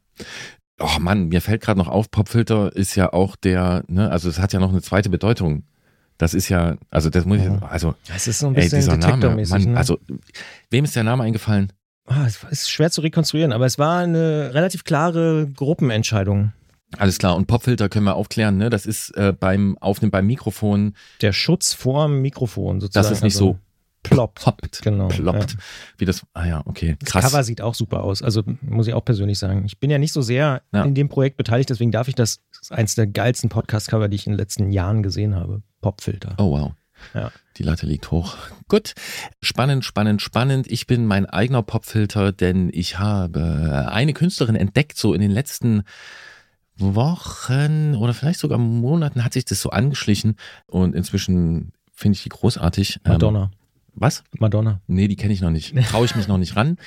[0.80, 4.38] Oh Mann, mir fällt gerade noch auf, Popfilter ist ja auch der, ne, also es
[4.38, 5.64] hat ja noch eine zweite Bedeutung.
[6.18, 8.96] Das ist ja, also das muss ich, also, Das ist so ein ey, bisschen dieser
[8.96, 9.44] Name.
[9.48, 9.76] Mann, ne?
[9.76, 9.98] also,
[10.70, 11.72] wem ist der Name eingefallen?
[12.06, 16.52] ah, es ist schwer zu rekonstruieren, aber es war eine relativ klare Gruppenentscheidung.
[16.98, 20.94] Alles klar, und Popfilter können wir aufklären, ne, das ist äh, beim Aufnehmen beim Mikrofon,
[21.22, 23.04] Der Schutz vorm Mikrofon sozusagen.
[23.08, 23.58] das ist nicht also so
[24.04, 24.42] ploppt.
[24.44, 25.08] poppt, Genau.
[25.08, 25.58] ploppt, Ja.
[25.98, 27.24] wie das, ah ja, okay, Das krass.
[27.24, 28.22] Cover sieht auch super aus.
[28.22, 29.64] Also muss ich auch persönlich sagen.
[29.64, 30.84] Ich bin ja nicht so sehr Ja.
[30.84, 34.14] in dem Projekt beteiligt, deswegen darf ich das, das ist eins der geilsten Podcast-Cover, die
[34.16, 35.62] ich in den letzten Jahren gesehen habe.
[35.82, 36.34] Popfilter.
[36.38, 36.72] Oh wow.
[37.12, 37.30] Ja.
[37.58, 38.36] Die Latte liegt hoch.
[38.68, 38.94] Gut.
[39.42, 40.66] Spannend, spannend, spannend.
[40.70, 45.82] Ich bin mein eigener Popfilter, denn ich habe eine Künstlerin entdeckt, so in den letzten
[46.78, 50.36] Wochen oder vielleicht sogar Monaten hat sich das so angeschlichen
[50.66, 53.00] und inzwischen finde ich die großartig.
[53.04, 53.50] Ähm, Madonna.
[53.94, 54.24] was?
[54.38, 54.80] Madonna.
[54.86, 55.76] Nee, die kenne ich noch nicht.
[55.90, 56.78] Traue ich mich noch nicht ran.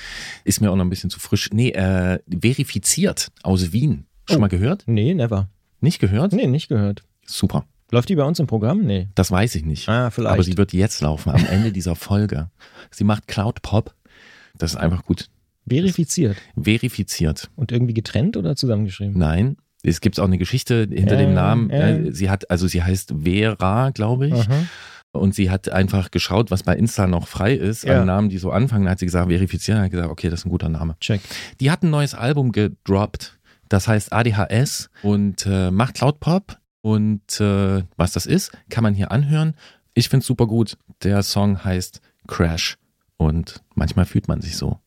[0.44, 1.50] Ist mir auch noch ein bisschen zu frisch.
[1.52, 4.06] Nee, äh, verifiziert aus Wien.
[4.28, 4.40] Schon Oh.
[4.40, 4.82] mal gehört?
[4.86, 5.48] Nee, never.
[5.80, 6.32] Nicht gehört?
[6.32, 7.02] Nee, nicht gehört.
[7.26, 7.64] Super.
[7.90, 8.84] Läuft die bei uns im Programm?
[8.84, 9.08] Nee.
[9.14, 9.88] Das weiß ich nicht.
[9.88, 10.32] Ah, vielleicht.
[10.34, 12.50] Aber sie wird jetzt laufen, am Ende dieser Folge.
[12.90, 13.94] Sie macht Cloud Pop.
[14.58, 15.28] Das ist einfach gut.
[15.68, 16.36] Verifiziert.
[16.60, 17.50] Verifiziert.
[17.56, 19.16] Und irgendwie getrennt oder zusammengeschrieben?
[19.18, 19.56] Nein.
[19.82, 21.70] Es gibt auch eine Geschichte hinter Ja, dem Namen.
[21.70, 21.88] ja.
[21.90, 24.34] Äh, Sie hat, also sie heißt Vera, glaube ich.
[24.34, 24.64] Aha.
[25.12, 28.00] Und sie hat einfach geschaut, was bei Insta noch frei ist, Ja.
[28.00, 28.84] an Namen, die so anfangen.
[28.84, 29.80] Da hat sie gesagt, verifizieren.
[29.80, 30.96] Hat gesagt, okay, das ist ein guter Name.
[31.00, 31.20] Check.
[31.60, 33.37] Die hat ein neues Album gedroppt.
[33.68, 36.58] Das heißt ADHS und äh, macht Cloudpop.
[36.80, 39.54] Und äh, was das ist, kann man hier anhören.
[39.94, 40.78] Ich finde es super gut.
[41.02, 42.78] Der Song heißt Crash.
[43.16, 44.78] Und manchmal fühlt man sich so.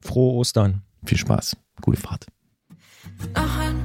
[0.00, 0.82] Frohe Ostern.
[1.04, 1.56] Viel Spaß.
[1.82, 2.26] Gute Fahrt.
[3.34, 3.83] Noch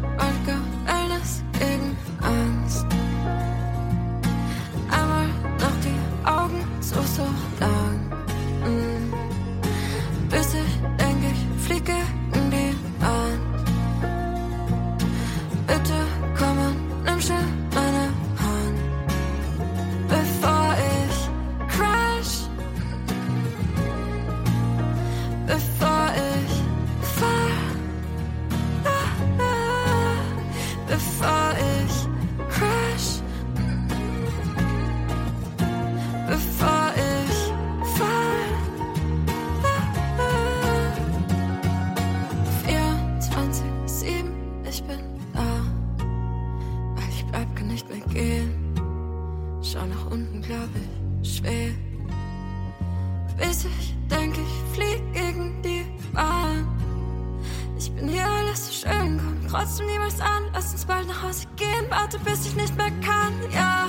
[59.80, 60.44] trotzdem niemals an.
[60.54, 63.88] Lass uns bald nach Hause gehen, warte bis ich nicht mehr kann, ja.